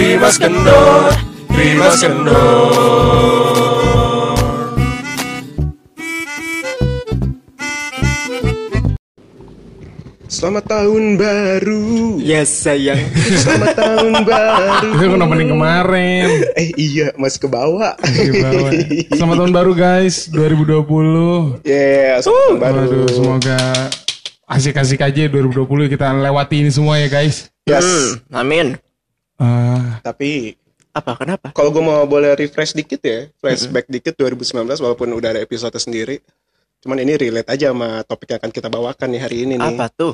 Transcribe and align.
Rimas 0.00 0.40
Kendor, 0.40 1.12
Rimas 1.52 2.00
Kendor. 2.00 2.72
Selamat 10.24 10.64
tahun 10.72 11.20
baru. 11.20 12.16
Yes 12.16 12.48
sayang. 12.48 12.96
Selamat 13.44 13.76
tahun 13.76 14.24
baru. 14.24 14.88
Itu 14.88 15.04
kan 15.04 15.20
nemenin 15.20 15.52
kemarin. 15.52 16.48
Eh 16.56 16.72
iya, 16.80 17.12
masih 17.20 17.44
ke 17.44 17.48
bawah. 17.52 17.92
Selamat 19.12 19.36
tahun 19.36 19.52
baru 19.52 19.76
guys, 19.76 20.32
2020. 20.32 21.60
Yeah, 21.68 22.24
selamat 22.24 22.40
tahun 22.48 22.56
baru. 22.56 23.04
Semoga 23.12 23.60
asik-asik 24.48 25.04
aja 25.04 25.28
2020 25.28 25.92
kita 25.92 26.08
lewati 26.16 26.64
ini 26.64 26.72
semua 26.72 26.96
ya 26.96 27.12
guys. 27.12 27.52
Yes. 27.68 27.84
Hmm, 27.84 28.40
amin. 28.48 28.80
Ah, 29.40 29.98
Tapi 30.04 30.52
Apa 30.92 31.16
kenapa? 31.16 31.54
kalau 31.56 31.72
gue 31.72 31.80
mau 31.80 32.04
boleh 32.04 32.36
refresh 32.36 32.76
dikit 32.76 33.00
ya, 33.00 33.30
flashback 33.38 33.88
dikit 33.88 34.12
2019 34.18 34.52
walaupun 34.76 35.08
udah 35.16 35.32
ada 35.32 35.40
episode 35.40 35.72
sendiri. 35.80 36.20
Cuman 36.80 37.00
ini 37.00 37.16
relate 37.16 37.48
aja 37.48 37.72
sama 37.72 38.04
topik 38.04 38.34
yang 38.34 38.40
akan 38.40 38.52
kita 38.52 38.68
bawakan 38.68 39.08
nih 39.12 39.20
hari 39.22 39.36
ini 39.46 39.54
nih. 39.56 39.70
Apa 39.70 39.86
tuh? 39.88 40.12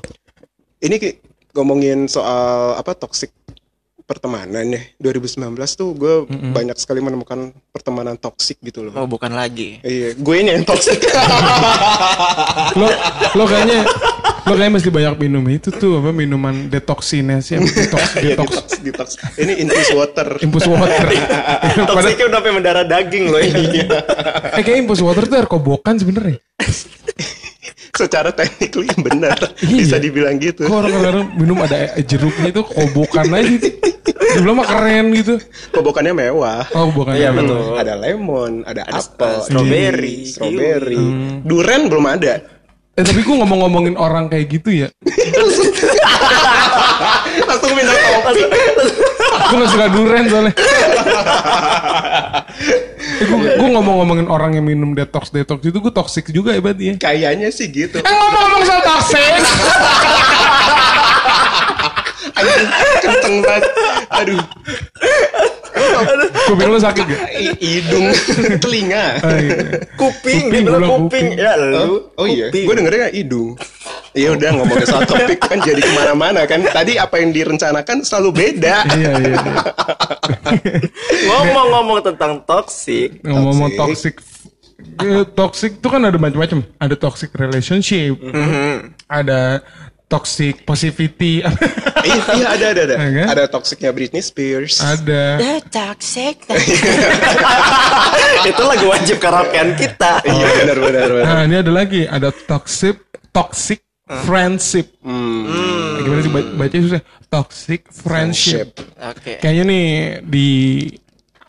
Ini 0.79 0.95
ngomongin 1.57 2.07
soal 2.07 2.77
apa 2.77 2.93
toxic 2.93 3.33
pertemanan 4.07 4.62
ya. 4.70 4.83
2019 5.03 5.43
tuh 5.75 5.91
gue 5.98 6.15
banyak 6.55 6.79
sekali 6.79 7.03
menemukan 7.03 7.51
pertemanan 7.75 8.15
toxic 8.15 8.61
gitu 8.62 8.87
loh. 8.87 8.95
Oh 8.95 9.09
bukan 9.11 9.34
lagi. 9.34 9.83
Iya, 9.83 10.15
gue 10.15 10.34
ini 10.39 10.55
yang 10.55 10.62
toxic. 10.62 11.03
lo 12.79 12.87
lo 13.34 13.45
kayaknya 13.51 13.83
lo 14.46 14.55
kayaknya 14.55 14.73
mesti 14.73 14.91
banyak 14.91 15.14
minum 15.18 15.45
itu 15.46 15.68
tuh 15.68 15.98
apa 15.98 16.10
minuman 16.10 16.70
detoxinnya 16.70 17.42
sih 17.42 17.59
detox 17.77 18.14
Iya, 18.14 18.38
detox 18.38 18.48
detox, 18.48 18.69
detox. 18.78 19.09
Ini 19.34 19.52
infused 19.59 19.92
water. 19.92 20.28
impus 20.38 20.64
water. 20.64 21.02
Padahal 21.10 21.86
Toksiknya 21.91 22.24
udah 22.27 22.38
sampai 22.38 22.52
mendarah 22.55 22.84
daging 22.84 23.25
loh 23.27 23.42
ini. 23.42 23.83
eh 24.55 24.62
kayak 24.62 24.78
impus 24.80 25.03
water 25.03 25.27
tuh 25.27 25.36
air 25.36 25.47
kobokan 25.47 25.98
sebenarnya. 25.98 26.38
Secara 27.91 28.28
technically 28.30 28.92
benar. 29.00 29.41
Iya. 29.58 29.77
Bisa 29.80 29.97
dibilang 29.97 30.36
gitu. 30.36 30.69
Kok 30.69 30.77
orang 30.77 30.92
kadang 31.00 31.27
minum 31.34 31.56
ada 31.58 31.77
jeruknya 31.98 32.53
itu 32.53 32.62
kobokan 32.62 33.27
aja. 33.33 33.56
Dibilang 34.36 34.56
mah 34.60 34.69
keren 34.69 35.06
gitu. 35.16 35.34
Kobokannya 35.72 36.12
mewah. 36.12 36.69
Oh, 36.77 36.92
bukan. 36.92 37.16
Iya, 37.16 37.33
betul. 37.33 37.72
Ada 37.72 37.97
lemon, 37.97 38.53
ada, 38.62 38.84
Ada 38.84 39.00
apel, 39.00 39.36
strawberry, 39.42 40.16
strawberry. 40.28 41.00
Hmm. 41.00 41.41
Duren 41.41 41.88
belum 41.88 42.05
ada. 42.05 42.34
Eh 42.97 43.05
tapi 43.05 43.20
gue 43.20 43.36
ngomong-ngomongin 43.36 44.00
orang 44.00 44.33
kayak 44.33 44.56
gitu 44.56 44.72
ya. 44.72 44.89
Langsung 47.48 47.77
minta 47.77 47.92
kopi. 47.92 48.41
gue 49.36 49.56
gak 49.61 49.69
suka 49.69 49.86
duren 49.92 50.25
soalnya. 50.33 50.53
eh, 53.20 53.27
gue, 53.28 53.69
ngomong-ngomongin 53.69 54.33
orang 54.33 54.56
yang 54.56 54.64
minum 54.64 54.97
detox 54.97 55.28
detox 55.28 55.61
itu 55.61 55.77
gue 55.77 55.92
toxic 55.92 56.25
juga 56.33 56.56
ya 56.56 56.61
berarti 56.64 56.84
ya. 56.88 56.94
Kayaknya 56.97 57.53
sih 57.53 57.69
gitu. 57.69 58.00
Eh 58.00 58.14
ngomong-ngomong 58.16 58.64
soal 58.64 58.80
toxic. 58.80 59.28
Anjing, 62.36 62.69
kenceng 63.00 63.36
banget. 63.44 63.62
Aduh, 64.12 64.41
Kuping 66.46 66.69
lu 66.69 66.78
sakit 66.78 67.05
gak? 67.05 67.20
hidung, 67.58 68.06
telinga. 68.62 69.06
Oh, 69.19 69.34
iya. 69.34 69.56
Kuping, 69.94 70.44
Kuping, 70.48 70.62
bilang 70.62 70.82
kuping. 70.82 71.27
kuping. 71.27 71.27
Ya 71.36 71.52
Oh, 71.52 71.62
lu. 71.62 71.94
oh 72.14 72.27
iya, 72.27 72.46
kuping. 72.48 72.64
gue 72.64 72.74
dengernya 72.74 73.08
hidung. 73.10 73.50
Ya 74.16 74.32
udah 74.32 74.48
ngomongin 74.50 74.86
soal 74.86 75.04
topik 75.04 75.36
kan 75.38 75.60
jadi 75.60 75.77
ke 75.77 75.92
mana-mana 75.92 76.48
kan. 76.48 76.64
Tadi 76.64 76.97
apa 76.97 77.20
yang 77.20 77.30
direncanakan 77.30 78.00
selalu 78.00 78.28
beda. 78.32 78.77
Iya 78.88 79.10
iya. 79.12 79.36
iya. 79.36 79.52
Ngomong-ngomong 81.27 81.98
tentang 82.02 82.41
toksik. 82.42 83.20
Ngomong-ngomong 83.20 83.70
toxic. 83.77 84.14
Eh, 84.97 85.24
toxic 85.32 85.77
itu 85.77 85.88
kan 85.88 86.00
ada 86.00 86.16
macam-macam. 86.16 86.64
Ada 86.81 86.94
toxic 86.97 87.28
relationship. 87.34 88.16
Ada 89.06 89.60
toxic 90.06 90.62
positivity. 90.62 91.43
iya, 92.06 92.22
iya 92.33 92.47
ada 92.49 92.67
ada 92.71 92.81
ada. 92.87 92.94
Iya 92.97 93.11
kan? 93.11 93.27
Ada 93.34 93.43
toksiknya 93.50 93.91
Britney 93.91 94.22
Spears. 94.22 94.78
ada 94.78 95.37
The 95.37 95.55
toxic. 95.67 96.47
Itu 98.50 98.62
lagu 98.62 98.87
wajib 98.87 99.19
karaokean 99.19 99.75
kita. 99.75 100.22
Iya 100.22 100.47
benar 100.62 100.78
benar 100.78 101.09
benar. 101.11 101.27
Nah, 101.27 101.43
ini 101.45 101.56
ada 101.59 101.72
lagi, 101.75 102.03
ada 102.06 102.31
toxic 102.31 103.03
toxic 103.31 103.83
friendship. 104.06 104.95
Hmm. 105.03 105.99
Gimana 105.99 106.21
sih 106.22 106.31
ba- 106.31 106.50
bacanya 106.56 106.83
susah? 106.87 107.03
Toxic 107.27 107.81
friendship. 107.91 108.78
Oke. 109.03 109.43
Kayaknya 109.43 109.65
nih 109.66 109.87
di 110.22 110.49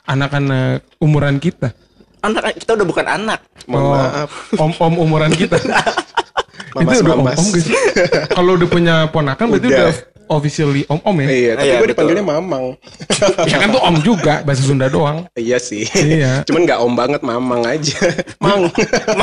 anak-anak 0.04 0.98
umuran 0.98 1.38
kita. 1.38 1.70
Anak 2.26 2.58
kita 2.58 2.74
udah 2.74 2.88
bukan 2.90 3.06
anak. 3.06 3.40
Mohon 3.70 3.86
Oh, 3.86 3.94
maaf. 3.94 4.32
Om-om 4.58 4.94
umuran 4.98 5.30
kita. 5.30 5.62
Mamas, 6.80 6.94
itu 6.94 7.02
udah 7.02 7.16
mamas. 7.16 7.34
om-om 7.34 7.48
gak 7.50 7.64
sih? 7.66 7.76
Kalau 8.30 8.52
udah 8.54 8.68
punya 8.68 8.96
ponakan 9.08 9.46
berarti 9.50 9.68
Udah. 9.68 9.80
udah 9.80 9.94
officially 10.28 10.84
om-om 10.86 11.16
ya? 11.18 11.28
Iya, 11.28 11.52
tapi 11.54 11.64
Iya, 11.64 11.72
gue 11.72 11.80
betul. 11.80 11.90
dipanggilnya 11.90 12.26
Mamang. 12.26 12.66
Ya 13.44 13.58
kan 13.58 13.70
tuh 13.70 13.82
om 13.82 13.96
juga, 13.98 14.34
bahasa 14.42 14.62
Sunda 14.62 14.88
doang. 14.88 15.24
iya 15.34 15.56
sih. 15.58 15.88
Iya. 15.90 16.44
Cuman 16.44 16.62
nggak 16.64 16.80
om 16.80 16.94
banget 16.94 17.22
Mamang 17.22 17.64
aja. 17.64 17.96
Mang. 18.38 18.68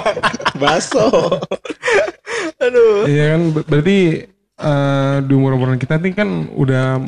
Baso. 0.61 1.05
Aduh. 2.57 3.05
Iya 3.05 3.25
kan 3.31 3.43
ber- 3.53 3.67
berarti 3.67 3.99
eh, 4.57 5.17
di 5.21 5.33
umur-umuran 5.33 5.77
kita 5.77 5.99
nih 5.99 6.15
kan 6.15 6.29
udah 6.51 7.01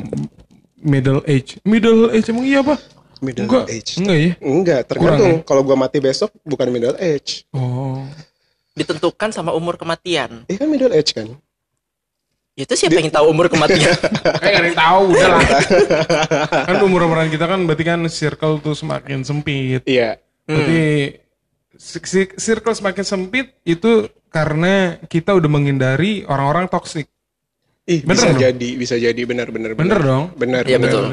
middle 0.79 1.25
age. 1.25 1.57
Middle 1.63 2.11
age 2.11 2.29
emang 2.29 2.45
iya 2.45 2.61
apa? 2.61 2.77
Middle 3.17 3.49
enggak, 3.49 3.65
age. 3.67 3.91
Enggak 3.97 4.17
ya? 4.19 4.31
Enggak, 4.39 4.81
tergantung. 4.85 5.41
Kalau 5.41 5.65
gua 5.65 5.73
mati 5.75 5.97
besok 5.97 6.29
bukan 6.43 6.69
middle 6.69 6.93
age. 6.97 7.49
Oh. 7.49 8.05
Ditentukan 8.77 9.33
sama 9.33 9.57
umur 9.57 9.75
kematian. 9.75 10.45
Eh 10.45 10.55
kan 10.55 10.69
middle 10.69 10.93
age 10.93 11.17
kan? 11.17 11.33
Itu 12.53 12.73
siapa 12.73 12.97
yang 12.97 13.09
tahu 13.09 13.29
umur 13.29 13.49
kematian? 13.49 13.93
Kayak 14.41 14.53
gak 14.53 14.61
ada 14.61 14.67
yang 14.69 14.77
tahu 14.77 15.01
udah 15.13 15.27
lah. 15.29 15.41
kan 16.65 16.75
umur-umuran 16.81 17.29
kita 17.29 17.45
kan 17.45 17.59
berarti 17.65 17.83
kan 17.85 17.99
circle 18.09 18.57
tuh 18.61 18.73
semakin 18.73 19.21
sempit. 19.21 19.81
Iya. 19.85 20.17
Berarti 20.45 20.81
si- 21.77 22.33
circle 22.33 22.73
semakin 22.73 23.05
sempit 23.05 23.53
itu 23.61 24.09
karena 24.33 24.97
kita 25.05 25.37
udah 25.37 25.49
menghindari 25.49 26.25
orang-orang 26.25 26.65
toksik. 26.65 27.05
Ih, 27.87 28.03
Bener 28.03 28.13
bisa 28.19 28.27
dong? 28.33 28.41
jadi, 28.41 28.69
bisa 28.75 28.95
jadi 28.97 29.21
benar-benar. 29.21 29.77
Bener 29.77 29.99
dong? 30.01 30.23
Bener. 30.33 30.63
Iya 30.65 30.77
bener. 30.77 30.89
betul. 30.89 31.05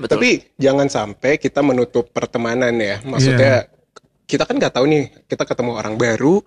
Betul. 0.00 0.12
Tapi 0.18 0.30
jangan 0.56 0.88
sampai 0.88 1.36
kita 1.36 1.60
menutup 1.60 2.08
pertemanan 2.10 2.72
ya. 2.78 3.02
Maksudnya 3.04 3.68
kita 4.24 4.48
kan 4.48 4.56
nggak 4.56 4.72
tahu 4.72 4.86
nih, 4.88 5.04
kita 5.28 5.44
ketemu 5.44 5.76
orang 5.76 5.94
baru, 5.98 6.40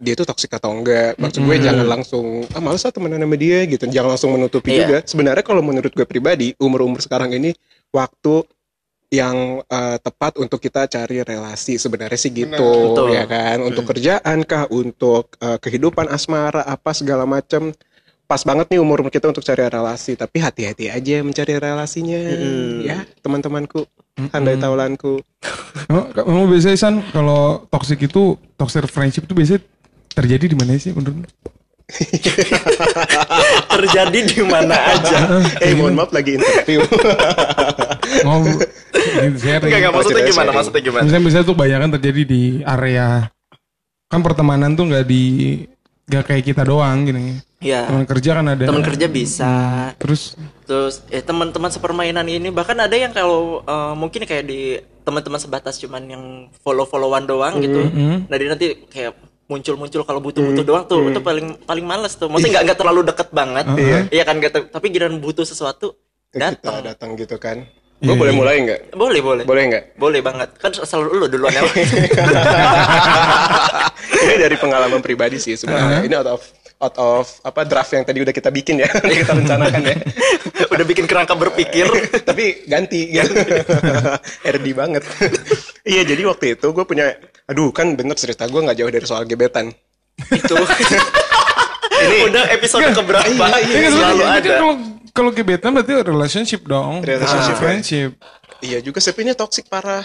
dia 0.00 0.14
tuh 0.16 0.24
toksik 0.24 0.56
atau 0.56 0.72
enggak. 0.72 1.14
Maksud 1.20 1.44
gue 1.44 1.56
jangan 1.60 1.84
langsung 1.84 2.48
ah 2.50 2.60
males 2.60 2.80
ah 2.82 2.92
temenan 2.92 3.20
sama 3.20 3.36
dia 3.36 3.62
gitu. 3.64 3.84
Jangan 3.84 4.16
langsung 4.16 4.32
menutupi 4.32 4.72
Iya. 4.72 4.80
juga. 4.80 4.98
Sebenarnya 5.04 5.44
kalau 5.44 5.60
menurut 5.60 5.92
gue 5.92 6.06
pribadi, 6.08 6.56
umur-umur 6.56 6.98
sekarang 6.98 7.36
ini 7.36 7.52
waktu 7.92 8.48
yang 9.12 9.62
eh, 9.62 9.96
tepat 10.00 10.40
untuk 10.40 10.58
kita 10.58 10.88
cari 10.88 11.22
relasi 11.22 11.78
sebenarnya 11.78 12.18
sih 12.18 12.34
gitu 12.34 12.50
Betul. 12.90 13.14
ya 13.14 13.22
kan 13.24 13.62
untuk 13.62 13.86
kerjaan 13.86 14.42
kah 14.42 14.66
untuk 14.68 15.38
eh, 15.38 15.58
kehidupan 15.60 16.10
asmara 16.10 16.66
apa 16.66 16.90
segala 16.90 17.22
macam 17.22 17.70
pas 18.24 18.40
banget 18.42 18.74
nih 18.74 18.80
umur 18.82 19.06
kita 19.06 19.30
untuk 19.30 19.44
cari 19.44 19.68
relasi 19.68 20.16
tapi 20.16 20.40
hati-hati 20.40 20.90
aja 20.90 21.20
mencari 21.22 21.54
relasinya 21.54 22.16
ya 22.82 23.04
teman-temanku 23.20 23.86
handai 24.32 24.56
taulanku 24.56 25.20
Oh, 25.84 26.08
kamu 26.08 26.48
biasanya 26.48 26.78
San 26.80 26.94
kalau 27.12 27.68
toxic 27.68 28.00
itu 28.00 28.40
toxic 28.56 28.88
friendship 28.88 29.28
itu 29.28 29.36
biasanya 29.36 29.60
terjadi 30.14 30.44
di 30.50 30.56
mana 30.56 30.78
sih 30.78 30.94
menurut 30.94 31.26
lu? 31.26 31.28
Terjadi 33.76 34.18
di 34.24 34.40
mana 34.40 34.72
aja. 34.72 35.44
eh 35.60 35.76
mohon 35.76 35.92
maaf 36.00 36.10
lagi 36.16 36.40
interview 36.40 36.80
Mau. 38.26 38.40
Enggak, 38.40 39.68
enggak 39.68 39.92
maksudnya 39.92 40.24
gimana? 40.24 40.50
Maksudnya 40.56 40.80
gimana? 40.80 41.02
Misalnya 41.04 41.24
bisa 41.28 41.38
tuh 41.44 41.56
banyak 41.56 41.78
kan 41.84 41.90
terjadi 42.00 42.22
di 42.24 42.42
area 42.64 43.28
kan 44.08 44.20
pertemanan 44.22 44.78
tuh 44.78 44.86
nggak 44.86 45.04
di 45.04 45.24
nggak 46.08 46.24
kayak 46.24 46.44
kita 46.44 46.62
doang 46.64 47.04
gini. 47.04 47.40
Iya. 47.60 47.88
Teman 47.88 48.04
kerja 48.08 48.30
kan 48.38 48.46
ada. 48.48 48.64
Teman 48.64 48.84
kerja 48.84 49.06
bisa. 49.08 49.52
Terus 50.00 50.36
Terus 50.64 51.04
eh 51.12 51.20
teman-teman 51.20 51.68
sepermainan 51.68 52.24
ini 52.28 52.48
bahkan 52.48 52.76
ada 52.80 52.96
yang 52.96 53.12
kalau 53.12 53.60
eh, 53.60 53.94
mungkin 53.96 54.24
kayak 54.24 54.44
di 54.48 54.78
teman-teman 55.04 55.36
sebatas 55.36 55.76
cuman 55.80 56.02
yang 56.08 56.24
follow-followan 56.64 57.28
doang 57.28 57.60
gitu. 57.60 57.76
Nah, 58.24 58.36
dia 58.40 58.48
nanti 58.48 58.66
kayak 58.88 59.12
muncul-muncul 59.54 60.02
kalau 60.02 60.18
butuh-butuh 60.18 60.64
doang 60.66 60.84
tuh 60.84 61.06
itu 61.06 61.22
paling 61.22 61.54
paling 61.62 61.86
males 61.86 62.18
tuh. 62.18 62.26
Maksudnya 62.26 62.58
nggak 62.58 62.64
nggak 62.66 62.78
terlalu 62.82 63.00
deket 63.06 63.28
banget. 63.30 63.64
Iya 64.10 64.22
kan 64.26 64.42
ter- 64.42 64.68
tapi 64.68 64.86
giliran 64.90 65.22
butuh 65.22 65.46
sesuatu 65.46 65.94
kita 66.34 66.58
datang. 66.58 66.82
datang 66.82 67.10
gitu 67.14 67.38
kan 67.38 67.62
gue 68.04 68.12
boleh 68.12 68.34
mulai 68.36 68.60
nggak 68.60 68.80
Boleh, 68.92 69.22
boleh. 69.24 69.44
boleh 69.46 69.62
nggak 69.70 69.84
Boleh 69.96 70.20
banget. 70.20 70.48
Kan 70.58 70.74
selalu 70.74 71.24
lu 71.24 71.26
duluan 71.30 71.54
ya. 71.54 71.62
ini 74.24 74.34
dari 74.36 74.56
pengalaman 74.58 75.00
pribadi 75.00 75.40
sih 75.40 75.54
sebenarnya 75.56 76.04
ini 76.04 76.12
out 76.12 76.28
of 76.28 76.42
out 76.82 76.96
of 76.98 77.24
apa 77.40 77.64
draft 77.64 77.94
yang 77.94 78.04
tadi 78.04 78.20
udah 78.20 78.34
kita 78.34 78.50
bikin 78.52 78.82
ya, 78.82 78.88
udah 79.04 79.16
kita 79.16 79.32
rencanakan 79.32 79.82
ya. 79.88 79.96
Udah 80.68 80.84
bikin 80.84 81.04
kerangka 81.06 81.32
berpikir. 81.32 81.86
Tapi 82.28 82.66
ganti 82.66 83.08
gitu. 83.08 83.32
RD 84.42 84.66
banget. 84.74 85.02
Iya, 85.84 86.02
jadi 86.02 86.22
waktu 86.26 86.56
itu 86.58 86.66
gue 86.72 86.84
punya 86.84 87.14
aduh 87.44 87.68
kan 87.70 87.92
bener 87.94 88.16
cerita 88.16 88.48
gue 88.48 88.60
nggak 88.60 88.76
jauh 88.80 88.90
dari 88.92 89.06
soal 89.06 89.24
gebetan. 89.24 89.68
itu. 90.30 90.56
Ini 91.94 92.16
udah 92.26 92.44
episode 92.50 92.90
keberapa? 92.90 93.24
Iya, 93.24 93.58
iya, 93.62 93.78
Iya, 93.78 93.88
Selalu 93.90 94.22
kan 94.22 94.34
ada. 94.36 94.50
Kalau 94.58 94.74
kalau 95.14 95.30
gebetan 95.30 95.70
berarti 95.70 95.92
relationship 96.02 96.66
dong. 96.66 97.00
Relationship, 97.06 97.54
Ah, 97.54 97.60
friendship. 97.60 98.10
Iya 98.58 98.78
juga 98.82 98.98
tapi 98.98 99.20
ini 99.22 99.32
toxic 99.36 99.70
parah. 99.70 100.02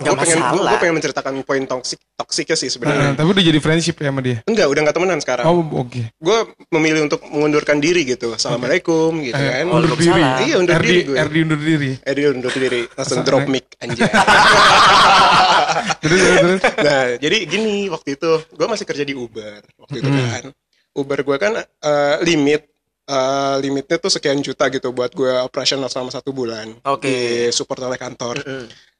Gue 0.00 0.16
pengen, 0.16 0.40
masalah. 0.40 0.64
gue 0.66 0.78
pengen 0.80 0.94
menceritakan 0.96 1.32
poin 1.44 1.62
toxic, 1.62 2.00
toksiknya 2.14 2.56
sih 2.56 2.66
Nah, 2.66 2.72
sebenarnya. 2.72 3.10
tapi 3.12 3.28
udah 3.30 3.44
jadi 3.44 3.58
friendship 3.58 3.96
ya 3.96 4.08
sama 4.08 4.20
dia. 4.20 4.40
Enggak, 4.44 4.66
udah 4.66 4.80
nggak 4.80 4.96
temenan 4.96 5.18
sekarang. 5.20 5.44
Oh, 5.44 5.60
oke. 5.76 6.00
Gue 6.16 6.38
memilih 6.70 7.04
untuk 7.04 7.20
mengundurkan 7.26 7.76
diri 7.78 8.02
gitu. 8.04 8.32
Assalamualaikum 8.32 9.20
gitu 9.20 9.36
Eh, 9.36 9.60
kan. 9.60 9.64
undur 9.68 9.92
diri. 9.94 10.20
Iya, 10.42 10.54
undur 10.56 10.74
RD, 10.74 10.84
diri 10.84 11.00
gue. 11.04 11.16
RD 11.20 11.36
undur 11.44 11.60
diri. 11.60 11.90
Dia 12.00 12.28
undur 12.30 12.52
diri, 12.52 12.80
langsung 12.90 13.20
drop 13.22 13.44
mic 13.44 13.66
anjay. 13.76 14.08
Terus, 16.00 16.18
terus, 16.18 16.38
terus. 16.40 16.60
nah, 16.78 17.04
jadi 17.14 17.36
gini 17.44 17.86
waktu 17.86 18.16
itu 18.16 18.30
gue 18.50 18.66
masih 18.66 18.82
kerja 18.82 19.04
di 19.04 19.12
Uber 19.12 19.60
waktu 19.78 19.96
itu 19.98 20.08
kan. 20.08 20.44
Uber 20.92 21.20
gue 21.22 21.36
kan 21.36 21.52
eh, 21.60 22.16
limit 22.20 22.66
eh, 23.06 23.54
limitnya 23.60 23.96
tuh 23.96 24.08
sekian 24.08 24.40
juta 24.40 24.66
gitu 24.66 24.90
buat 24.90 25.12
gue 25.12 25.30
operasional 25.40 25.86
selama 25.86 26.10
satu 26.10 26.32
bulan 26.32 26.74
Oke. 26.84 27.06
di 27.06 27.16
support 27.50 27.78
oleh 27.80 27.94
kantor. 27.96 28.40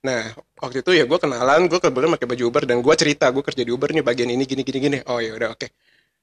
Nah 0.01 0.33
waktu 0.57 0.81
itu 0.81 0.91
ya 0.97 1.05
gue 1.05 1.19
kenalan, 1.21 1.69
gue 1.69 1.79
kebetulan 1.79 2.11
pakai 2.17 2.29
baju 2.29 2.45
Uber 2.49 2.63
dan 2.65 2.81
gue 2.81 2.95
cerita 2.97 3.29
gue 3.29 3.43
kerja 3.45 3.63
di 3.65 3.73
Uber 3.73 3.93
nih 3.93 4.05
bagian 4.05 4.29
ini 4.33 4.45
gini 4.49 4.63
gini 4.65 4.79
gini. 4.81 4.99
Oh 5.09 5.21
ya 5.21 5.37
udah 5.37 5.53
oke. 5.53 5.69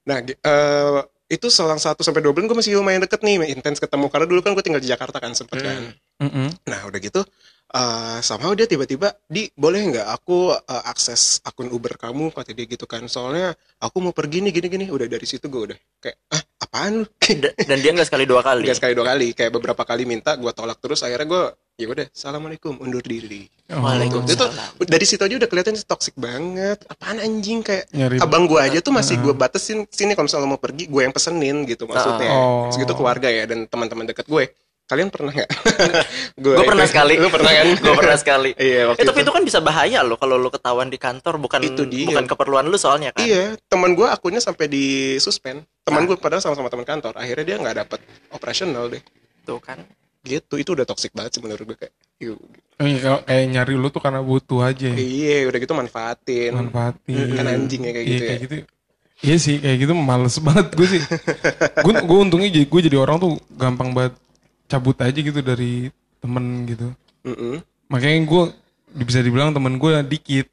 Nah 0.10 0.18
gi- 0.24 0.40
eh, 0.40 1.00
itu 1.28 1.52
selang 1.52 1.78
1 1.78 2.00
sampai 2.02 2.24
dua 2.24 2.32
bulan 2.32 2.48
gue 2.48 2.58
masih 2.58 2.80
lumayan 2.80 3.04
deket 3.04 3.20
nih, 3.20 3.52
intens 3.52 3.84
ketemu 3.84 4.08
karena 4.08 4.26
dulu 4.26 4.40
kan 4.40 4.56
gue 4.56 4.64
tinggal 4.64 4.80
di 4.80 4.88
Jakarta 4.88 5.20
kan 5.20 5.36
sempet 5.36 5.60
kan. 5.60 5.92
Mm-mm. 6.24 6.48
Nah 6.66 6.82
udah 6.88 6.98
gitu 6.98 7.22
eh 7.68 8.20
somehow 8.24 8.56
dia 8.56 8.64
tiba-tiba 8.64 9.12
di 9.28 9.52
boleh 9.52 9.92
nggak 9.92 10.08
aku 10.08 10.56
eh, 10.56 10.84
akses 10.88 11.44
akun 11.44 11.68
Uber 11.68 12.00
kamu 12.00 12.32
kata 12.32 12.56
dia 12.56 12.64
gitu 12.64 12.88
kan 12.88 13.04
soalnya 13.12 13.52
aku 13.84 14.00
mau 14.00 14.16
pergi 14.16 14.40
nih 14.40 14.56
gini-gini 14.56 14.86
udah 14.88 15.04
dari 15.04 15.28
situ 15.28 15.52
gue 15.52 15.76
udah 15.76 15.78
kayak 16.00 16.16
ah 16.32 16.42
apaan 16.64 17.04
lu 17.04 17.06
Da- 17.44 17.52
Dan 17.60 17.78
dia 17.84 17.92
nggak 17.92 18.08
sekali 18.08 18.24
dua 18.24 18.40
kali. 18.40 18.72
Gak 18.72 18.80
sekali 18.80 18.96
dua 18.96 19.12
kali 19.12 19.36
kayak 19.36 19.52
beberapa 19.52 19.84
kali 19.84 20.08
minta 20.08 20.40
gue 20.40 20.48
tolak 20.56 20.80
terus 20.80 21.04
akhirnya 21.04 21.28
gue 21.28 21.44
ya 21.78 21.86
udah 21.88 22.10
assalamualaikum 22.10 22.74
undur 22.78 23.00
diri 23.00 23.46
Oh. 23.68 23.84
Waalaikumsalam. 23.84 24.80
itu 24.80 24.88
dari 24.88 25.04
situ 25.04 25.20
aja 25.20 25.36
udah 25.36 25.46
kelihatan 25.46 25.76
toxic 25.78 26.16
banget 26.16 26.82
apaan 26.88 27.20
anjing 27.20 27.60
kayak 27.60 27.84
Nyari- 27.92 28.18
abang 28.18 28.48
gue 28.48 28.56
aja 28.58 28.80
tuh 28.80 28.90
masih 28.90 29.20
gue 29.20 29.30
batasin 29.30 29.84
sini 29.86 30.16
kalau 30.16 30.26
misalnya 30.26 30.48
mau 30.48 30.58
pergi 30.58 30.88
gue 30.88 31.02
yang 31.04 31.12
pesenin 31.12 31.62
gitu 31.66 31.84
maksudnya 31.84 32.32
Oh. 32.32 32.72
segitu 32.72 32.96
keluarga 32.96 33.28
ya 33.28 33.44
dan 33.44 33.68
teman-teman 33.68 34.08
dekat 34.08 34.24
gue 34.26 34.50
kalian 34.88 35.12
pernah 35.12 35.36
nggak 35.36 35.52
Gue 36.40 36.64
pernah 36.64 36.88
sekali. 36.88 37.20
lu 37.20 37.28
pernah 37.28 37.52
kan 37.52 37.68
Gue 37.84 37.92
pernah 37.94 38.16
sekali. 38.16 38.50
Iya, 38.56 38.88
waktu 38.88 38.98
Eh, 38.98 39.06
tapi 39.06 39.20
itu. 39.20 39.28
itu 39.28 39.32
kan 39.36 39.44
bisa 39.44 39.60
bahaya 39.60 40.00
loh 40.00 40.16
kalau 40.16 40.40
lu 40.40 40.48
ketahuan 40.48 40.88
di 40.88 40.96
kantor 40.96 41.36
bukan 41.38 41.60
Itu 41.62 41.84
dia. 41.84 42.08
bukan 42.08 42.24
keperluan 42.26 42.66
lu 42.66 42.80
soalnya 42.80 43.12
kan. 43.12 43.20
Iya, 43.20 43.60
teman 43.68 43.92
gue 43.92 44.08
akunnya 44.08 44.40
sampai 44.40 44.66
di 44.66 44.86
suspend. 45.20 45.60
Teman 45.84 46.08
gue 46.08 46.16
padahal 46.16 46.40
sama-sama 46.40 46.72
teman 46.72 46.88
kantor. 46.88 47.14
Akhirnya 47.14 47.44
dia 47.46 47.56
nggak 47.60 47.76
dapet 47.78 48.00
operasional 48.32 48.88
deh. 48.88 49.04
Tuh 49.44 49.60
kan. 49.60 49.84
Gitu, 50.22 50.54
itu 50.58 50.70
udah 50.72 50.84
toxic 50.84 51.12
banget 51.12 51.36
sih 51.36 51.42
menurut 51.42 51.64
gue 51.64 51.78
kayak. 51.78 51.94
"Yuh." 52.20 52.38
Iya, 52.78 52.98
kalau 53.00 53.20
kayak 53.24 53.44
nyari 53.50 53.74
lu 53.74 53.88
tuh 53.88 54.02
karena 54.02 54.22
butuh 54.22 54.60
aja. 54.62 54.90
ya. 54.90 54.98
Iya, 54.98 55.50
udah 55.50 55.60
gitu 55.60 55.74
manfaatin. 55.74 56.52
Manfaatin. 56.54 57.26
Kan 57.34 57.46
anjing 57.48 57.82
ya 57.82 57.92
kayak 57.92 58.06
Iya, 58.06 58.12
gitu 58.12 58.24
ya. 58.24 58.30
kayak 58.30 58.42
gitu. 58.44 58.56
Iya 59.18 59.36
sih, 59.42 59.56
kayak 59.58 59.78
gitu 59.82 59.94
males 59.94 60.36
banget 60.46 60.68
gue 60.72 60.88
sih. 60.88 61.02
gue 61.82 61.94
gue 62.00 62.18
untungnya 62.20 62.50
jadi 62.50 62.66
gue 62.66 62.82
jadi 62.86 62.98
orang 62.98 63.18
tuh 63.18 63.32
gampang 63.52 63.90
banget 63.92 64.14
cabut 64.68 64.94
aja 65.00 65.16
gitu 65.16 65.40
dari 65.40 65.90
temen 66.20 66.46
gitu. 66.66 66.88
Mm-mm. 67.24 67.64
Makanya 67.88 68.20
gue 68.24 68.44
bisa 69.00 69.20
dibilang 69.20 69.50
temen 69.52 69.78
gue 69.78 69.92
dikit 70.06 70.48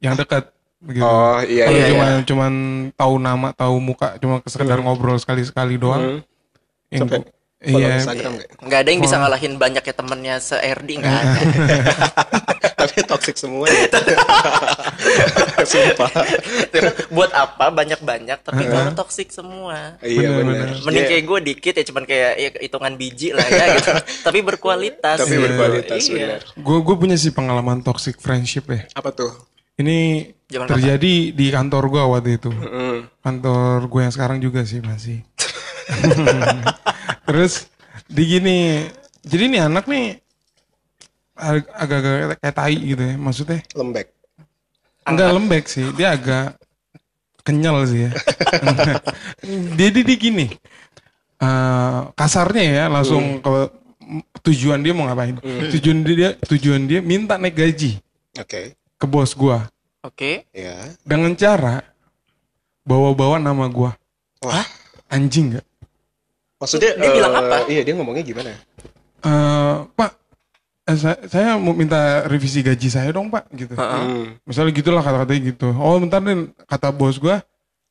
yang 0.00 0.16
dekat 0.16 0.48
gitu. 0.82 1.04
Oh 1.04 1.38
iya 1.42 1.68
iya. 1.68 1.84
cuman 1.90 2.08
iya. 2.08 2.24
cuman 2.24 2.52
tahu 2.96 3.14
nama, 3.18 3.48
tahu 3.52 3.76
muka, 3.76 4.16
cuma 4.18 4.40
sekedar 4.46 4.80
ngobrol 4.80 5.14
sekali-sekali 5.14 5.76
doang. 5.76 6.24
Yang 6.88 7.00
Sampai 7.02 7.18
gua- 7.20 7.30
Follow 7.62 7.78
iya, 7.78 8.02
Instagram 8.02 8.32
kayak. 8.42 8.50
Nggak 8.58 8.78
ada 8.82 8.88
yang 8.90 9.02
bisa 9.02 9.16
ngalahin 9.22 9.54
banyaknya 9.54 9.94
temennya 9.94 10.34
se-RD 10.42 10.88
nggak 10.98 11.14
ada. 11.14 11.40
Tapi 12.82 12.98
toxic 13.06 13.36
semua 13.38 13.70
ya. 13.70 13.86
Sumpah. 15.70 16.10
Buat 17.14 17.30
apa 17.30 17.70
banyak-banyak 17.70 18.42
tapi 18.42 18.66
kalau 18.66 18.90
toksik 18.98 19.30
semua. 19.30 19.94
Iya 20.02 20.34
Bener, 20.34 20.42
benar. 20.42 20.66
bener. 20.74 20.82
Mending 20.82 21.04
Iya. 21.06 21.10
kayak 21.14 21.24
gue 21.30 21.38
dikit 21.46 21.74
ya 21.78 21.84
cuman 21.86 22.02
kayak 22.02 22.32
ya, 22.34 22.48
hitungan 22.58 22.92
biji 22.98 23.30
lah 23.30 23.46
ya 23.46 23.78
gitu. 23.78 23.90
tapi 24.26 24.38
berkualitas. 24.42 25.22
Tapi 25.22 25.36
berkualitas 25.38 26.02
Iya. 26.02 26.14
benar. 26.18 26.40
gue 26.58 26.78
gue 26.82 26.96
punya 26.98 27.14
sih 27.14 27.30
pengalaman 27.30 27.86
toxic 27.86 28.18
friendship 28.18 28.66
ya. 28.66 28.82
Apa 28.98 29.14
tuh? 29.14 29.30
Ini 29.78 30.26
Zaman 30.50 30.66
terjadi 30.66 31.14
di 31.30 31.46
kantor 31.48 31.82
gue 31.86 32.02
waktu 32.02 32.30
itu. 32.42 32.50
Mm. 32.50 32.98
Kantor 33.22 33.86
gue 33.86 34.00
yang 34.02 34.12
sekarang 34.12 34.38
juga 34.42 34.66
sih 34.66 34.82
masih. 34.82 35.22
Terus 37.32 37.64
di 38.06 38.28
gini, 38.28 38.84
jadi 39.24 39.48
nih 39.48 39.60
anak 39.64 39.88
nih 39.88 40.20
ag- 41.32 41.72
agak-agak 41.72 42.36
kayak 42.38 42.52
tai 42.54 42.76
gitu 42.76 43.00
ya, 43.00 43.16
maksudnya 43.16 43.64
Lembek. 43.72 44.12
enggak 45.02 45.32
lembek 45.32 45.64
sih, 45.64 45.88
dia 45.96 46.12
agak 46.12 46.60
kenyal 47.40 47.88
sih 47.88 48.04
ya. 48.06 48.10
Jadi 49.80 50.00
di 50.04 50.14
gini, 50.14 50.46
eh, 51.40 52.00
kasarnya 52.12 52.62
ya 52.62 52.84
langsung 52.86 53.40
ke 53.40 53.50
tujuan 54.44 54.84
dia 54.84 54.92
mau 54.92 55.08
ngapain? 55.08 55.40
Tujuan 55.72 56.04
dia 56.04 56.36
tujuan 56.36 56.84
dia 56.84 57.00
minta 57.00 57.40
naik 57.40 57.56
gaji 57.56 57.96
Oke. 58.36 58.76
ke 58.76 59.06
bos 59.08 59.32
gua 59.32 59.72
Oke. 60.04 60.44
Ya. 60.52 60.84
dengan 61.02 61.32
cara 61.32 61.80
bawa-bawa 62.84 63.40
nama 63.40 63.64
gua. 63.66 63.96
Wah. 64.44 64.68
Anjing 65.08 65.56
nggak? 65.56 65.66
Maksudnya 66.62 66.94
Dia 66.94 67.10
bilang 67.10 67.32
eh, 67.34 67.40
apa? 67.42 67.56
Iya, 67.66 67.82
dia 67.82 67.94
ngomongnya 67.98 68.22
gimana? 68.22 68.54
eh 69.22 69.74
Pak, 69.98 70.10
eh, 70.86 70.96
saya, 70.98 71.16
saya 71.26 71.48
mau 71.58 71.74
minta 71.74 72.22
revisi 72.26 72.62
gaji 72.62 72.86
saya 72.86 73.10
dong 73.10 73.30
Pak, 73.30 73.50
gitu. 73.50 73.74
Hmm. 73.74 74.38
Misalnya 74.46 74.70
gitulah 74.70 75.02
kata-katanya 75.02 75.40
gitu. 75.50 75.74
Oh 75.74 75.98
bentar 75.98 76.22
nih, 76.22 76.50
kata 76.66 76.94
bos 76.94 77.18
gua, 77.18 77.42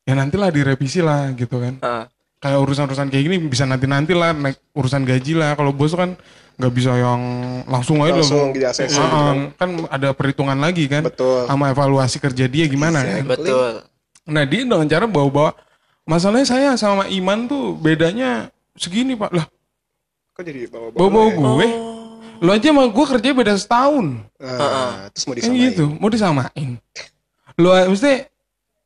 ya 0.03 0.13
nantilah 0.15 0.47
direvisi 0.49 1.03
lah 1.03 1.35
gitu 1.35 1.59
kan. 1.59 1.75
Heeh. 1.79 2.03
Kayak 2.41 2.57
urusan-urusan 2.65 3.13
kayak 3.13 3.23
gini 3.27 3.37
bisa 3.45 3.69
nanti-nanti 3.69 4.17
lah, 4.17 4.33
naik 4.33 4.57
urusan 4.73 5.05
gaji 5.05 5.37
lah. 5.37 5.53
Kalau 5.53 5.75
bos 5.75 5.93
kan 5.93 6.17
nggak 6.57 6.73
bisa 6.73 6.91
yang 6.93 7.21
langsung 7.69 8.01
aja 8.01 8.17
Langsung 8.17 8.49
loh. 8.49 8.53
di 8.53 8.61
ACC 8.61 8.93
gitu 8.93 9.17
kan. 9.17 9.37
kan 9.57 9.69
ada 9.87 10.09
perhitungan 10.15 10.57
lagi 10.57 10.89
kan. 10.89 11.05
Betul. 11.05 11.45
Sama 11.45 11.69
evaluasi 11.69 12.17
kerja 12.17 12.45
dia 12.49 12.65
gimana 12.65 13.03
kan. 13.03 13.23
Betul. 13.29 13.85
Nah 14.25 14.43
dia 14.45 14.61
dengan 14.65 14.89
cara 14.89 15.05
bawa-bawa, 15.05 15.53
masalahnya 16.03 16.47
saya 16.49 16.69
sama 16.77 17.05
Iman 17.07 17.45
tuh 17.45 17.77
bedanya 17.77 18.49
segini 18.73 19.13
Pak. 19.13 19.31
Lah 19.31 19.47
Kok 20.31 20.41
jadi 20.41 20.65
bawa-bawa? 20.65 20.95
bawa-bawa 20.97 21.27
ya? 21.27 21.35
gue. 21.35 21.67
Lo 22.39 22.49
aja 22.51 22.67
sama 22.67 22.83
gue 22.85 23.05
kerja 23.07 23.29
beda 23.31 23.53
setahun. 23.53 24.05
Ah, 24.37 25.05
terus 25.09 25.25
mau 25.25 25.33
Kan 25.33 25.39
disamain. 25.43 25.61
gitu, 25.63 25.85
mau 25.93 26.09
disamain. 26.09 26.69
Lo 27.53 27.69
mesti 27.85 28.25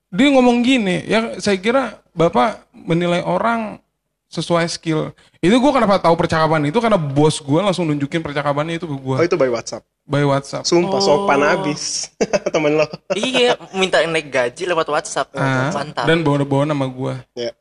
dia 0.09 0.27
ngomong 0.29 0.57
gini, 0.59 1.03
ya 1.03 1.37
saya 1.37 1.55
kira 1.55 1.83
Bapak 2.11 2.63
menilai 2.73 3.19
orang 3.19 3.79
sesuai 4.25 4.65
skill. 4.65 5.11
Itu 5.37 5.55
gue 5.55 5.71
kenapa 5.71 5.95
tahu 5.97 6.15
percakapan 6.15 6.65
itu 6.65 6.75
karena 6.77 6.95
bos 6.95 7.37
gue 7.37 7.55
langsung 7.57 7.85
nunjukin 7.85 8.19
percakapannya 8.19 8.75
itu 8.75 8.83
ke 8.83 8.95
gue 8.97 9.15
Oh 9.15 9.23
itu 9.23 9.35
by 9.35 9.47
WhatsApp. 9.47 9.83
by 10.03 10.23
WhatsApp. 10.23 10.63
Sumpah 10.63 10.99
sopan 10.99 11.39
Oh. 11.39 11.53
abis 11.53 12.11
temen 12.53 12.75
lo. 12.75 12.87
iya, 13.13 13.55
minta 13.71 13.99
naik 14.01 14.27
gaji 14.27 14.63
lewat 14.65 14.87
WhatsApp. 14.89 15.31
Ah, 15.31 15.71
Mantap. 15.71 16.03
dan 16.03 16.19
bawa-bawa 16.21 16.63
nama 16.65 16.83
gue. 16.85 17.13
Ya. 17.37 17.51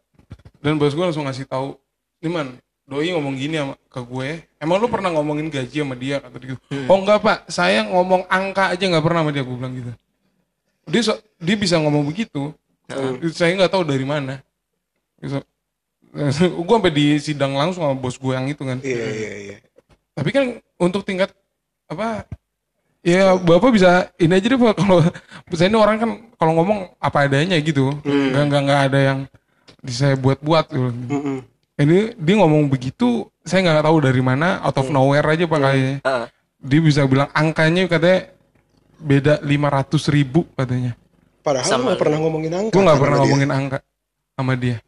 Dan 0.59 0.75
bos 0.75 0.91
gue 0.91 1.05
langsung 1.05 1.23
ngasih 1.23 1.45
tahu, 1.45 1.79
Iman, 2.25 2.57
doi 2.89 3.13
ngomong 3.13 3.37
gini 3.37 3.61
sama 3.61 3.77
ke 3.77 4.01
gue. 4.01 4.29
Emang 4.57 4.81
lu 4.81 4.89
pernah 4.89 5.13
ngomongin 5.13 5.53
gaji 5.53 5.85
sama 5.85 5.93
dia 5.93 6.25
kata 6.25 6.37
dia 6.41 6.57
gitu. 6.57 6.61
Oh 6.89 6.97
enggak 6.97 7.21
pak, 7.21 7.39
saya 7.53 7.85
ngomong 7.85 8.25
angka 8.33 8.73
aja 8.73 8.85
nggak 8.89 9.05
pernah 9.05 9.21
sama 9.21 9.31
dia. 9.37 9.45
Gue 9.45 9.57
bilang 9.61 9.75
gitu. 9.77 9.93
Dia 10.89 11.01
so- 11.05 11.21
dia 11.37 11.57
bisa 11.61 11.77
ngomong 11.77 12.05
begitu. 12.09 12.57
Saya 13.37 13.53
nggak 13.61 13.73
tahu 13.73 13.85
dari 13.85 14.09
mana. 14.09 14.41
Gitu. 15.21 15.37
gue 16.65 16.75
sampai 16.79 16.95
di 16.95 17.07
sidang 17.21 17.53
langsung 17.59 17.85
sama 17.85 17.97
bos 17.99 18.17
gue 18.17 18.33
yang 18.33 18.49
itu 18.49 18.65
kan. 18.65 18.81
Iya 18.81 19.05
iya 19.13 19.33
iya. 19.45 19.57
Tapi 20.17 20.31
kan 20.33 20.45
untuk 20.81 21.05
tingkat 21.05 21.29
apa? 21.91 22.25
Ya 23.05 23.37
bapak 23.37 23.69
bisa 23.77 24.09
ini 24.17 24.33
aja 24.33 24.49
deh 24.49 24.57
pak 24.57 24.77
kalau 24.81 25.05
saya 25.53 25.69
ini 25.69 25.77
orang 25.77 25.97
kan 26.01 26.11
kalau 26.41 26.57
ngomong 26.57 26.89
apa 26.97 27.29
adanya 27.29 27.61
gitu, 27.61 27.93
nggak 28.01 28.45
nggak 28.49 28.63
nggak 28.65 28.81
ada 28.89 28.99
yang 29.13 29.19
bisa 29.85 30.09
saya 30.09 30.17
buat-buat 30.17 30.73
gitu. 30.73 30.89
Mm-mm. 31.13 31.39
Ini 31.75 32.15
dia 32.15 32.35
ngomong 32.39 32.71
begitu, 32.71 33.27
saya 33.43 33.67
nggak 33.67 33.83
tahu 33.83 33.99
dari 33.99 34.23
mana, 34.23 34.63
out 34.63 34.79
of 34.79 34.89
nowhere 34.89 35.27
aja 35.27 35.45
pak 35.45 35.59
kayaknya. 35.59 35.97
Heeh. 36.01 36.27
Dia 36.65 36.81
bisa 36.81 37.03
bilang 37.05 37.29
angkanya 37.35 37.91
katanya 37.91 38.31
beda 38.97 39.35
500 39.43 40.07
ribu 40.09 40.47
katanya. 40.55 40.95
Padahal 41.45 41.67
Sama 41.67 41.93
gak 41.93 42.01
pernah 42.01 42.19
ngomongin 42.23 42.53
angka. 42.57 42.73
Gue 42.73 42.83
nggak 42.83 42.97
pernah 42.97 43.19
dia. 43.19 43.23
ngomongin 43.27 43.51
angka 43.51 43.79
sama 44.33 44.53
dia. 44.57 44.79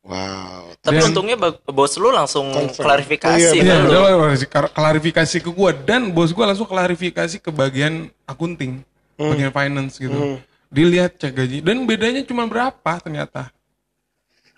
Wow. 0.00 0.70
Tapi 0.80 0.96
Dan- 0.96 1.06
untungnya 1.10 1.36
bos 1.66 1.92
lu 1.98 2.08
langsung 2.08 2.46
Confirm. 2.54 2.84
klarifikasi 2.86 3.42
Oh, 3.42 3.52
Iya, 3.52 3.66
kan 3.66 3.78
lu. 3.82 3.90
udah 3.90 4.00
klarifikasi- 4.06 4.70
klarifikasi 4.72 5.36
ke 5.42 5.50
gua 5.50 5.70
dan 5.74 6.14
bos 6.14 6.30
gua 6.30 6.46
langsung 6.46 6.64
klarifikasi 6.64 7.36
ke 7.36 7.50
bagian 7.50 8.06
akunting, 8.22 8.86
bagian 9.18 9.50
finance 9.50 9.98
gitu. 9.98 10.38
Dilihat 10.70 11.18
cek 11.18 11.34
gaji 11.34 11.58
dan 11.58 11.82
bedanya 11.84 12.22
cuma 12.22 12.46
berapa 12.46 12.92
ternyata. 12.96 13.50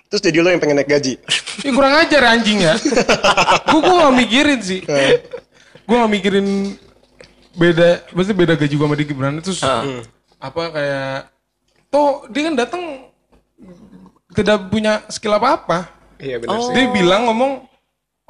Terus 0.08 0.22
jadi 0.24 0.40
lo 0.40 0.48
yang 0.48 0.60
pengen 0.60 0.80
naik 0.80 0.88
gaji. 0.88 1.20
Ih 1.68 1.72
kurang 1.76 2.00
ajar 2.00 2.32
anjing 2.32 2.64
ya. 2.64 2.74
gua 3.68 3.80
gua 3.84 3.94
gak 4.08 4.16
mikirin 4.16 4.60
sih. 4.64 4.80
gua 5.84 6.04
gak 6.04 6.12
mikirin 6.12 6.46
beda, 7.52 8.08
pasti 8.08 8.32
beda 8.32 8.54
gaji 8.56 8.74
gua 8.76 8.88
sama 8.88 8.96
di 8.96 9.04
Gibran 9.04 9.36
terus 9.44 9.60
apa 10.38 10.62
kayak 10.70 11.16
toh 11.90 12.30
dia 12.30 12.46
kan 12.46 12.54
datang 12.54 12.82
tidak 14.32 14.70
punya 14.72 15.02
skill 15.12 15.36
apa-apa. 15.36 15.90
Iya 16.18 16.40
benar 16.40 16.58
sih. 16.62 16.72
Dia 16.72 16.86
bilang 16.94 17.26
ngomong, 17.26 17.52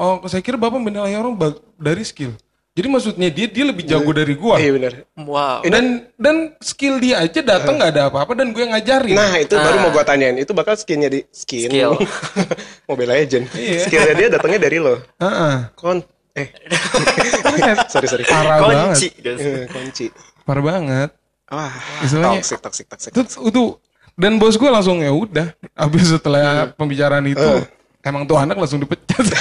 oh 0.01 0.25
saya 0.27 0.41
kira 0.41 0.57
bapak 0.57 0.81
menilai 0.81 1.15
orang 1.15 1.37
dari 1.77 2.03
skill. 2.03 2.33
Jadi 2.79 2.87
maksudnya 2.87 3.27
dia 3.27 3.51
dia 3.51 3.65
lebih 3.67 3.83
jago 3.83 4.15
dari 4.15 4.39
gua. 4.39 4.55
Iya 4.55 4.71
benar. 4.71 4.93
Wow. 5.19 5.67
Dan 5.67 6.07
dan 6.15 6.55
skill 6.63 7.03
dia 7.03 7.19
aja 7.19 7.43
datang 7.43 7.75
nggak 7.75 7.91
ada 7.91 8.03
apa-apa 8.07 8.39
dan 8.39 8.55
gue 8.55 8.63
yang 8.63 8.71
ngajarin. 8.71 9.19
Nah 9.19 9.35
itu 9.35 9.59
baru 9.59 9.77
mau 9.83 9.91
gua 9.91 10.07
tanyain. 10.07 10.39
Itu 10.39 10.55
bakal 10.55 10.79
skinnya 10.79 11.11
di 11.11 11.27
skin. 11.29 11.67
Skill. 11.67 11.99
Mobile 12.89 13.11
Legend. 13.11 13.51
Iya. 13.51 13.83
Skillnya 13.83 14.15
dia 14.15 14.29
datangnya 14.31 14.61
dari 14.63 14.79
lo. 14.79 14.95
Heeh. 15.19 15.57
Kon. 15.75 15.99
Eh. 16.39 16.55
sorry 17.93 18.07
sorry. 18.07 18.23
Parah 18.23 18.63
Kunci. 18.63 19.11
banget. 19.11 19.37
Eh, 19.43 19.67
Kunci. 19.67 20.07
Parah 20.47 20.63
banget. 20.63 21.11
Wah. 21.51 21.75
Istilahnya- 22.07 22.39
Toxic 22.47 22.63
toxic 22.63 22.87
toxic. 22.87 23.11
Itu, 23.11 23.23
itu 23.43 23.63
dan 24.15 24.39
bos 24.39 24.55
gue 24.55 24.71
langsung 24.71 25.03
ya 25.03 25.11
udah. 25.11 25.51
Habis 25.75 26.15
setelah 26.15 26.71
pembicaraan 26.71 27.27
itu 27.27 27.43
Eh. 27.43 27.67
emang 28.07 28.23
tuh 28.23 28.39
anak 28.39 28.55
langsung 28.55 28.79
dipecat. 28.79 29.19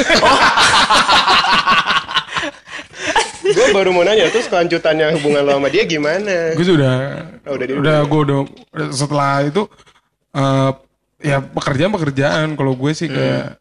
gue 3.49 3.67
baru 3.71 3.89
mau 3.89 4.01
nanya 4.01 4.27
terus 4.27 4.45
kelanjutannya 4.45 5.15
hubungan 5.15 5.41
lo 5.41 5.55
sama 5.55 5.67
dia 5.67 5.83
gimana? 5.83 6.53
gue 6.53 6.65
sudah 6.65 6.95
Oh, 7.43 7.53
udah 7.53 7.65
di- 7.65 7.75
udah 7.75 7.97
gue 8.01 8.19
udah 8.21 8.39
udah 8.69 8.87
setelah 8.91 9.41
itu 9.41 9.63
eh 10.31 10.71
ya 11.19 11.37
pekerjaan 11.41 11.89
pekerjaan 11.89 12.47
kalau 12.53 12.73
gue 12.73 12.91
sih 12.91 13.07
kayak 13.07 13.57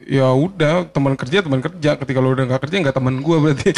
ya 0.00 0.30
udah 0.30 0.86
teman 0.86 1.12
kerja 1.12 1.38
teman 1.40 1.58
kerja 1.58 1.90
ketika 1.96 2.18
lo 2.18 2.30
udah 2.30 2.46
nggak 2.46 2.62
kerja 2.62 2.76
nggak 2.80 2.96
teman 2.96 3.18
gue 3.18 3.36
berarti 3.36 3.70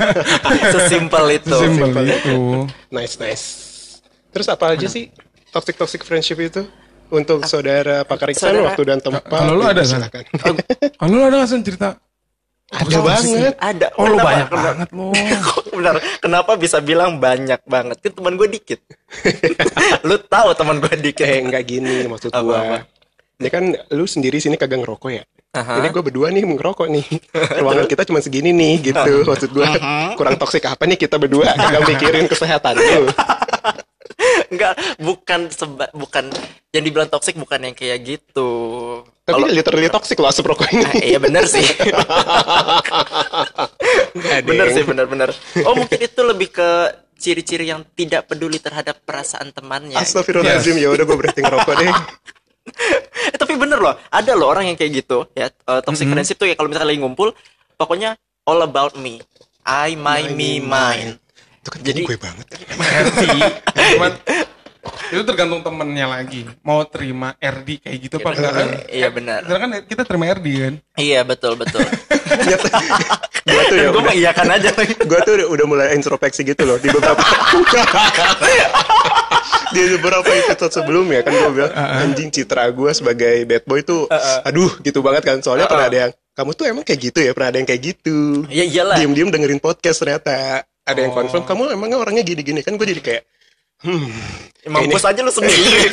Sesimpel 0.74 1.24
itu. 1.32 1.54
simpel 1.54 1.88
itu 2.04 2.36
Nice 2.90 3.16
nice. 3.16 3.46
Terus 4.28 4.46
apa 4.46 4.74
aja 4.74 4.86
sih 4.86 5.08
toxic 5.48 5.74
toxic 5.74 6.02
friendship 6.02 6.38
itu? 6.38 6.66
Untuk 7.06 7.44
saudara 7.44 8.02
pakar 8.02 8.28
Iksan 8.28 8.50
Saudara- 8.50 8.66
waktu 8.66 8.82
dan 8.84 8.98
tempat. 8.98 9.22
Kalau 9.24 9.54
lu 9.54 9.62
ada, 9.62 9.86
San? 9.86 10.02
silakan. 10.02 10.24
kalau 10.96 11.14
lo 11.14 11.22
ada 11.22 11.36
nggak 11.38 11.46
San, 11.46 11.62
cerita 11.62 11.88
Ada 12.74 12.98
banget. 12.98 13.54
Ada. 13.62 13.86
oh 13.94 14.06
Kenapa? 14.10 14.24
banyak 14.26 14.48
Kenapa? 14.50 14.64
banget 14.66 14.88
lo 14.90 15.06
Benar. 15.78 15.94
Kenapa 16.18 16.52
bisa 16.58 16.78
bilang 16.82 17.10
banyak 17.22 17.60
banget? 17.66 17.96
Kan 18.02 18.12
teman 18.14 18.34
gue 18.34 18.48
dikit. 18.50 18.80
lu 20.08 20.16
tahu 20.26 20.48
teman 20.58 20.76
gue 20.82 20.94
dikit. 20.98 21.26
Eh 21.26 21.38
enggak 21.42 21.62
gini 21.66 22.06
maksud 22.10 22.30
apa? 22.34 22.86
Ini 23.38 23.48
kan 23.50 23.64
lu 23.94 24.06
sendiri 24.06 24.38
sini 24.38 24.54
kagak 24.54 24.82
ngerokok 24.82 25.10
ya. 25.10 25.24
Aha. 25.54 25.78
Ini 25.78 25.94
gue 25.94 26.02
berdua 26.02 26.34
nih 26.34 26.42
ngerokok 26.42 26.86
nih. 26.90 27.06
Ruangan 27.62 27.86
kita 27.86 28.02
cuma 28.06 28.18
segini 28.18 28.50
nih 28.50 28.90
gitu. 28.90 29.12
Maksud 29.22 29.50
gua 29.54 29.70
kurang 30.18 30.34
toksik 30.38 30.66
apa 30.66 30.82
nih 30.86 30.98
kita 30.98 31.18
berdua 31.18 31.54
kagak 31.54 31.82
mikirin 31.94 32.26
kesehatan 32.26 32.74
lu. 32.78 33.06
Enggak, 34.52 34.76
bukan 35.00 35.48
seba, 35.48 35.88
bukan 35.90 36.28
yang 36.70 36.84
dibilang 36.84 37.08
toksik 37.08 37.34
bukan 37.34 37.60
yang 37.64 37.74
kayak 37.74 38.04
gitu. 38.04 38.50
Tapi 39.24 39.40
Kalau- 39.40 39.48
literally 39.50 39.88
toksik 39.88 40.20
loh 40.20 40.28
asap 40.28 40.52
rokok 40.52 40.68
ini. 40.70 40.84
Ah, 40.84 40.94
iya 41.00 41.18
bener 41.18 41.44
sih. 41.48 41.64
Deng. 44.44 44.70
sih, 44.70 44.84
bener 44.84 45.06
bener. 45.08 45.28
Oh 45.64 45.74
mungkin 45.74 45.98
itu 45.98 46.20
lebih 46.20 46.52
ke 46.52 46.68
ciri-ciri 47.16 47.70
yang 47.70 47.86
tidak 47.96 48.28
peduli 48.28 48.60
terhadap 48.60 49.00
perasaan 49.02 49.50
temannya. 49.50 49.96
Astagfirullahaladzim 49.96 50.76
ya 50.76 50.92
udah 50.92 51.04
gue 51.04 51.16
berhenti 51.16 51.40
ngerokok 51.40 51.74
deh. 51.80 51.92
Eh, 53.24 53.36
tapi 53.36 53.56
bener 53.56 53.76
loh, 53.76 53.96
ada 54.08 54.32
loh 54.32 54.48
orang 54.48 54.68
yang 54.68 54.76
kayak 54.76 55.04
gitu 55.04 55.28
ya. 55.32 55.48
eh, 55.48 55.80
toxic 55.80 56.04
Mm-hmm. 56.04 56.12
friendship 56.12 56.36
tuh 56.36 56.48
ya 56.48 56.54
kalau 56.56 56.68
misalnya 56.68 56.92
lagi 56.92 57.00
ngumpul, 57.00 57.32
pokoknya 57.76 58.16
all 58.44 58.60
about 58.60 58.96
me. 58.96 59.20
I, 59.64 59.96
my, 59.96 60.28
me, 60.28 60.60
mine. 60.60 61.16
Itu 61.64 61.72
kan 61.72 61.80
Jadi- 61.80 62.04
gue 62.04 62.16
banget. 62.20 62.46
RD 62.76 63.24
cuman 63.96 64.12
itu 64.84 65.22
tergantung 65.24 65.64
temennya 65.64 66.04
lagi. 66.04 66.44
Mau 66.60 66.84
terima 66.84 67.32
RD 67.40 67.80
kayak 67.80 67.98
gitu 68.04 68.14
apa 68.20 68.36
enggak 68.36 68.52
kan? 68.52 68.68
Iya 68.92 69.08
benar. 69.08 69.40
Karena 69.40 69.60
kan 69.64 69.70
kita 69.88 70.02
terima 70.04 70.24
RD 70.28 70.46
kan? 70.60 70.74
Iya 71.00 71.24
betul 71.24 71.56
betul. 71.56 71.80
gue 71.80 73.62
tuh. 73.72 73.76
Ya 73.80 73.88
gue 73.88 74.02
mengiyakan 74.04 74.46
aja 74.52 74.68
gue 74.76 75.18
tuh 75.24 75.32
udah, 75.40 75.46
udah 75.48 75.64
mulai 75.66 75.96
introspeksi 75.96 76.44
gitu 76.44 76.68
loh 76.68 76.76
di 76.76 76.92
beberapa 76.92 77.16
di 79.74 79.82
beberapa 79.98 80.28
episode 80.30 80.70
sebelumnya 80.70 81.24
kan 81.24 81.32
gue 81.32 81.50
bilang 81.50 81.72
anjing 81.74 82.28
citra 82.28 82.68
gue 82.70 82.90
sebagai 82.92 83.42
bad 83.48 83.64
boy 83.64 83.80
tuh 83.80 84.04
aduh 84.44 84.68
gitu 84.84 85.00
banget 85.00 85.24
kan. 85.24 85.40
Soalnya 85.40 85.64
pernah 85.64 85.88
ada 85.88 85.98
yang 86.08 86.12
kamu 86.34 86.50
tuh 86.52 86.64
emang 86.68 86.84
kayak 86.84 87.00
gitu 87.08 87.18
ya? 87.24 87.32
Pernah 87.32 87.48
ada 87.54 87.58
yang 87.62 87.68
kayak 87.68 87.82
gitu. 87.82 88.44
Ya 88.52 88.68
iyalah. 88.68 89.00
diem-diem 89.00 89.32
dengerin 89.32 89.64
podcast 89.64 90.04
ternyata 90.04 90.66
ada 90.84 90.98
yang 90.98 91.12
confirm 91.12 91.42
kamu 91.42 91.72
emangnya 91.72 91.98
orangnya 91.98 92.22
gini-gini 92.22 92.60
kan 92.60 92.74
gue 92.74 92.86
jadi 92.86 93.02
kayak 93.02 93.24
Mampus 94.64 95.04
aja 95.04 95.20
lu 95.20 95.28
sendiri. 95.28 95.92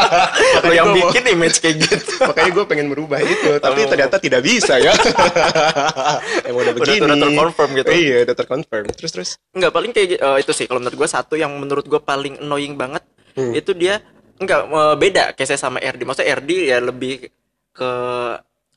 Lu 0.64 0.72
yang 0.72 0.88
mau- 0.88 0.96
bikin 1.04 1.20
image 1.28 1.60
kayak 1.60 1.84
gitu. 1.84 2.16
makanya 2.24 2.48
gue 2.50 2.64
pengen 2.64 2.86
merubah 2.88 3.20
itu 3.20 3.60
tapi 3.60 3.84
ternyata 3.84 4.16
tidak 4.16 4.40
bisa 4.40 4.80
ya 4.80 4.96
emang 6.48 6.64
udah 6.64 6.72
Udah- 6.72 6.74
begini 6.74 7.04
udah 7.04 7.18
terconfirm 7.18 7.70
gitu. 7.74 7.90
iya 7.92 8.16
udah 8.24 8.34
terconfirm 8.34 8.84
terus 8.90 9.10
terus 9.12 9.30
Enggak 9.52 9.68
paling 9.70 9.92
kayak 9.92 10.16
eh, 10.16 10.36
itu 10.40 10.48
sih 10.50 10.64
kalau 10.64 10.80
menurut 10.80 10.96
gue 10.96 11.08
satu 11.10 11.34
yang 11.34 11.52
menurut 11.52 11.84
gue 11.84 12.00
paling 12.00 12.40
annoying 12.40 12.72
banget 12.74 13.04
Hmm. 13.36 13.52
itu 13.52 13.76
dia 13.76 14.00
enggak 14.36 14.64
eh, 14.64 14.96
beda 14.96 15.24
kayak 15.32 15.44
saya 15.46 15.60
sama 15.60 15.76
RD. 15.76 16.00
Maksudnya 16.02 16.32
RD 16.34 16.50
ya 16.66 16.78
lebih 16.80 17.28
ke 17.68 17.90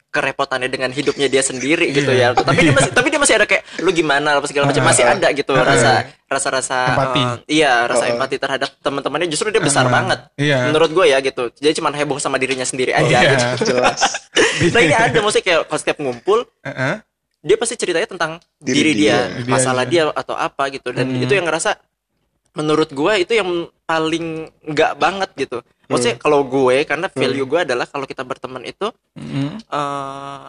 kerepotannya 0.09 0.67
dengan 0.67 0.89
hidupnya 0.89 1.29
dia 1.29 1.39
sendiri 1.39 1.93
gitu 1.93 2.09
ya. 2.09 2.33
Tapi 2.33 2.59
dia 2.59 2.73
masih 2.73 2.91
tapi 2.91 3.07
masih 3.19 3.35
ada 3.35 3.45
kayak 3.45 3.63
lu 3.79 3.91
gimana 3.91 4.39
apa 4.39 4.47
segala 4.47 4.65
macam 4.65 4.81
masih 4.81 5.03
ada 5.03 5.27
gitu 5.29 5.51
rasa 5.51 5.91
rasa 6.25 6.47
rasa 6.49 6.77
Empati. 6.89 7.21
iya 7.47 7.83
rasa 7.83 8.05
empati 8.07 8.35
terhadap 8.35 8.69
teman-temannya 8.79 9.27
justru 9.27 9.49
dia 9.49 9.59
besar 9.59 9.85
banget. 9.87 10.29
Iya. 10.35 10.65
Menurut 10.65 10.89
gue 10.89 11.05
ya 11.05 11.19
gitu. 11.19 11.51
Jadi 11.51 11.73
cuma 11.75 11.89
heboh 11.89 12.17
sama 12.17 12.35
dirinya 12.35 12.63
sendiri 12.63 12.91
aja 12.91 13.05
Iya. 13.11 13.29
gitu. 13.29 13.45
jelas 13.69 14.01
Nah 14.61 14.79
ini 14.79 14.93
ada 14.93 15.17
maksudnya 15.19 15.45
kayak 15.45 15.61
setiap 15.75 15.97
ngumpul 15.97 16.47
Heeh. 16.61 17.01
dia 17.39 17.55
pasti 17.55 17.75
ceritanya 17.75 18.07
tentang 18.07 18.31
Diri 18.57 18.91
diri, 18.91 19.07
dia. 19.07 19.17
dia, 19.35 19.47
masalah 19.47 19.83
dia. 19.83 20.07
dia 20.07 20.11
atau 20.11 20.33
apa 20.33 20.67
gitu 20.69 20.91
dan 20.91 21.07
itu 21.15 21.31
yang 21.31 21.43
ngerasa 21.43 21.79
menurut 22.51 22.89
gue 22.89 23.13
itu 23.19 23.33
yang 23.33 23.47
paling 23.83 24.49
nggak 24.65 24.97
banget 24.97 25.29
gitu 25.37 25.57
maksudnya 25.85 26.17
kalau 26.17 26.43
gue 26.43 26.83
karena 26.83 27.07
value 27.07 27.45
gue 27.45 27.59
adalah 27.61 27.85
kalau 27.85 28.03
kita 28.03 28.21
berteman 28.21 28.61
itu 28.61 28.89
Mm. 29.15 29.61
eh, 29.61 30.45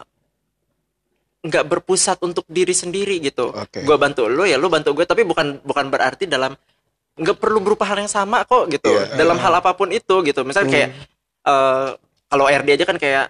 nggak 1.40 1.64
berpusat 1.66 2.20
untuk 2.20 2.44
diri 2.46 2.72
sendiri 2.72 3.16
gitu 3.18 3.48
Oke. 3.48 3.80
gue 3.80 3.96
bantu 3.96 4.28
lo 4.28 4.44
ya 4.44 4.54
lo 4.54 4.68
bantu 4.68 4.92
gue 4.92 5.04
tapi 5.04 5.24
bukan 5.24 5.60
bukan 5.60 5.88
berarti 5.88 6.24
dalam 6.24 6.52
nggak 7.16 7.36
perlu 7.36 7.58
berupa 7.58 7.84
hal 7.84 7.96
yang 7.98 8.08
sama 8.08 8.44
kok 8.44 8.68
gitu 8.68 8.88
Iya. 8.88 9.16
dalam 9.16 9.36
hal 9.36 9.52
apa 9.54 9.72
pun 9.72 9.88
itu 9.88 10.20
gitu 10.20 10.44
misalnya 10.44 10.68
kayak 10.68 10.88
eh, 11.42 11.88
kalau 12.26 12.44
RD 12.44 12.68
aja 12.70 12.84
kan 12.84 12.96
kayak 12.96 13.24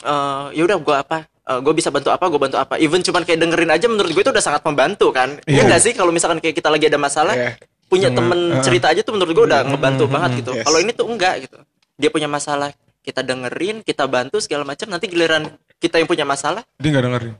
eh 0.00 0.46
ya 0.52 0.62
udah 0.62 0.76
gue 0.78 0.96
apa 0.98 1.18
gue 1.44 1.74
bisa 1.74 1.88
bantu 1.88 2.08
apa 2.08 2.24
gue 2.24 2.40
bantu 2.40 2.56
apa 2.56 2.76
even 2.78 3.00
cuman 3.00 3.20
kayak 3.20 3.36
dengerin 3.38 3.68
aja 3.68 3.84
menurut 3.84 4.08
gue 4.10 4.22
itu 4.22 4.28
udah 4.28 4.40
sangat 4.42 4.60
membantu 4.62 5.08
kan 5.10 5.40
Iya. 5.42 5.48
Iya 5.50 5.62
nggak 5.66 5.80
sih 5.80 5.92
kalau 5.92 6.08
misalkan 6.08 6.40
kayak 6.40 6.52
kita 6.54 6.68
lagi 6.68 6.84
ada 6.86 6.96
masalah 6.96 7.32
Iya. 7.32 7.50
punya 7.84 8.08
temen 8.08 8.40
uh, 8.50 8.60
cerita 8.60 8.88
aja 8.88 9.00
tuh 9.00 9.12
menurut 9.12 9.32
gue 9.32 9.44
udah 9.46 9.60
ngebantu 9.62 10.04
banget 10.06 10.30
gitu 10.40 10.52
Yes. 10.52 10.64
kalau 10.64 10.78
ini 10.78 10.92
tuh 10.92 11.04
enggak 11.06 11.34
gitu 11.44 11.56
dia 11.94 12.08
punya 12.08 12.28
masalah 12.28 12.72
kita 13.00 13.20
dengerin 13.20 13.80
kita 13.80 14.04
bantu 14.04 14.40
segala 14.40 14.64
macam 14.64 14.88
nanti 14.88 15.04
giliran 15.06 15.48
kita 15.78 15.96
yang 15.96 16.08
punya 16.08 16.24
masalah 16.24 16.64
dia 16.76 16.88
nggak 16.90 17.04
dengerin 17.04 17.34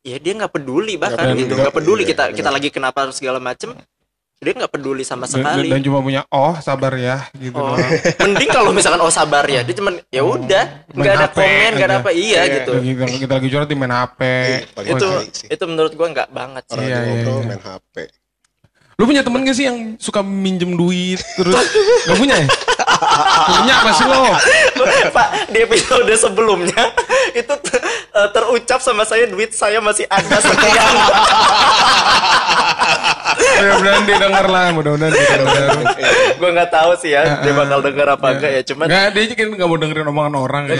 ya 0.00 0.16
dia 0.16 0.32
nggak 0.34 0.52
peduli 0.52 0.94
bahkan 0.96 1.30
peduli. 1.30 1.40
gitu. 1.42 1.52
Nggak 1.54 1.74
peduli 1.74 2.02
Iya, 2.02 2.10
kita 2.10 2.24
benar. 2.24 2.36
kita 2.36 2.50
lagi 2.50 2.68
kenapa 2.68 3.00
segala 3.10 3.38
macem. 3.38 3.72
Dia 4.40 4.56
nggak 4.56 4.72
peduli 4.72 5.04
sama 5.04 5.28
dan, 5.28 5.36
sekali. 5.36 5.68
dan 5.68 5.84
cuma 5.84 6.00
punya 6.00 6.24
oh 6.32 6.56
sabar 6.56 6.96
ya 6.96 7.28
gitu 7.36 7.60
oh. 7.60 7.76
mending 8.24 8.48
kalau 8.48 8.72
misalkan 8.72 8.96
oh 8.98 9.12
sabar 9.12 9.44
ya. 9.44 9.60
Dia 9.60 9.76
cuman 9.76 10.00
ya 10.08 10.24
udah 10.24 10.64
Main 10.88 10.96
nggak 10.96 11.12
ada 11.14 11.28
komen 11.28 11.70
nggak 11.76 11.88
ada 11.92 11.96
apa. 12.00 12.10
Iya 12.10 12.40
Iya. 12.40 12.54
gitu. 12.56 12.72
Kita, 12.80 13.04
kita 13.20 13.32
lagi 13.36 13.48
curhat 13.52 13.68
di 13.68 13.76
main 13.76 13.92
HP. 13.92 14.20
Paling 14.72 14.90
itu 14.96 15.08
itu 15.44 15.64
menurut 15.68 15.92
gua 15.92 16.08
nggak 16.08 16.28
banget 16.32 16.62
sih. 16.64 16.72
Orang 16.72 16.88
Iya, 16.88 16.96
iya, 16.96 17.04
ngobrol 17.04 17.36
iya. 17.36 17.46
main 17.46 17.60
HP 17.60 17.94
lu 19.00 19.08
punya 19.08 19.24
temen 19.24 19.40
gak 19.48 19.56
sih 19.56 19.64
yang 19.64 19.96
suka 19.96 20.20
minjem 20.20 20.76
duit 20.76 21.16
terus 21.40 21.56
gak 22.12 22.18
punya 22.20 22.36
ya 22.36 22.48
punya 23.48 23.74
pasti 23.80 24.04
lo 24.04 24.28
Pak, 25.16 25.48
di 25.48 25.58
episode 25.64 26.12
sebelumnya 26.20 26.92
itu 27.32 27.54
eh, 28.12 28.28
terucap 28.36 28.84
sama 28.84 29.08
saya 29.08 29.24
duit 29.24 29.56
saya 29.56 29.80
masih 29.80 30.04
ada 30.08 30.36
sekian. 30.40 30.92
Mudah-mudahan 33.60 34.02
dia 34.08 34.16
denger 34.20 34.46
lah, 34.48 34.66
mudah-mudahan 34.72 35.12
dia 35.12 35.26
denger. 35.36 35.64
gue 36.40 36.50
nggak 36.50 36.70
tahu 36.72 36.90
sih 36.96 37.12
ya 37.12 37.40
dia 37.44 37.52
bakal 37.52 37.80
denger 37.84 38.06
apa 38.08 38.26
enggak 38.36 38.50
ya 38.56 38.62
cuman 38.72 38.86
Nggak, 38.88 39.06
dia 39.12 39.24
kan 39.36 39.48
nggak 39.52 39.68
mau 39.68 39.78
dengerin 39.78 40.06
omongan 40.10 40.34
orang. 40.36 40.62
Ya. 40.68 40.76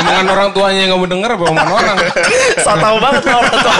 omongan 0.00 0.26
orang 0.32 0.48
tuanya 0.52 0.80
yang 0.84 0.90
nggak 0.92 1.00
mau 1.00 1.10
denger 1.10 1.30
apa 1.32 1.44
omongan 1.48 1.72
orang. 1.72 1.96
so 2.60 2.72
tau 2.76 2.96
banget 3.00 3.22
orang 3.28 3.56
tua 3.56 3.74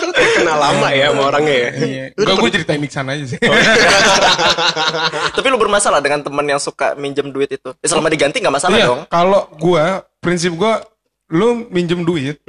Lu 0.00 0.10
kayak 0.14 0.32
kenal 0.38 0.58
lama 0.58 0.88
ya 0.94 1.06
sama 1.12 1.19
orangnya 1.30 1.54
ya. 1.54 1.68
Iya. 1.72 2.04
Enggak, 2.12 2.34
gue 2.36 2.50
ceritain 2.52 2.82
Iksan 2.82 3.06
aja 3.06 3.24
sih. 3.26 3.38
tapi 5.34 5.46
lu 5.46 5.56
bermasalah 5.56 6.00
dengan 6.00 6.20
teman 6.20 6.44
yang 6.44 6.58
suka 6.58 6.92
minjem 6.94 7.30
duit 7.30 7.50
itu 7.50 7.70
Eh, 7.76 7.88
selama 7.88 8.08
diganti 8.08 8.38
nggak 8.38 8.52
masalah 8.52 8.76
Iya, 8.76 8.86
dong 8.86 9.00
kalau 9.06 9.48
gua 9.56 9.84
prinsip 10.18 10.52
gua 10.52 10.82
lu 11.30 11.70
minjem 11.70 12.02
duit, 12.02 12.42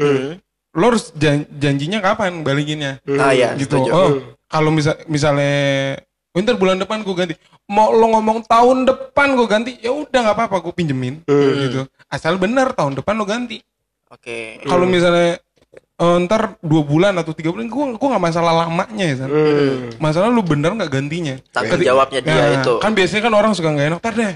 lu 0.71 0.83
harus 0.83 1.13
jan- 1.13 1.45
janjinya 1.53 2.01
kapan 2.01 2.41
balikinnya. 2.41 2.97
ah 3.15 3.29
ya 3.29 3.53
gitu. 3.53 3.77
setuju. 3.77 3.89
Oh, 3.91 4.09
kalau 4.47 4.73
misal 4.73 4.97
misalnya 5.05 6.01
oh, 6.33 6.41
ntar 6.41 6.57
bulan 6.57 6.75
depan 6.75 7.05
gua 7.05 7.15
ganti. 7.15 7.37
Mau 7.69 7.93
lo 7.93 8.09
ngomong 8.09 8.43
tahun 8.43 8.83
depan 8.83 9.37
gua 9.37 9.47
ganti, 9.47 9.77
ya 9.79 9.93
udah 9.93 10.19
nggak 10.19 10.35
apa-apa 10.35 10.57
gua 10.59 10.73
pinjemin 10.73 11.21
gitu. 11.61 11.85
Asal 12.09 12.35
bener 12.35 12.73
tahun 12.73 12.97
depan 12.97 13.15
lo 13.15 13.23
ganti. 13.23 13.61
oke 14.09 14.65
Kalau 14.65 14.83
misalnya 14.83 15.39
eh, 16.01 16.17
ntar 16.25 16.57
dua 16.65 16.81
bulan 16.81 17.13
atau 17.13 17.31
tiga 17.31 17.53
bulan, 17.53 17.69
gua 17.69 17.93
gua 17.93 18.07
nggak 18.17 18.25
masalah 18.25 18.53
lamanya 18.65 19.05
ya. 19.05 19.15
San. 19.21 19.29
Masalah 20.01 20.33
lu 20.33 20.41
bener 20.41 20.73
nggak 20.73 20.89
gantinya. 20.89 21.35
Tanggung 21.53 21.77
Keti- 21.77 21.87
jawabnya 21.87 22.19
dia 22.25 22.33
Nah, 22.33 22.49
itu. 22.57 22.73
Kan 22.81 22.91
biasanya 22.97 23.21
kan 23.29 23.33
orang 23.37 23.51
suka 23.53 23.69
nggak 23.69 23.87
enak. 23.93 23.99
Ntar 24.01 24.13
deh, 24.17 24.33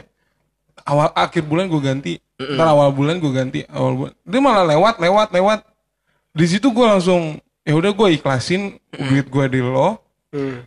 awal 0.86 1.10
akhir 1.12 1.44
bulan 1.44 1.66
gue 1.66 1.82
ganti. 1.82 2.14
Ntar 2.38 2.68
awal 2.70 2.94
bulan 2.94 3.18
gue 3.18 3.32
ganti. 3.34 3.60
Awal 3.66 3.94
bulan. 3.98 4.14
Dia 4.22 4.40
malah 4.40 4.66
lewat, 4.68 4.96
lewat, 5.02 5.28
lewat. 5.34 5.60
Di 6.36 6.46
situ 6.46 6.68
gue 6.70 6.86
langsung, 6.86 7.40
ya 7.64 7.74
udah 7.74 7.90
gue 7.90 8.08
ikhlasin 8.14 8.78
duit 8.92 9.26
gue 9.26 9.46
di 9.50 9.60
lo. 9.60 9.98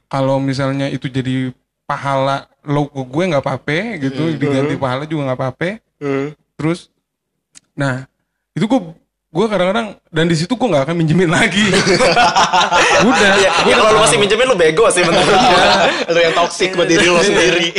Kalau 0.09 0.40
misalnya 0.40 0.88
itu 0.88 1.07
jadi 1.07 1.52
pahala 1.85 2.49
lo 2.64 2.88
ke 2.88 3.00
gue 3.00 3.25
nggak 3.28 3.45
apa-apa 3.45 4.00
gitu, 4.00 4.33
diganti 4.35 4.75
pahala 4.75 5.05
juga 5.05 5.28
nggak 5.28 5.38
apa-apa. 5.38 5.71
Hmm. 6.00 6.33
Terus, 6.57 6.88
nah 7.73 8.09
itu 8.50 8.64
gue 8.64 8.81
gue 9.28 9.44
kadang-kadang 9.44 9.87
dan 10.08 10.25
di 10.25 10.32
situ 10.32 10.50
gue 10.50 10.64
nggak 10.66 10.88
akan 10.88 10.97
minjemin 10.97 11.28
lagi. 11.28 11.61
udah, 13.08 13.30
ya, 13.37 13.50
gua 13.61 13.68
ya 13.68 13.76
kalau 13.76 13.92
lu 13.92 14.00
masih 14.00 14.18
minjemin 14.18 14.47
lu 14.47 14.56
bego 14.56 14.88
sih 14.88 15.02
menurut 15.02 15.28
Iya. 15.28 15.37
gua. 15.38 15.64
Lu 16.12 16.18
yang 16.18 16.35
toksik 16.35 16.70
buat 16.73 16.87
diri 16.87 17.06
lu 17.06 17.20
sendiri. 17.20 17.68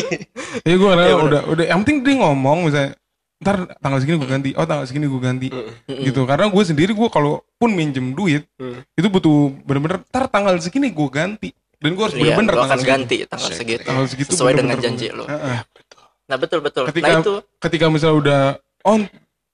Ya 0.61 0.75
gue 0.75 0.85
udah, 0.87 1.07
udah, 1.19 1.41
udah, 1.47 1.65
yang 1.65 1.81
penting 1.81 2.01
dia 2.01 2.15
ngomong 2.19 2.65
misalnya, 2.65 2.97
ntar 3.39 3.69
tanggal 3.77 3.97
segini 3.97 4.17
gue 4.17 4.27
ganti, 4.27 4.49
oh 4.51 4.65
tanggal 4.65 4.85
segini 4.85 5.05
gue 5.05 5.21
ganti, 5.21 5.47
gitu. 5.87 6.25
Karena 6.25 6.45
gue 6.47 6.63
sendiri 6.63 6.91
gue 6.91 7.05
kalau 7.07 7.45
pun 7.55 7.69
minjem 7.69 8.11
duit, 8.11 8.49
itu 8.91 9.07
butuh 9.07 9.53
bener-bener, 9.63 10.01
ntar 10.05 10.25
tanggal 10.25 10.57
segini 10.57 10.89
gue 10.89 11.07
ganti, 11.07 11.49
dan 11.77 11.93
gue 11.93 12.01
harus 12.03 12.13
Iya, 12.13 12.33
bener-bener 12.33 12.49
lu 12.51 12.57
tanggal 12.57 12.65
akan 12.67 12.79
segitu. 12.79 12.91
ganti 12.91 13.15
tanggal 13.25 13.49
segitu. 13.51 13.83
Tanggal 13.83 14.05
segitu 14.05 14.29
Sesuai 14.33 14.51
dengan 14.51 14.73
bener-bener 14.73 14.85
janji 14.89 15.05
gua- 15.07 15.17
lu. 15.17 15.25
Heeh. 15.27 15.57
Nah 16.25 16.37
betul 16.37 16.59
betul. 16.59 16.83
Ketika, 16.89 17.07
Nah 17.07 17.21
itu 17.21 17.33
ketika 17.59 17.85
misalnya 17.87 18.15
udah, 18.17 18.41
oh, 18.83 18.97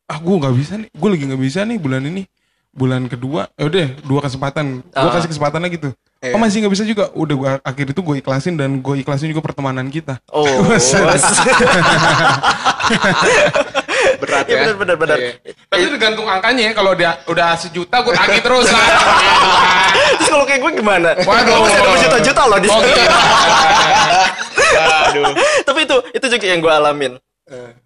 ah 0.06 0.18
gue 0.18 0.36
nggak 0.36 0.56
bisa 0.56 0.74
nih, 0.78 0.90
gue 0.92 1.10
lagi 1.10 1.24
nggak 1.26 1.42
bisa 1.42 1.60
nih 1.62 1.78
bulan 1.78 2.02
ini, 2.04 2.24
bulan 2.70 3.02
kedua, 3.06 3.50
ya 3.54 3.66
udah 3.66 3.88
dua 4.02 4.20
kesempatan, 4.22 4.66
gue 4.84 4.94
Ah. 5.02 5.10
kasih 5.12 5.30
kesempatan 5.30 5.62
lagi 5.62 5.78
tuh. 5.80 5.94
Oh 6.26 6.38
masih 6.38 6.58
nggak 6.60 6.74
bisa 6.74 6.84
juga, 6.84 7.10
udah 7.12 7.36
gue 7.36 7.50
akhir 7.62 7.86
itu 7.90 8.02
gue 8.02 8.16
ikhlasin 8.18 8.54
dan 8.54 8.80
gue 8.80 8.96
ikhlasin 9.00 9.30
juga 9.30 9.42
pertemanan 9.42 9.86
kita. 9.88 10.18
oh 10.30 10.46
Berat 14.16 14.46
Iya 14.46 14.54
ya. 14.54 14.62
benar 14.64 14.76
benar 14.78 14.96
benar. 14.96 15.18
Iya. 15.18 15.32
Tapi 15.66 15.82
tergantung 15.90 16.28
angkanya 16.28 16.62
ya, 16.64 16.74
kalau 16.74 16.94
dia 16.94 17.18
udah 17.26 17.58
sejuta 17.58 17.96
gue 18.00 18.14
tagih 18.14 18.42
terus 18.42 18.70
lah. 18.70 18.86
Terus 20.16 20.30
kalau 20.30 20.46
kayak 20.46 20.62
gue 20.62 20.72
gimana? 20.76 21.10
Waduh. 21.20 21.42
Gue 21.44 21.64
masih 21.66 21.80
ada 21.80 21.90
berjuta-juta 21.90 22.42
loh 22.46 22.60
di 22.60 22.68
Oh, 22.70 22.78
sini. 22.78 23.04
Aduh. 25.10 25.34
Tapi 25.64 25.80
itu 25.84 25.98
itu 26.14 26.26
juga 26.28 26.46
yang 26.46 26.60
gue 26.60 26.70
alamin. 26.72 27.12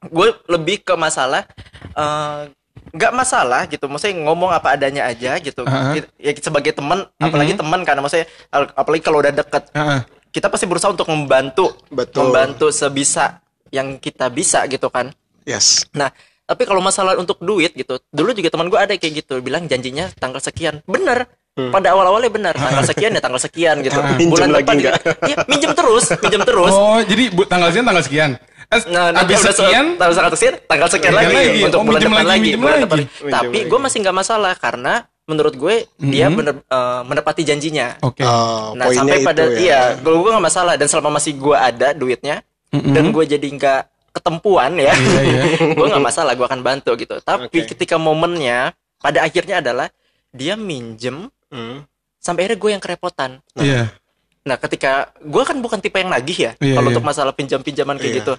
Gue 0.06 0.28
lebih 0.48 0.82
ke 0.82 0.96
masalah 0.96 1.44
eh, 1.92 2.42
nggak 2.90 3.12
masalah 3.14 3.62
gitu, 3.68 3.86
maksudnya 3.86 4.18
ngomong 4.24 4.50
apa 4.50 4.74
adanya 4.74 5.06
aja 5.06 5.38
gitu. 5.38 5.62
Ah. 5.64 5.94
Kita- 5.94 6.10
Ya 6.18 6.32
sebagai 6.34 6.72
teman, 6.72 7.06
apalagi 7.18 7.54
teman 7.54 7.84
karena 7.84 8.02
maksudnya 8.02 8.26
al- 8.50 8.72
apalagi 8.74 9.04
kalau 9.04 9.20
udah 9.20 9.30
deket, 9.30 9.70
Heeh. 9.72 10.00
kita 10.32 10.48
pasti 10.48 10.66
berusaha 10.66 10.90
untuk 10.90 11.06
membantu, 11.06 11.76
Betul. 11.88 12.32
membantu 12.32 12.72
sebisa 12.72 13.44
yang 13.70 13.96
kita 13.96 14.32
bisa 14.32 14.66
gitu 14.66 14.90
kan. 14.90 15.12
Yes. 15.46 15.86
Nah, 15.92 16.10
tapi 16.44 16.66
kalau 16.66 16.82
masalah 16.82 17.14
untuk 17.14 17.38
duit 17.40 17.76
gitu, 17.76 18.02
dulu 18.10 18.34
juga 18.34 18.50
teman 18.50 18.68
gue 18.68 18.80
ada 18.80 18.96
kayak 18.96 19.22
gitu, 19.22 19.38
bilang 19.40 19.70
janjinya 19.70 20.10
tanggal 20.16 20.40
sekian, 20.40 20.82
bener. 20.84 21.30
Pada 21.60 21.92
awal-awalnya 21.92 22.32
benar, 22.32 22.56
tanggal 22.56 22.88
sekian 22.88 23.12
ya 23.12 23.20
tanggal 23.20 23.36
sekian 23.38 23.84
gitu. 23.84 24.00
Minjem 24.16 24.32
Bulan 24.32 24.50
lagi 24.50 24.64
depan 24.64 24.76
nggak? 24.80 24.96
juga, 24.96 25.28
iya 25.28 25.36
minjem 25.44 25.72
terus, 25.76 26.06
minjem 26.24 26.42
terus. 26.48 26.72
Oh, 26.72 27.00
jadi 27.04 27.24
bu, 27.36 27.44
tanggal 27.44 27.68
sekian 27.68 27.84
tanggal 27.84 28.06
sekian. 28.08 28.32
Nah, 28.70 29.10
udah 29.12 29.34
se- 29.36 29.50
sekian, 29.52 29.98
tanggal 29.98 30.14
tanggal 30.14 30.32
sekian, 30.32 30.56
tanggal 30.64 30.88
sekian 30.88 31.10
Sekian 31.12 31.26
lagi, 31.26 31.36
lagi. 31.50 31.62
untuk 31.66 31.80
Oh, 31.80 31.86
bulan 31.86 32.00
depan 32.00 32.14
lagi, 32.16 32.30
lagi, 32.30 32.52
bulan 32.54 32.70
lagi. 32.72 32.84
depan. 32.86 32.98
Minjem 33.02 33.34
Tapi 33.34 33.58
gue 33.66 33.80
masih 33.80 33.98
nggak 34.00 34.16
masalah 34.16 34.54
karena 34.56 34.94
menurut 35.26 35.54
gue 35.56 35.76
dia 36.00 36.28
bener, 36.28 36.56
eh, 36.60 37.02
menepati 37.04 37.42
janjinya. 37.44 37.88
Oke. 38.00 38.22
Oh, 38.22 38.74
Nah 38.74 38.86
poinnya 38.86 39.00
sampai 39.00 39.18
itu 39.18 39.26
pada 39.26 39.44
ya. 39.44 39.58
iya, 39.58 39.82
gue 39.96 40.12
gue 40.12 40.32
nggak 40.32 40.46
masalah 40.46 40.74
dan 40.76 40.86
selama 40.86 41.10
masih 41.12 41.34
gue 41.36 41.56
ada 41.56 41.88
duitnya 41.94 42.46
dan 42.70 43.10
gue 43.10 43.24
jadi 43.28 43.48
nggak 43.48 43.82
ketempuan 44.12 44.72
ya, 44.76 44.90
Iya, 44.92 45.22
iya. 45.24 45.42
gue 45.78 45.86
nggak 45.88 46.02
masalah, 46.04 46.34
gue 46.34 46.44
akan 46.44 46.62
bantu 46.62 46.94
gitu. 46.94 47.18
Tapi 47.20 47.50
Oke. 47.58 47.68
ketika 47.68 47.98
momennya 47.98 48.74
pada 48.98 49.22
akhirnya 49.24 49.60
adalah 49.60 49.90
dia 50.30 50.54
minjem 50.54 51.26
Hmm. 51.50 51.82
sampai 52.16 52.46
akhirnya 52.46 52.60
gue 52.60 52.70
yang 52.70 52.84
kerepotan. 52.84 53.42
Iya. 53.56 53.90
Nah, 54.40 54.56
ketika 54.56 55.10
gue 55.20 55.44
kan 55.44 55.58
bukan 55.58 55.78
tipe 55.78 55.94
yang 55.96 56.10
nagih 56.10 56.38
ya, 56.40 56.52
Iya, 56.56 56.78
kalau 56.78 56.86
iya. 56.86 56.94
untuk 56.96 57.02
masalah 57.04 57.34
pinjam-pinjaman 57.34 57.98
kayak 57.98 58.06
Iya. 58.08 58.20
gitu. 58.22 58.34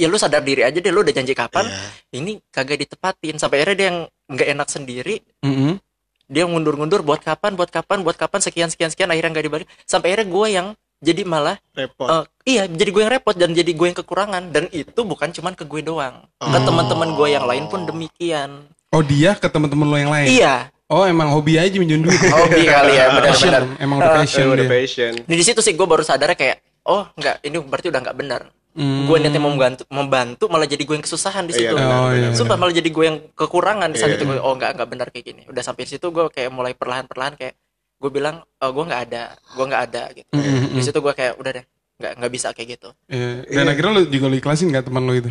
Ya 0.00 0.08
lu 0.08 0.16
sadar 0.16 0.40
diri 0.40 0.64
aja 0.64 0.72
deh, 0.74 0.88
lu 0.88 1.04
udah 1.04 1.12
janji 1.12 1.34
kapan, 1.34 1.68
Iya. 1.68 2.16
ini 2.16 2.40
kagak 2.48 2.80
ditepatin. 2.80 3.36
Sampai 3.36 3.60
akhirnya 3.60 3.76
dia 3.76 3.86
yang 3.86 3.98
nggak 4.26 4.48
enak 4.50 4.68
sendiri, 4.68 5.20
Mm-mm. 5.40 5.76
dia 6.24 6.44
ngundur-ngundur 6.44 7.02
buat 7.02 7.20
kapan, 7.20 7.52
buat 7.52 7.68
kapan, 7.68 8.00
buat 8.00 8.16
kapan, 8.16 8.40
sekian, 8.40 8.68
sekian, 8.68 8.88
sekian, 8.88 9.06
akhirnya 9.06 9.28
nggak 9.30 9.44
dibalik. 9.44 9.68
Sampai 9.84 10.10
akhirnya 10.10 10.26
gue 10.26 10.46
yang 10.48 10.66
jadi 10.98 11.22
malah, 11.22 11.60
Repot. 11.70 12.08
eh, 12.08 12.24
iya, 12.46 12.62
jadi 12.64 12.88
gue 12.88 13.02
yang 13.02 13.12
repot 13.12 13.32
dan 13.34 13.50
jadi 13.50 13.68
gue 13.68 13.86
yang 13.86 13.98
kekurangan. 13.98 14.48
Dan 14.48 14.68
itu 14.70 15.00
bukan 15.02 15.28
cuman 15.30 15.52
ke 15.52 15.64
gue 15.64 15.80
doang, 15.82 16.24
ke 16.34 16.48
Oh. 16.50 16.62
teman-teman 16.62 17.12
gue 17.12 17.28
yang 17.30 17.44
lain 17.44 17.64
pun 17.66 17.84
demikian. 17.84 18.72
Oh 18.90 19.00
dia 19.00 19.32
ke 19.34 19.46
teman-teman 19.46 19.86
lo 19.86 19.96
yang 19.96 20.10
lain. 20.10 20.28
Iya, 20.30 20.56
Oh 20.86 21.06
emang 21.06 21.30
hobi 21.30 21.54
aja 21.54 21.70
minjem 21.72 22.02
duit. 22.02 22.18
hobi 22.34 22.66
kali 22.66 22.92
ya, 22.94 23.04
benar-benar. 23.14 23.62
Emang 23.78 23.96
udah 23.96 24.10
passion 24.16 24.48
Udah 24.48 24.58
dia. 24.60 24.72
passion. 24.72 25.12
Nah, 25.20 25.36
di 25.36 25.44
situ 25.44 25.60
sih 25.60 25.70
gue 25.70 25.84
baru 25.84 26.02
sadar 26.02 26.34
kayak, 26.34 26.58
oh 26.82 27.06
nggak, 27.12 27.44
ini 27.44 27.56
berarti 27.60 27.88
udah 27.88 28.00
nggak 28.02 28.16
benar. 28.16 28.42
Hmm. 28.70 29.02
gue 29.02 29.16
niatnya 29.18 29.38
mau 29.38 29.50
membantu 29.50 29.82
membantu 29.88 30.44
malah 30.46 30.62
jadi 30.64 30.78
gue 30.78 30.94
yang 30.94 31.02
kesusahan 31.02 31.42
di 31.42 31.52
situ 31.52 31.66
Iya, 31.66 31.74
benar, 31.74 31.90
Oh, 31.92 32.06
benar, 32.08 32.22
iya. 32.22 32.30
sumpah 32.32 32.54
malah 32.54 32.70
jadi 32.72 32.86
gue 32.86 33.04
yang 33.04 33.18
kekurangan 33.32 33.88
di 33.88 33.98
saat 33.98 34.10
Iya. 34.10 34.16
itu 34.16 34.24
gue 34.24 34.38
oh 34.38 34.54
nggak 34.54 34.70
nggak 34.72 34.88
benar 34.88 35.06
kayak 35.08 35.24
gini 35.26 35.42
udah 35.44 35.58
sampai 35.60 35.82
di 35.82 35.90
situ 35.90 36.06
gue 36.06 36.24
kayak 36.28 36.48
mulai 36.48 36.72
perlahan 36.72 37.04
perlahan 37.04 37.34
kayak 37.34 37.58
gue 37.96 38.10
bilang 38.10 38.38
oh, 38.40 38.70
gue 38.70 38.84
nggak 38.84 39.02
ada 39.04 39.22
gue 39.34 39.64
nggak 39.66 39.82
ada 39.84 40.02
gitu 40.14 40.30
Mm-mm. 40.30 40.70
di 40.70 40.80
situ 40.80 40.96
gue 40.96 41.12
kayak 41.12 41.34
udah 41.34 41.50
deh 41.52 41.64
nggak 41.98 42.12
nggak 42.16 42.30
bisa 42.30 42.48
kayak 42.50 42.68
gitu 42.72 42.88
Iya. 43.06 43.30
Dan 43.44 43.66
akhirnya 43.66 43.90
lo 43.92 44.02
juga 44.06 44.26
lo 44.26 44.36
ikhlasin 44.36 44.70
gak 44.70 44.86
teman 44.86 45.02
lo 45.02 45.12
itu? 45.12 45.30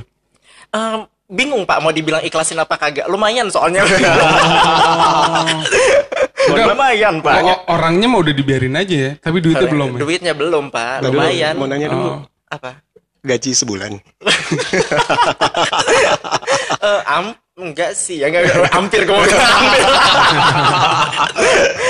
Em, 0.70 1.00
bingung 1.26 1.64
pak 1.64 1.80
mau 1.80 1.90
dibilang 1.90 2.22
ikhlasin 2.22 2.58
apa 2.58 2.76
kagak 2.76 3.08
lumayan 3.08 3.48
soalnya 3.48 3.88
Udah. 6.50 6.66
lumayan 6.68 7.22
pak 7.22 7.40
Oh, 7.40 7.58
orangnya 7.70 8.08
mah 8.08 8.20
udah 8.20 8.34
dibiarin 8.34 8.74
aja 8.74 8.96
ya, 8.96 9.12
tapi 9.16 9.38
duitnya 9.40 9.66
belum 9.66 9.90
ya. 9.92 10.00
duitnya 10.00 10.34
belum 10.34 10.64
pak 10.68 11.06
lumayan 11.06 11.54
Mau 11.56 11.66
nanya 11.66 11.88
dulu. 11.88 12.10
Oh. 12.12 12.20
apa 12.50 12.82
Gaji 13.22 13.52
sebulan. 13.54 13.94
Eh, 16.80 17.02
am 17.06 17.36
enggak 17.54 17.92
sih 17.92 18.24
ya 18.24 18.32
enggak, 18.32 18.48
enggak, 18.48 18.72
hampir 18.72 19.02
gue 19.04 19.16
hampir 19.20 19.84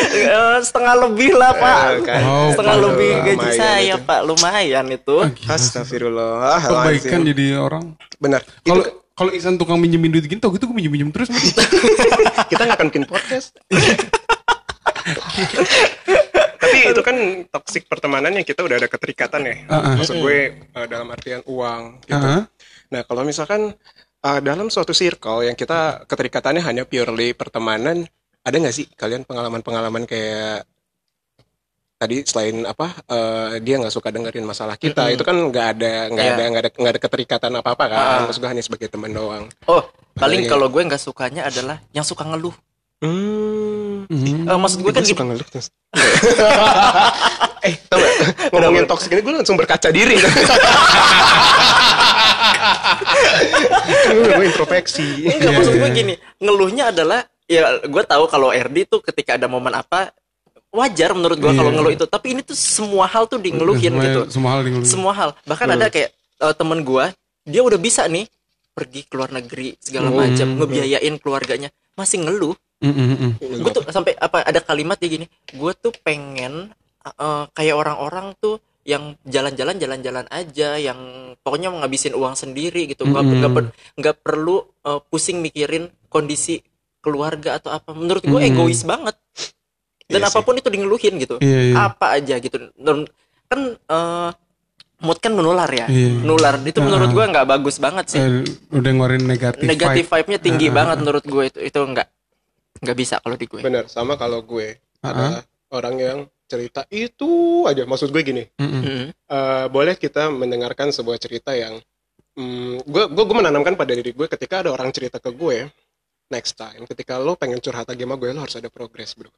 Eh, 0.10 0.58
setengah 0.60 0.96
lebih 1.00 1.38
lah 1.38 1.54
pak 1.54 1.78
Eh, 1.78 2.02
kan. 2.02 2.22
Oh, 2.26 2.50
setengah 2.50 2.74
Aduh, 2.74 2.86
lebih 2.90 3.12
gaji 3.22 3.38
lumayan 3.38 3.54
saya 3.56 3.96
itu. 3.96 4.04
pak 4.04 4.20
lumayan 4.26 4.86
itu 4.90 5.16
Astagfirullah. 5.46 6.58
Kebaikan 6.60 7.22
jadi 7.24 7.46
orang. 7.56 7.86
Benar. 8.18 8.42
Kalau 8.66 8.82
Itu 8.82 8.92
kalau 9.14 9.32
Isan 9.32 9.60
tukang 9.60 9.78
minjemin 9.78 10.10
duit 10.10 10.26
gini, 10.26 10.40
tau 10.40 10.50
gitu 10.50 10.66
gue 10.66 10.74
minjem 10.74 10.90
minjem 10.90 11.10
terus. 11.12 11.28
Kita 12.50 12.62
nggak 12.64 12.78
akan 12.80 12.88
bikin 12.90 13.06
podcast. 13.06 13.52
Tapi 16.60 16.78
itu 16.92 17.02
kan 17.02 17.18
toksik 17.50 17.88
pertemanan 17.88 18.36
yang 18.36 18.44
kita 18.44 18.62
udah 18.62 18.78
ada 18.78 18.90
keterikatan 18.92 19.42
ya. 19.48 19.56
Uh-uh. 19.66 19.96
Maksud 19.98 20.16
gue 20.20 20.38
uh, 20.76 20.86
dalam 20.86 21.08
artian 21.10 21.42
uang 21.48 22.04
gitu. 22.04 22.20
Uh-huh. 22.20 22.42
Nah, 22.90 23.02
kalau 23.08 23.24
misalkan 23.24 23.74
uh, 24.22 24.40
dalam 24.44 24.68
suatu 24.68 24.92
circle 24.92 25.48
yang 25.48 25.56
kita 25.56 26.04
keterikatannya 26.06 26.62
hanya 26.62 26.84
purely 26.84 27.32
pertemanan, 27.32 28.04
ada 28.44 28.56
nggak 28.56 28.76
sih 28.76 28.86
kalian 28.92 29.24
pengalaman-pengalaman 29.24 30.04
kayak 30.04 30.68
tadi 32.00 32.24
selain 32.24 32.64
apa 32.64 32.96
uh, 33.12 33.60
dia 33.60 33.76
nggak 33.76 33.92
suka 33.92 34.08
dengerin 34.08 34.48
masalah 34.48 34.80
kita 34.80 35.12
itu 35.12 35.20
kan 35.20 35.36
nggak 35.36 35.68
ada 35.76 36.08
nggak 36.08 36.24
Iya. 36.24 36.32
ada 36.32 36.44
nggak 36.48 36.62
ada 36.64 36.72
nggak 36.72 36.94
ada 36.96 37.02
keterikatan 37.04 37.52
apa 37.60 37.70
apa 37.76 37.86
kan 37.92 38.00
Ah. 38.00 38.20
maksud 38.24 38.40
gue 38.40 38.48
hanya 38.48 38.64
sebagai 38.64 38.88
teman 38.88 39.12
doang 39.12 39.52
oh 39.68 39.84
paling 40.16 40.48
Iya. 40.48 40.50
kalau 40.50 40.72
gue 40.72 40.80
nggak 40.80 40.96
sukanya 40.96 41.52
adalah 41.52 41.84
yang 41.92 42.08
suka 42.08 42.24
ngeluh 42.24 42.56
hmm 43.04 43.89
Eh, 44.10 44.58
maksud 44.58 44.82
gue 44.82 44.90
kan 44.90 45.02
Gue 45.02 45.10
suka 45.14 45.22
gini, 45.22 45.30
ngeluh 45.38 45.48
terus. 45.48 45.68
eh, 47.68 47.76
tau 47.86 47.98
gak? 47.98 48.50
Ngomongin 48.50 48.86
toxic 48.86 49.14
ini 49.14 49.22
gue 49.22 49.34
langsung 49.36 49.54
berkaca 49.54 49.90
diri. 49.90 50.18
Gue 54.10 54.26
gue 54.28 54.46
introspeksi. 54.46 55.06
enggak 55.26 55.40
Iya, 55.44 55.56
maksud 55.56 55.74
iya. 55.74 55.82
gue 55.82 55.90
gini, 55.94 56.14
ngeluhnya 56.40 56.84
adalah 56.90 57.20
ya 57.46 57.82
gue 57.82 58.04
tahu 58.04 58.24
kalau 58.26 58.50
RD 58.50 58.78
tuh 58.88 59.02
ketika 59.02 59.34
ada 59.36 59.46
momen 59.46 59.72
apa 59.72 60.14
wajar 60.70 61.14
menurut 61.14 61.38
gue 61.38 61.50
kalau 61.50 61.70
Iya. 61.70 61.78
ngeluh 61.78 61.94
itu, 61.94 62.06
tapi 62.06 62.34
ini 62.34 62.42
tuh 62.42 62.54
semua 62.54 63.06
hal 63.06 63.26
tuh 63.26 63.38
dingeluhin 63.38 63.90
Semua- 63.92 64.06
gitu. 64.06 64.22
Semua 64.30 64.50
hal 64.54 64.62
dingeluhin. 64.64 64.90
Semua 64.90 65.14
hal. 65.14 65.30
Bahkan 65.46 65.68
ada 65.70 65.88
kayak 65.90 66.10
eh, 66.14 66.54
temen 66.56 66.80
gue, 66.82 67.06
dia 67.44 67.62
udah 67.62 67.78
bisa 67.78 68.06
nih 68.06 68.26
pergi 68.72 69.04
ke 69.04 69.14
luar 69.14 69.30
negeri 69.30 69.76
segala 69.78 70.08
macam, 70.10 70.56
ngebiayain 70.56 71.16
keluarganya, 71.20 71.70
masih 71.94 72.24
ngeluh. 72.24 72.56
Mm, 72.80 72.90
mm, 72.90 73.18
mm. 73.18 73.32
gue 73.60 73.72
tuh 73.72 73.84
sampai 73.86 74.16
apa 74.16 74.40
ada 74.42 74.60
kalimat 74.60 74.96
dia 74.96 75.12
gini 75.12 75.26
gue 75.50 75.72
tuh 75.76 75.92
pengen 76.00 76.72
uh, 77.14 77.44
kayak 77.52 77.76
orang-orang 77.76 78.32
tuh 78.38 78.56
yang 78.84 79.20
jalan-jalan 79.22 79.76
jalan-jalan 79.76 80.26
aja 80.30 80.76
yang 80.76 80.98
pokoknya 81.38 81.68
mau 81.68 81.84
ngabisin 81.84 82.16
uang 82.16 82.34
sendiri 82.34 82.88
gitu 82.88 83.04
nggak 83.04 83.20
Mm-mm. 83.22 83.38
nggak 83.38 83.52
per- 83.52 83.72
nggak 83.96 84.16
perlu 84.20 84.58
uh, 84.82 85.04
pusing 85.04 85.40
mikirin 85.40 85.92
kondisi 86.08 86.64
keluarga 87.00 87.60
atau 87.60 87.70
apa 87.70 87.92
menurut 87.92 88.24
gue 88.24 88.32
Mm-mm. 88.34 88.50
egois 88.50 88.82
banget 88.82 89.16
dan 90.08 90.20
Iya 90.20 90.26
sih. 90.26 90.32
apa 90.32 90.40
pun 90.42 90.56
itu 90.56 90.70
dingeluhin 90.70 91.14
gitu 91.18 91.36
Iya, 91.38 91.60
iya. 91.66 91.76
apa 91.86 92.16
aja 92.16 92.36
gitu 92.38 92.56
dan 92.74 93.06
kan 93.46 93.60
uh, 93.86 94.32
mood 95.00 95.16
kan 95.18 95.32
menular 95.32 95.68
ya 95.68 95.86
Iya. 95.86 96.24
nular 96.24 96.56
itu 96.60 96.80
menurut 96.80 97.08
Ah. 97.08 97.14
gue 97.14 97.26
nggak 97.30 97.48
bagus 97.50 97.76
banget 97.78 98.06
sih 98.08 98.20
Eh, 98.20 98.42
udah 98.72 98.90
ngeluarin 98.90 99.22
negatif, 99.22 99.64
negatif 99.64 100.06
vibe. 100.06 100.12
vibe-nya 100.18 100.40
tinggi 100.42 100.68
Ah, 100.68 100.74
banget 100.74 100.98
menurut 101.00 101.24
gue 101.24 101.44
itu 101.46 101.60
itu 101.62 101.78
nggak 101.78 102.08
nggak 102.80 102.98
bisa 102.98 103.16
kalau 103.20 103.36
di 103.36 103.46
gue 103.46 103.62
Bener, 103.62 103.86
sama 103.88 104.16
kalau 104.16 104.40
gue 104.42 104.80
Uh-uh. 105.00 105.08
adalah 105.08 105.42
orang 105.72 105.96
yang 105.98 106.20
cerita 106.44 106.82
itu 106.90 107.30
aja. 107.64 107.86
Maksud 107.86 108.10
gue 108.10 108.22
gini. 108.26 108.44
Mm. 108.58 109.14
eh, 109.14 109.66
boleh 109.70 109.94
kita 109.94 110.28
mendengarkan 110.28 110.90
sebuah 110.90 111.16
cerita 111.16 111.54
yang 111.54 111.78
mm, 112.34 112.84
gue 112.84 113.04
gue 113.06 113.24
gue 113.24 113.36
menanamkan 113.38 113.76
pada 113.76 113.94
diri 113.94 114.12
gue 114.12 114.26
ketika 114.26 114.66
ada 114.66 114.74
orang 114.74 114.90
cerita 114.90 115.22
ke 115.22 115.30
gue 115.30 115.70
next 116.30 116.56
time 116.56 116.86
ketika 116.86 117.18
lo 117.18 117.34
pengen 117.34 117.58
curhat 117.58 117.86
lagi 117.86 118.02
sama 118.02 118.16
gue 118.16 118.30
lo 118.30 118.42
harus 118.42 118.58
ada 118.58 118.70
progres 118.70 119.14
bro 119.14 119.30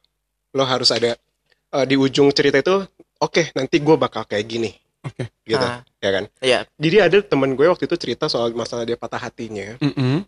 lo 0.52 0.64
harus 0.64 0.88
ada 0.88 1.16
eh, 1.72 1.84
di 1.84 1.96
ujung 1.96 2.32
cerita 2.32 2.60
itu 2.60 2.80
oke 3.18 3.52
nanti 3.52 3.76
gue 3.76 3.96
bakal 3.96 4.24
kayak 4.24 4.46
gini 4.46 4.70
Oke. 5.02 5.26
gitu 5.44 5.58
Ah. 5.60 5.82
ya 5.98 6.10
kan 6.14 6.24
Iya, 6.38 6.58
jadi 6.78 6.96
ada 7.10 7.18
temen 7.20 7.52
gue 7.52 7.66
waktu 7.66 7.84
itu 7.84 7.96
cerita 7.98 8.30
soal 8.30 8.54
masalah 8.54 8.86
dia 8.86 8.94
patah 8.94 9.18
hatinya 9.18 9.74
Mm-mm. 9.82 10.22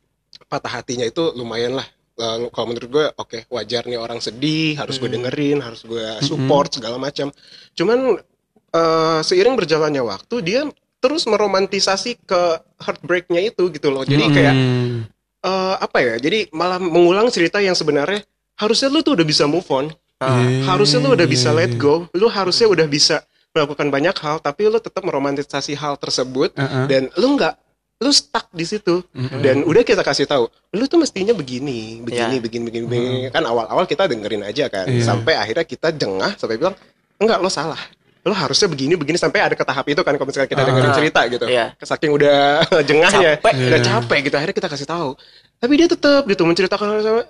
patah 0.50 0.82
hatinya 0.82 1.06
itu 1.06 1.32
lumayan 1.32 1.78
lah 1.78 1.86
Eh, 2.14 2.46
kalau 2.54 2.66
menurut 2.70 2.90
gue 2.90 3.06
oke 3.18 3.38
wajar 3.50 3.90
nih 3.90 3.98
orang 3.98 4.22
sedih 4.22 4.78
harus 4.78 5.02
gue 5.02 5.10
dengerin 5.10 5.58
harus 5.58 5.82
gue 5.82 6.06
support 6.22 6.70
segala 6.70 6.94
macam. 6.94 7.34
Cuman 7.74 8.22
eh, 8.70 9.20
seiring 9.26 9.58
berjalannya 9.58 9.98
waktu 9.98 10.36
dia 10.38 10.60
terus 11.02 11.26
meromantisasi 11.26 12.22
ke 12.22 12.42
heartbreaknya 12.78 13.50
itu 13.50 13.66
gitu 13.68 13.90
loh. 13.90 14.06
Jadi 14.06 14.24
kayak 14.30 14.54
Mm. 14.54 14.96
eh, 15.42 15.74
apa 15.82 15.98
ya 16.00 16.14
jadi 16.22 16.48
malah 16.54 16.78
mengulang 16.78 17.26
cerita 17.34 17.58
yang 17.58 17.74
sebenarnya 17.74 18.22
harusnya 18.54 18.88
lu 18.94 19.02
tuh 19.02 19.18
udah 19.18 19.26
bisa 19.26 19.50
move 19.50 19.66
on. 19.74 19.90
Ah. 20.22 20.38
Iya, 20.38 20.70
harusnya 20.70 21.02
lu 21.02 21.18
udah 21.18 21.26
bisa 21.26 21.50
let 21.50 21.74
go. 21.74 22.06
Lu 22.14 22.30
harusnya 22.30 22.70
udah 22.70 22.86
bisa 22.86 23.26
melakukan 23.50 23.90
banyak 23.90 24.14
hal 24.18 24.38
tapi 24.38 24.66
lu 24.66 24.78
tetap 24.78 25.02
meromantisasi 25.02 25.78
hal 25.78 25.94
tersebut 25.98 26.54
Uh-uh. 26.58 26.86
dan 26.90 27.06
lu 27.18 27.38
nggak 27.38 27.54
lu 27.96 28.10
stuck 28.10 28.50
di 28.50 28.62
situ 28.62 29.06
dan 29.38 29.62
udah 29.62 29.80
kita 29.80 30.00
kasih 30.00 30.24
tahu 30.24 30.44
lu 30.72 30.84
tuh 30.84 30.98
mestinya 30.98 31.30
begini 31.30 32.02
begini 32.02 32.36
Ya. 32.36 32.42
begini 32.42 32.64
begini, 32.64 32.84
begini. 32.84 33.18
kan 33.30 33.42
awal-awal 33.42 33.84
kita 33.84 34.04
dengerin 34.04 34.42
aja 34.42 34.66
kan 34.66 34.84
Iya. 34.84 35.04
sampai 35.04 35.34
akhirnya 35.34 35.62
kita 35.62 35.88
jengah 35.90 36.34
sampai 36.34 36.56
bilang 36.56 36.74
enggak 37.16 37.38
lo 37.38 37.46
salah 37.46 37.78
lo 38.20 38.32
harusnya 38.32 38.66
begini 38.66 38.94
begini 38.94 39.14
sampai 39.14 39.40
ada 39.42 39.52
ke 39.52 39.62
tahap 39.62 39.86
itu 39.86 40.00
kan 40.00 40.10
kalau 40.12 40.26
misalnya 40.26 40.48
kita 40.48 40.60
Ah. 40.60 40.66
dengerin 40.66 40.92
cerita 40.92 41.20
gitu 41.28 41.44
Iya. 41.46 41.66
saking 41.78 42.10
udah 42.10 42.38
jengahnya 42.88 43.30
Capek. 43.38 43.52
udah 43.54 43.78
Iya. 43.78 43.86
capek 43.86 44.18
gitu 44.22 44.34
akhirnya 44.34 44.56
kita 44.56 44.68
kasih 44.68 44.88
tahu 44.88 45.08
tapi 45.54 45.72
dia 45.74 45.86
tetap 45.86 46.22
gitu 46.24 46.42
menceritakan 46.42 46.86
hal 46.88 47.00
sama 47.00 47.22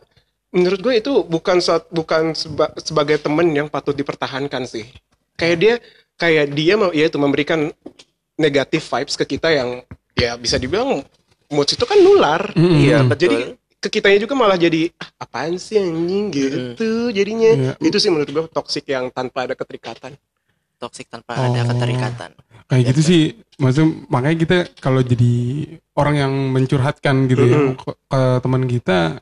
menurut 0.51 0.81
gue 0.81 0.95
itu 0.97 1.13
bukan 1.25 1.59
bukan 1.91 2.23
seba- 2.33 2.73
sebagai 2.79 3.19
temen 3.19 3.53
yang 3.53 3.67
patut 3.67 3.93
dipertahankan 3.93 4.65
sih 4.65 4.87
kayak 5.35 5.57
dia 5.59 5.75
kayak 6.15 6.51
dia 6.51 6.75
mau 6.75 6.89
ya 6.89 7.05
itu 7.05 7.19
memberikan 7.19 7.69
negatif 8.35 8.83
vibes 8.85 9.15
ke 9.15 9.27
kita 9.29 9.51
yang 9.51 9.83
ya 10.15 10.35
bisa 10.35 10.57
dibilang 10.57 11.03
mood 11.49 11.69
itu 11.69 11.85
kan 11.85 11.99
nular 11.99 12.43
Iya, 12.55 13.03
Hmm. 13.03 13.09
betul. 13.09 13.21
jadi 13.21 13.37
ke 13.77 13.89
kitanya 13.91 14.19
juga 14.19 14.35
malah 14.35 14.57
jadi 14.57 14.89
ah, 14.97 15.11
apaan 15.21 15.55
sih 15.57 15.77
anjing 15.77 16.31
gitu 16.31 16.91
jadinya 17.11 17.51
Iya. 17.53 17.73
itu 17.79 17.97
sih 17.99 18.09
menurut 18.09 18.27
gue 18.27 18.45
toxic 18.49 18.85
yang 18.87 19.11
tanpa 19.11 19.45
ada 19.45 19.53
keterikatan 19.53 20.17
toksik 20.77 21.07
tanpa 21.07 21.37
ada 21.37 21.61
Oh. 21.63 21.69
keterikatan. 21.69 22.31
kayak 22.65 22.85
gitu 22.91 23.01
sih 23.03 23.23
maksudnya 23.55 24.09
makanya 24.09 24.37
kita 24.39 24.57
kalau 24.79 24.99
jadi 24.99 25.33
orang 25.93 26.17
yang 26.17 26.33
mencurhatkan 26.49 27.29
gitu 27.29 27.45
ya 27.45 27.59
ke, 27.75 27.93
ke 27.93 28.21
teman 28.41 28.65
kita 28.65 29.21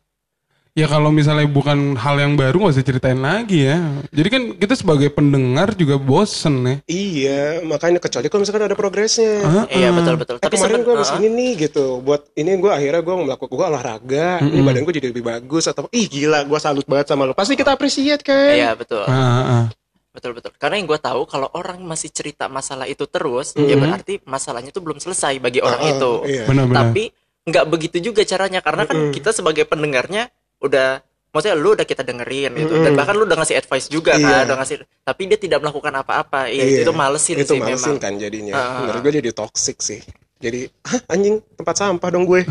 ya 0.72 0.88
kalau 0.88 1.12
misalnya 1.12 1.44
bukan 1.44 2.00
hal 2.00 2.16
yang 2.16 2.32
baru 2.32 2.56
nggak 2.56 2.72
usah 2.72 2.80
ceritain 2.80 3.20
lagi 3.20 3.68
ya 3.68 3.76
jadi 4.08 4.28
kan 4.32 4.42
kita 4.56 4.72
sebagai 4.72 5.12
pendengar 5.12 5.76
juga 5.76 6.00
bosen 6.00 6.64
ya 6.64 6.76
iya 6.88 7.42
makanya 7.60 8.00
kecuali 8.00 8.32
kalau 8.32 8.40
misalkan 8.40 8.64
ada 8.64 8.72
progresnya 8.72 9.44
Ah, 9.44 9.64
Iya 9.68 9.92
betul 9.92 10.16
betul. 10.16 10.36
Eh, 10.40 10.48
kemarin 10.48 10.80
seben- 10.80 10.84
gue 10.88 10.94
habis 10.96 11.12
ah, 11.12 11.20
ini 11.20 11.28
nih 11.28 11.52
gitu 11.62 12.00
buat 12.00 12.24
ini 12.32 12.56
gue 12.56 12.72
akhirnya 12.72 13.04
gue 13.04 13.14
melakukan 13.20 13.52
gue 13.52 13.66
olahraga 13.68 14.28
ini 14.40 14.64
badan 14.64 14.82
gue 14.82 14.94
jadi 14.96 15.08
lebih 15.12 15.24
bagus 15.24 15.68
atau 15.68 15.92
ih 15.92 16.08
gila 16.08 16.48
gue 16.48 16.56
salut 16.56 16.88
banget 16.88 17.12
sama 17.12 17.28
lo 17.28 17.36
pasti 17.36 17.52
kita 17.52 17.76
appreciate 17.76 18.24
kan 18.24 18.56
Iya 18.56 18.72
betul. 18.72 19.04
Ah. 19.04 19.68
Betul 20.12 20.36
betul. 20.36 20.52
Karena 20.56 20.76
yang 20.76 20.84
gue 20.84 21.00
tahu 21.00 21.24
kalau 21.24 21.48
orang 21.52 21.80
masih 21.80 22.12
cerita 22.12 22.44
masalah 22.44 22.84
itu 22.84 23.08
terus, 23.08 23.56
ya 23.56 23.80
berarti 23.80 24.20
masalahnya 24.28 24.68
itu 24.68 24.84
belum 24.84 25.00
selesai 25.00 25.40
bagi 25.40 25.64
orang 25.64 25.80
ah, 25.80 25.88
itu. 25.88 26.12
iya. 26.28 26.44
benar-benar 26.44 26.92
Tapi 26.92 27.04
nggak 27.48 27.64
begitu 27.64 27.96
juga 28.12 28.20
caranya 28.22 28.60
karena 28.60 28.84
kan 28.84 29.08
kita 29.08 29.32
sebagai 29.32 29.64
pendengarnya 29.64 30.28
udah 30.62 31.02
maksudnya 31.28 31.56
lu 31.56 31.72
udah 31.72 31.82
kita 31.82 32.02
dengerin 32.02 32.52
gitu 32.54 32.74
dan 32.78 32.92
bahkan 32.92 33.16
lu 33.16 33.24
udah 33.24 33.34
ngasih 33.34 33.56
advice 33.56 33.88
juga 33.88 34.14
Iya. 34.14 34.22
kan 34.22 34.42
udah 34.46 34.56
ngasih 34.60 34.76
tapi 35.00 35.22
dia 35.26 35.38
tidak 35.38 35.58
melakukan 35.58 35.92
apa-apa 35.96 36.40
ya 36.46 36.60
Iya. 36.60 36.84
itu 36.84 36.92
malesin 36.92 37.36
itu 37.36 37.52
sih 37.52 37.58
malesin 37.58 37.72
memang 37.88 37.94
kan 37.98 38.12
jadinya 38.14 38.52
Ah. 38.52 38.84
menurut 38.84 39.00
gue 39.00 39.12
jadi 39.18 39.30
toxic 39.32 39.80
sih 39.80 40.00
jadi 40.42 40.66
"Hah, 40.82 41.00
anjing 41.14 41.38
tempat 41.54 41.74
sampah 41.78 42.08
dong 42.10 42.26
gue. 42.26 42.42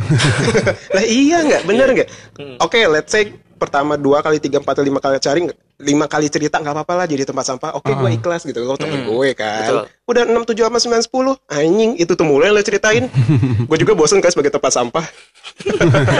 Lah 0.95 1.03
iya 1.03 1.43
nggak? 1.43 1.61
Bener 1.67 1.87
nggak? 1.91 2.09
Hmm. 2.39 2.55
oke 2.63 2.79
let's 2.87 3.11
say 3.11 3.35
pertama 3.61 3.93
dua 3.93 4.25
kali 4.25 4.41
tiga 4.41 4.57
empat 4.57 4.81
lima 4.81 4.97
kali 4.97 5.21
cari 5.21 5.45
lima 5.81 6.09
kali 6.09 6.33
cerita 6.33 6.57
nggak 6.57 6.73
apa-apa 6.73 6.93
lah 7.03 7.05
jadi 7.05 7.27
tempat 7.27 7.45
sampah. 7.45 7.77
Oke 7.77 7.93
gue 7.93 8.09
ikhlas 8.15 8.47
gitu. 8.47 8.63
Lo 8.63 8.79
temen 8.79 9.05
gue 9.05 9.29
kan. 9.35 9.67
Betul. 9.67 9.83
udah 10.09 10.23
enam 10.25 10.43
tujuh 10.47 10.63
sama 10.65 10.79
sembilan 10.79 11.03
sepuluh? 11.03 11.35
Anjing 11.51 11.99
itu 11.99 12.15
tuh 12.15 12.25
mulai 12.25 12.49
lo 12.49 12.63
ceritain. 12.63 13.05
Gue 13.69 13.77
juga 13.79 13.95
bosen 13.95 14.19
kan 14.19 14.27
sebagai 14.27 14.51
tempat 14.51 14.71
sampah. 14.71 15.05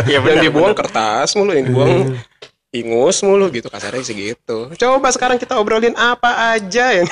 Iya, 0.08 0.22
yang 0.22 0.24
benar, 0.24 0.44
dibuang 0.44 0.74
kertas 0.78 1.34
mulu 1.34 1.52
yang 1.56 1.66
dibuang 1.66 2.14
ingus 2.72 3.20
mulu 3.28 3.52
gitu 3.52 3.68
kasarnya 3.68 4.00
sih 4.00 4.16
gitu. 4.16 4.72
Coba 4.80 5.12
sekarang 5.12 5.36
kita 5.36 5.60
obrolin 5.60 5.92
apa 6.00 6.56
aja 6.56 6.96
yang 6.96 7.04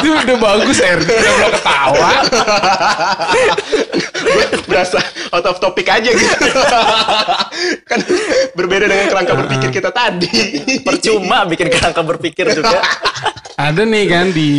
itu 0.00 0.08
udah 0.08 0.36
bagus 0.40 0.80
RD 0.80 1.10
udah 1.12 1.32
mulai 1.36 1.52
ketawa. 1.52 2.10
Berasa 4.68 4.96
out 5.28 5.44
of 5.44 5.60
topic 5.60 5.92
aja 5.92 6.08
gitu. 6.08 6.48
Kan 7.92 8.00
berbeda 8.56 8.88
dengan 8.88 9.12
kerangka 9.12 9.36
berpikir 9.36 9.68
kita 9.76 9.92
tadi. 9.92 10.32
Percuma 10.80 11.44
bikin 11.44 11.68
kerangka 11.68 12.00
berpikir 12.00 12.48
juga. 12.48 12.80
Ada 13.54 13.86
nih 13.86 14.04
kan 14.10 14.26
di 14.34 14.50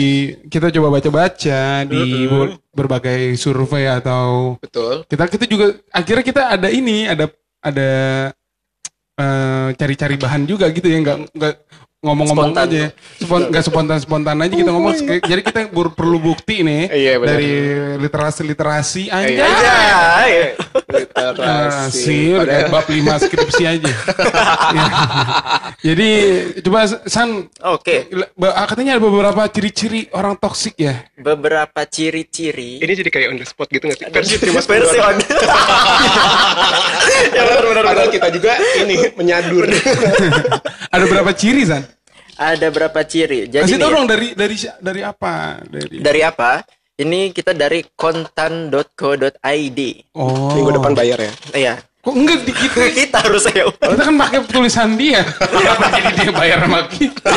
kita 0.47 0.71
coba 0.71 1.01
baca-baca 1.01 1.83
di 1.83 2.31
ber- 2.31 2.55
berbagai 2.71 3.35
survei 3.35 3.91
atau 3.91 4.55
betul. 4.63 5.03
kita 5.11 5.27
kita 5.27 5.45
juga 5.51 5.75
akhirnya 5.91 6.23
kita 6.23 6.41
ada 6.55 6.71
ini 6.71 7.03
ada 7.03 7.27
ada 7.59 7.91
eh, 9.19 9.69
cari-cari 9.79 10.15
bahan 10.19 10.43
juga 10.47 10.65
gitu 10.71 10.87
ya 10.87 10.97
nggak 11.03 11.17
nggak 11.35 11.53
ngomong-ngomong 12.05 12.53
Spontan. 12.53 12.69
aja 12.69 12.83
Spon, 13.17 13.41
nggak 13.49 13.63
spontan 13.63 13.97
spontan 13.97 14.37
aja 14.37 14.53
kita 14.53 14.69
ngomong 14.69 14.93
jadi 15.19 15.41
kita 15.41 15.59
ber- 15.67 15.91
perlu 15.91 16.17
bukti 16.19 16.61
nih 16.61 16.83
Iya, 16.87 17.13
benar. 17.17 17.33
dari 17.33 17.51
literasi 17.97 18.41
literasi 18.43 19.03
aja 19.07 19.25
Iya, 19.25 19.47
Iya. 20.23 20.47
literasi 20.85 21.15
Literasi, 21.25 22.19
kayak 22.37 22.67
bab 22.69 22.85
5 22.85 22.93
skripsi 23.19 23.63
aja. 23.65 23.91
Ya. 24.67 24.85
Jadi 25.83 26.09
coba 26.61 26.79
San, 27.05 27.47
oke 27.63 27.95
ba- 28.33 28.65
katanya 28.65 28.95
ada 28.95 29.03
beberapa 29.03 29.41
ciri-ciri 29.47 30.09
orang 30.11 30.35
toksik 30.35 30.75
ya. 30.77 31.05
beberapa 31.15 31.81
ciri-ciri 31.85 32.77
ini 32.77 32.91
jadi 32.93 33.09
kayak 33.09 33.27
on 33.29 33.37
the 33.37 33.47
spot 33.47 33.65
gitu 33.67 33.87
nggak 33.87 33.97
sih 33.97 34.07
versi 34.07 34.35
terima 34.35 34.59
versi 34.59 34.97
on 34.97 35.15
ya 37.31 37.41
benar 37.41 37.63
benar 37.63 37.83
padahal 37.85 38.09
kita 38.09 38.27
juga 38.29 38.51
ini 38.77 38.95
menyadur 39.13 39.65
Ada 40.93 41.05
berapa 41.05 41.31
ciri 41.31 41.63
San? 41.63 41.83
Ada 42.35 42.67
berapa 42.67 42.99
ciri 43.01 43.47
jadi 43.47 43.63
Kasih 43.63 43.79
dong 43.79 44.05
dari 44.05 44.35
dari 44.35 44.55
dari 44.77 45.01
apa? 45.01 45.59
Dari 45.61 45.99
dari 45.99 46.21
apa 46.21 46.61
ini 46.95 47.31
kita 47.31 47.51
dari 47.51 47.83
kontan.co.id 47.91 49.79
Oh. 50.13 50.51
minggu 50.51 50.71
depan 50.73 50.91
bayar 50.93 51.19
ya 51.19 51.31
iya 51.55 51.75
Kok 52.05 52.13
enggak 52.13 52.45
dikit? 52.45 52.69
kita 52.69 53.17
harus 53.17 53.49
ya 53.49 53.65
Kita 53.65 53.97
kan 53.97 54.13
pakai 54.13 54.45
tulisan 54.45 54.93
dia. 54.93 55.25
Kenapa 55.25 55.89
jadi 55.89 56.11
dia 56.13 56.31
bayar 56.37 56.61
sama 56.61 56.85
kita? 56.85 57.29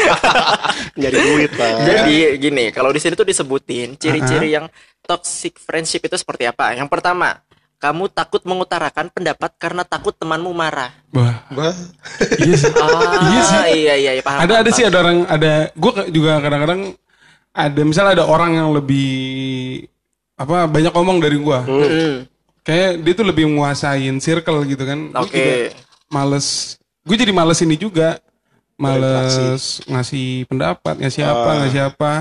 Nyari 0.92 1.16
duit, 1.24 1.50
Pak. 1.56 1.72
Jadi 1.88 2.16
gini, 2.36 2.64
kalau 2.68 2.92
di 2.92 3.00
sini 3.00 3.16
tuh 3.16 3.24
disebutin 3.24 3.96
ciri-ciri 3.96 4.52
yang 4.52 4.68
toxic 5.00 5.56
friendship 5.56 6.04
itu 6.04 6.20
seperti 6.20 6.44
apa? 6.44 6.76
Yang 6.76 6.84
pertama, 6.92 7.40
kamu 7.78 8.10
takut 8.10 8.42
mengutarakan 8.42 9.06
pendapat 9.08 9.54
karena 9.54 9.82
takut 9.82 10.10
temanmu 10.12 10.50
marah. 10.50 10.90
Wah, 11.10 11.46
Wah. 11.54 11.74
iya 12.42 12.54
sih. 12.54 12.70
Ah, 12.74 13.22
Iya 13.24 13.40
sih. 13.40 13.58
Iya 13.86 13.94
iya 13.96 14.12
iya, 14.18 14.22
paham. 14.22 14.38
ada 14.42 14.52
ada 14.58 14.66
paham, 14.66 14.76
sih 14.76 14.84
ada 14.84 14.98
orang 14.98 15.16
ada 15.24 15.52
gue 15.70 15.92
juga 16.10 16.32
kadang-kadang 16.38 16.80
ada 17.54 17.80
misalnya 17.82 18.12
ada 18.18 18.26
orang 18.26 18.54
yang 18.54 18.68
lebih 18.70 19.10
apa 20.34 20.66
banyak 20.66 20.94
ngomong 20.94 21.18
dari 21.18 21.34
gua 21.34 21.66
Hmm, 21.66 22.22
kayak 22.62 23.02
dia 23.02 23.12
tuh 23.12 23.26
lebih 23.26 23.50
menguasain 23.50 24.14
circle 24.18 24.62
gitu 24.66 24.82
kan 24.82 25.10
Gua 25.10 25.26
Oke. 25.26 25.34
juga 25.34 25.54
males 26.08 26.78
gue 27.02 27.16
jadi 27.16 27.32
males 27.34 27.58
ini 27.58 27.74
juga 27.74 28.22
males 28.78 29.82
ngasih 29.84 30.46
pendapat 30.46 30.94
ngasih 31.02 31.22
apa 31.26 31.50
ngasih 31.64 31.80
apa 31.90 32.12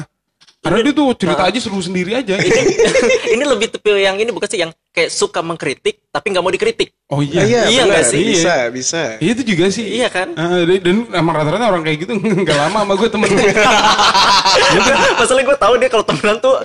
karena 0.67 0.79
dia 0.81 0.93
tuh 0.93 1.07
cerita 1.13 1.43
aja 1.43 1.57
seru 1.57 1.79
sendiri 1.79 2.11
aja 2.13 2.35
ini 3.33 3.43
lebih 3.43 3.67
tipe 3.69 3.87
yang 3.89 4.15
ini 4.15 4.29
bukan 4.29 4.45
sih 4.45 4.59
yang 4.59 4.71
kayak 4.89 5.07
suka 5.07 5.39
mengkritik 5.39 6.03
tapi 6.07 6.29
nggak 6.29 6.41
mau 6.41 6.49
dikritik. 6.49 6.89
oh 7.07 7.21
iya 7.21 7.41
Iya, 7.41 7.61
Iya 7.67 7.81
nggak 7.85 8.05
sih? 8.05 8.21
Bisa, 8.25 8.55
bisa. 8.67 9.01
Iya, 9.17 9.31
itu 9.31 9.43
juga 9.47 9.65
sih 9.69 9.85
Iya 9.87 10.09
kan? 10.09 10.33
Dan- 10.33 10.81
dan 10.81 10.95
emang 11.13 11.33
rata-rata 11.33 11.65
orang 11.65 11.81
kayak 11.81 11.97
gitu 12.01 12.11
nggak 12.43 12.57
lama 12.59 12.79
sama 12.81 12.93
gue 12.93 13.07
temen 13.07 13.27
Masalahnya 15.17 15.45
gue 15.45 15.57
tahu 15.57 15.73
dia 15.77 15.87
kalau 15.87 16.03
temenan 16.03 16.37
tuh 16.37 16.55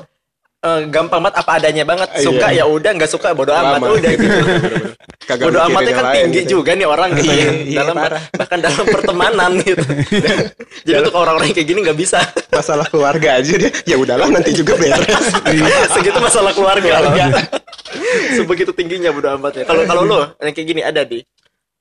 eh, 0.63 0.81
gampang 0.87 1.21
banget 1.21 1.37
apa 1.37 1.51
adanya 1.59 1.83
banget. 1.83 2.09
Suka 2.19 2.49
Iya. 2.49 2.63
ya 2.63 2.65
udah, 2.67 2.91
nggak 2.95 3.11
suka 3.11 3.29
bodo 3.33 3.51
amat 3.51 3.79
Lama. 3.79 3.87
udah 3.93 4.11
gitu. 4.13 4.39
Kagak 5.23 5.47
bodo 5.47 5.59
amatnya 5.61 5.93
kan 5.93 6.05
tinggi 6.13 6.41
gitu. 6.41 6.51
juga 6.57 6.71
nih 6.73 6.87
orang 6.87 7.09
gitu 7.15 7.27
Iya, 7.27 7.35
ya. 7.37 7.53
iya, 7.63 7.79
dalam 7.83 7.95
parah. 7.97 8.23
bahkan 8.33 8.59
dalam 8.59 8.85
pertemanan 8.87 9.51
gitu. 9.61 9.83
Jadi 10.87 10.97
untuk 10.99 11.15
orang-orang 11.15 11.47
yang 11.51 11.57
kayak 11.57 11.69
gini 11.69 11.79
nggak 11.83 11.99
bisa. 11.99 12.19
Masalah 12.49 12.87
keluarga 12.87 13.29
aja 13.39 13.53
dia. 13.53 13.71
Ya 13.85 13.97
udahlah 13.97 14.29
nanti 14.29 14.51
juga 14.53 14.73
beres. 14.75 15.03
Segitu 15.91 16.19
masalah 16.19 16.53
keluarga. 16.53 16.91
Sebegitu 18.33 18.71
tingginya 18.73 19.11
bodo 19.11 19.29
amatnya. 19.31 19.65
Kalau 19.65 19.83
kalau 19.85 20.03
lo 20.03 20.21
yang 20.39 20.53
kayak 20.53 20.69
gini 20.69 20.83
ada 20.83 21.03
di 21.03 21.21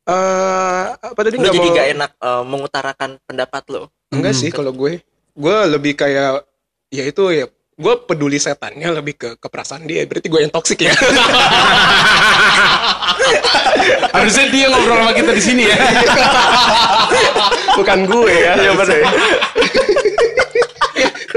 Eh, 0.02 0.86
apa 0.91 1.20
tadi 1.22 1.38
lo 1.38 1.46
nggak 1.46 1.54
jadi 1.54 1.62
mau? 1.63 1.78
gak 1.78 1.88
enak 1.94 2.12
eh, 2.17 2.44
mengutarakan 2.44 3.10
pendapat 3.22 3.63
lo. 3.70 3.82
Enggak 4.10 4.34
sih 4.34 4.50
kalau 4.50 4.74
gue. 4.74 4.98
Gue 5.32 5.58
lebih 5.70 5.94
kayak 5.94 6.41
ya 6.89 7.04
itu 7.06 7.24
ya 7.32 7.46
gue 7.82 7.94
peduli 8.06 8.38
setannya 8.38 8.94
lebih 9.02 9.17
ke 9.17 9.30
ke 9.41 9.48
perasaan 9.50 9.89
dia. 9.89 10.06
Berarti 10.06 10.30
gue 10.30 10.39
yang 10.46 10.54
toksik 10.54 10.86
ya? 10.86 10.94
Harusnya 14.15 14.46
dia 14.54 14.70
ngobrol 14.70 15.02
sama 15.02 15.13
kita 15.17 15.32
di 15.34 15.44
sini 15.44 15.63
ya. 15.65 15.78
Bukan 17.74 18.06
gue 18.06 18.34
ya 18.38 18.54
benar 18.78 19.02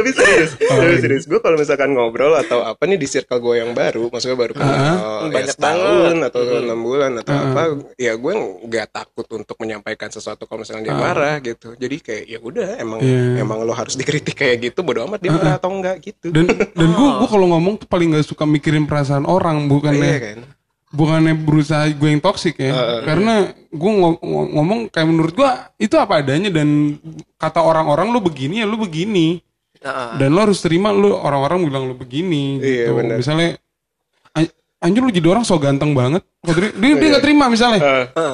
tapi 0.05 0.13
serius 0.13 0.51
serius 0.61 1.01
serius. 1.01 1.25
Gue 1.25 1.41
kalau 1.41 1.57
misalkan 1.57 1.91
ngobrol 1.91 2.37
atau 2.37 2.61
apa 2.61 2.85
nih 2.85 2.95
di 2.95 3.09
circle 3.09 3.41
gue 3.41 3.55
yang 3.57 3.73
baru 3.73 4.13
maksudnya 4.13 4.37
baru 4.37 4.53
kenal 4.53 4.77
ya 4.77 4.93
Banyak 5.27 5.49
setahun 5.51 6.17
atau 6.23 6.41
enam 6.61 6.79
bulan 6.79 7.13
atau 7.19 7.33
apa 7.33 7.63
ya 7.97 8.13
gue 8.13 8.33
nggak 8.63 8.87
takut 8.91 9.27
untuk 9.33 9.57
menyampaikan 9.57 10.09
sesuatu 10.09 10.45
kalau 10.45 10.61
misalnya 10.61 10.85
dia 10.85 10.95
marah 10.95 11.41
gitu. 11.41 11.73
Jadi 11.73 11.97
kayak 11.99 12.25
ya 12.27 12.39
udah 12.39 12.69
emang 12.77 13.01
Iya. 13.01 13.41
emang 13.41 13.59
lo 13.61 13.73
harus 13.73 13.97
dikritik 13.97 14.37
kayak 14.37 14.61
gitu 14.63 14.85
bodo 14.85 15.03
amat 15.05 15.19
dia 15.19 15.33
marah 15.33 15.57
atau 15.57 15.73
enggak 15.73 15.97
gitu. 16.03 16.29
Dan 16.29 16.45
dan 16.53 16.89
gue 16.91 17.09
gue 17.17 17.29
kalau 17.31 17.47
ngomong 17.49 17.75
tuh 17.77 17.89
paling 17.89 18.13
nggak 18.13 18.27
suka 18.27 18.45
mikirin 18.45 18.85
perasaan 18.85 19.25
orang 19.25 19.65
bukannya 19.65 20.05
iya 20.05 20.21
kan? 20.21 20.41
bukannya 20.91 21.35
berusaha 21.35 21.91
gue 21.91 22.07
yang 22.07 22.21
toksik 22.21 22.55
ya. 22.57 22.71
Karena 23.03 23.51
gue 23.51 23.93
ngo- 23.93 24.15
ngo- 24.17 24.51
ngomong 24.53 24.79
kayak 24.87 25.09
menurut 25.09 25.35
gue 25.35 25.51
itu 25.81 25.95
apa 25.95 26.23
adanya 26.23 26.49
dan 26.49 26.95
kata 27.35 27.59
orang-orang 27.59 28.09
lu 28.09 28.21
begini 28.21 28.63
ya 28.63 28.67
lu 28.67 28.77
begini 28.77 29.43
Dan 30.17 30.33
lo 30.33 30.41
harus 30.41 30.65
terima 30.65 30.89
lu 30.91 31.13
orang-orang 31.13 31.61
bilang 31.69 31.85
lu 31.85 31.95
begini 31.95 32.57
Iya, 32.59 32.89
gitu. 32.89 33.21
misalnya 33.21 33.49
"An- 33.55 33.64
anjir 34.85 35.01
lu 35.01 35.09
jadi 35.09 35.25
orang 35.27 35.43
so 35.43 35.57
ganteng 35.57 35.97
banget. 35.97 36.21
Kok 36.45 36.53
dia 36.53 36.77
dia, 36.77 36.93
Iya. 36.93 37.09
nggak 37.09 37.25
terima 37.25 37.49
misalnya. 37.49 37.81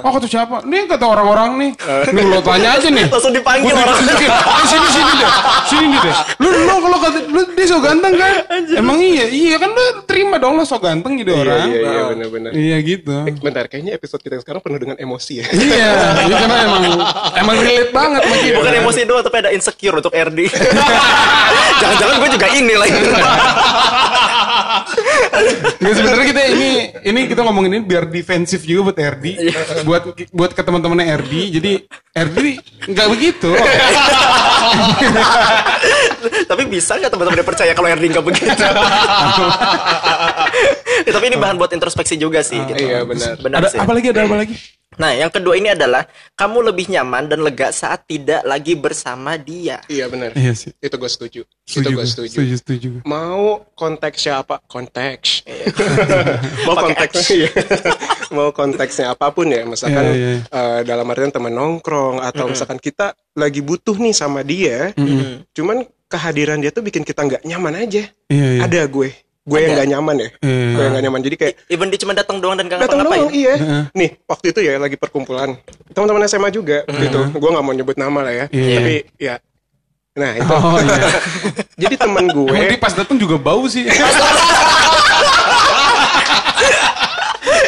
Oh 0.03 0.11
kata 0.11 0.27
siapa? 0.27 0.67
Nih 0.67 0.83
kata 0.85 1.07
orang-orang 1.07 1.51
nih. 1.57 1.71
Nih 2.11 2.25
lo 2.27 2.43
tanya 2.43 2.75
aja 2.75 2.91
nih. 2.91 3.07
Langsung 3.07 3.31
dipanggil 3.31 3.71
orang. 3.71 4.03
Eh, 4.03 4.67
sini 4.67 4.89
sini 4.91 5.13
deh. 5.15 5.31
Sini 5.65 5.87
nih 5.87 6.01
deh. 6.03 6.15
Lu 6.43 6.49
lu 6.51 6.75
kalau 6.83 6.99
kata 6.99 7.19
lu 7.25 7.41
dia 7.55 7.67
so 7.67 7.79
ganteng 7.79 8.19
kan? 8.19 8.35
Emang 8.75 8.99
iya? 8.99 9.31
Iya 9.31 9.57
kan 9.57 9.71
lu 9.71 9.85
terima 10.05 10.37
dong 10.37 10.59
lo 10.59 10.67
so 10.67 10.77
ganteng 10.77 11.15
jadi 11.17 11.31
iya 11.31 11.39
orang. 11.39 11.59
iya 11.63 11.79
iya 11.79 12.03
benar-benar 12.11 12.51
iya 12.51 12.77
gitu. 12.83 13.15
Bentar 13.39 13.71
kayaknya 13.71 13.95
episode 13.95 14.19
kita 14.19 14.35
yang 14.35 14.43
sekarang 14.43 14.61
penuh 14.61 14.79
dengan 14.83 14.99
emosi 14.99 15.33
ya. 15.39 15.45
Iya 15.55 15.91
iya 16.27 16.35
karena 16.35 16.57
emang 16.67 16.83
emang 17.39 17.57
relate 17.63 17.93
banget 17.95 18.21
sama 18.27 18.37
kita. 18.43 18.57
Bukan 18.59 18.73
emosi 18.75 19.01
doang 19.07 19.23
tapi 19.23 19.37
ada 19.39 19.51
insecure 19.55 19.95
untuk 19.95 20.11
RD. 20.11 20.39
Jangan-jangan 21.81 22.15
gue 22.19 22.31
juga 22.35 22.49
ini 22.51 22.75
lagi. 22.75 22.99
Nggak 25.79 25.95
sebenarnya 25.95 26.27
kita 26.27 26.40
ini 26.49 26.71
ini 27.05 27.21
kita 27.29 27.45
ngomongin 27.45 27.71
ini 27.77 27.83
biar 27.85 28.09
defensif 28.09 28.65
juga 28.65 28.93
buat 28.93 28.99
RD, 28.99 29.27
buat 29.85 30.03
buat 30.33 30.51
ke 30.57 30.63
teman-temannya 30.65 31.07
RD. 31.21 31.35
Jadi 31.61 31.73
RD 32.17 32.39
nggak 32.91 33.09
begitu. 33.13 33.51
tapi 36.51 36.63
bisa 36.69 36.99
nggak 36.99 37.13
teman-teman 37.13 37.47
percaya 37.47 37.73
kalau 37.77 37.89
RD 37.91 38.05
nggak 38.17 38.27
begitu? 38.27 38.65
Ya, 41.01 41.17
tapi 41.17 41.33
ini 41.33 41.41
bahan 41.41 41.57
buat 41.57 41.73
introspeksi 41.73 42.21
juga 42.21 42.45
sih. 42.45 42.61
Gitu. 42.61 42.93
iya 42.93 43.01
benar 43.09 43.41
Benar 43.41 43.65
ada 43.65 43.69
sih. 43.73 43.81
apa 43.81 43.93
lagi 43.97 44.13
ada 44.13 44.29
apa 44.29 44.37
lagi? 44.37 44.53
Nah, 45.01 45.11
yang 45.11 45.29
kedua 45.29 45.57
ini 45.57 45.69
adalah 45.69 46.05
kamu 46.35 46.61
lebih 46.67 46.87
nyaman 46.89 47.25
dan 47.25 47.41
lega 47.41 47.73
saat 47.73 48.05
tidak 48.05 48.45
lagi 48.45 48.77
bersama 48.77 49.35
dia. 49.35 49.81
iya 49.87 50.05
benar 50.07 50.37
Iya 50.37 50.53
sih. 50.53 50.77
itu 50.77 50.93
gue 50.93 51.09
setuju 51.09 51.41
itu 51.41 51.57
Setuju, 51.73 51.89
gue 51.89 51.97
gue. 51.97 52.05
setuju 52.05 52.35
setuju, 52.35 52.55
setuju. 52.55 52.89
mau 53.03 53.65
konteksnya 53.73 54.39
apa 54.39 54.61
konteks 54.63 55.47
mau 56.67 56.75
Pakai 56.75 56.85
konteksnya 56.85 57.35
iya. 57.39 57.51
mau 58.37 58.49
konteksnya 58.51 59.07
apa 59.09 59.27
pun 59.31 59.47
ya 59.47 59.63
misalkan 59.65 60.05
Iya, 60.05 60.15
iya. 60.15 60.39
eh, 60.43 60.81
dalam 60.85 61.07
artian 61.07 61.31
teman 61.31 61.51
nongkrong 61.51 62.21
atau 62.21 62.45
misalkan 62.47 62.77
kita 62.77 63.17
lagi 63.33 63.61
butuh 63.61 63.97
nih 63.97 64.13
sama 64.13 64.43
dia 64.43 64.93
cuman 65.51 65.83
kehadiran 66.07 66.59
dia 66.59 66.69
tuh 66.69 66.83
bikin 66.83 67.03
kita 67.03 67.23
nggak 67.23 67.43
nyaman 67.43 67.81
aja 67.81 68.05
Iya, 68.27 68.47
iya. 68.53 68.61
ada 68.65 68.81
gue 68.85 69.15
gue 69.41 69.59
yang 69.59 69.73
nggak 69.73 69.89
nyaman 69.97 70.17
ya. 70.21 70.29
Iya. 70.45 70.67
gue 70.77 70.83
yang 70.85 70.93
nggak 70.93 71.05
nyaman. 71.09 71.21
Jadi 71.25 71.37
kayak 71.37 71.55
Even 71.73 71.89
dia 71.89 72.01
cuma 72.01 72.13
datang 72.13 72.37
doang 72.39 72.57
dan 72.61 72.67
gak 72.69 72.81
datang 72.85 73.01
doang 73.05 73.33
iya. 73.33 73.55
Nih 73.97 74.21
waktu 74.29 74.53
itu 74.53 74.61
ya 74.61 74.77
lagi 74.77 74.97
perkumpulan. 75.01 75.57
Teman-teman 75.93 76.29
SMA 76.29 76.53
juga 76.53 76.85
gitu 76.87 77.21
gue 77.33 77.51
nggak 77.51 77.65
mau 77.65 77.75
nyebut 77.75 77.97
nama 77.97 78.21
lah 78.21 78.33
ya. 78.33 78.47
Iya. 78.53 78.77
tapi 78.77 78.95
ya. 79.17 79.35
Nah 80.19 80.31
itu. 80.37 80.51
Oh 80.53 80.77
iya. 80.83 81.09
jadi 81.87 81.95
teman 81.97 82.27
gue 82.29 82.49
Emang 82.51 82.67
dia 82.69 82.81
pas 82.81 82.95
datang 82.95 83.17
juga 83.17 83.41
bau 83.41 83.65
sih. 83.71 83.89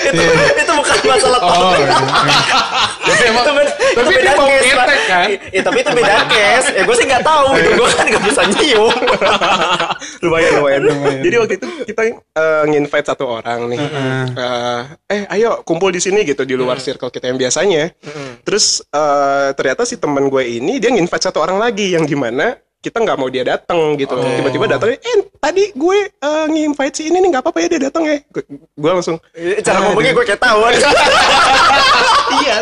itu, 0.02 0.22
itu 0.58 0.72
bukan 0.72 0.96
masalah 1.06 1.38
Oh, 1.42 1.50
topik. 1.52 1.80
iya. 1.82 1.96
Tapi 3.02 3.22
emang, 3.28 3.44
Itu 3.44 3.52
beda- 3.54 3.74
tapi 3.92 4.12
itu 4.14 4.22
beda 4.22 4.32
case, 4.32 4.66
ketek 4.72 5.00
kan? 5.06 5.28
Iya, 5.52 5.60
tapi 5.62 5.78
itu 5.78 5.90
beda 5.92 6.14
case. 6.26 6.66
Ya 6.72 6.82
gue 6.82 6.96
sih 6.96 7.06
nggak 7.06 7.22
tahu. 7.22 7.46
Itu 7.54 7.70
gue 7.76 7.88
kan 7.92 8.04
nggak 8.08 8.24
bisa 8.24 8.42
nyium. 8.48 8.94
lumayan 10.22 10.50
lumayan. 10.56 10.80
Jadi 11.20 11.36
waktu 11.38 11.54
itu 11.58 11.66
kita 11.86 12.02
eh, 12.14 12.62
nginvite 12.66 13.06
satu 13.06 13.24
orang 13.28 13.60
nih. 13.68 13.78
Eh, 14.32 14.80
eh 15.10 15.22
ayo 15.38 15.60
kumpul 15.62 15.90
di 15.90 16.00
sini 16.00 16.22
gitu 16.22 16.42
di 16.42 16.54
luar 16.54 16.78
circle 16.78 17.10
kita 17.10 17.28
yang 17.30 17.38
biasanya. 17.38 17.90
Terus 18.42 18.80
eh, 18.86 19.48
ternyata 19.54 19.82
si 19.84 19.98
teman 19.98 20.26
gue 20.26 20.42
ini 20.42 20.78
dia 20.78 20.90
nginvite 20.90 21.30
satu 21.30 21.42
orang 21.42 21.58
lagi 21.58 21.94
yang 21.94 22.06
di 22.06 22.14
mana 22.14 22.54
kita 22.82 22.98
nggak 22.98 23.14
mau 23.14 23.30
dia 23.30 23.46
datang 23.46 23.94
gitu. 23.94 24.10
Tiba-tiba 24.10 24.66
datang, 24.68 24.90
eh 24.92 24.98
tadi 25.32 25.70
gue 25.70 25.98
eh, 26.10 26.46
nginvite 26.48 26.92
si 26.92 27.06
ini 27.06 27.16
nih 27.16 27.30
nggak 27.30 27.42
apa-apa 27.42 27.58
ya 27.60 27.68
dia 27.70 27.80
datang 27.84 28.02
ya. 28.04 28.18
Gue- 28.26 28.46
Gue 28.74 28.90
langsung 28.90 29.16
Cara 29.62 29.78
ngomongnya 29.80 30.12
gue 30.12 30.24
kayak 30.26 30.42
tahu. 30.42 30.58
iya 32.34 32.54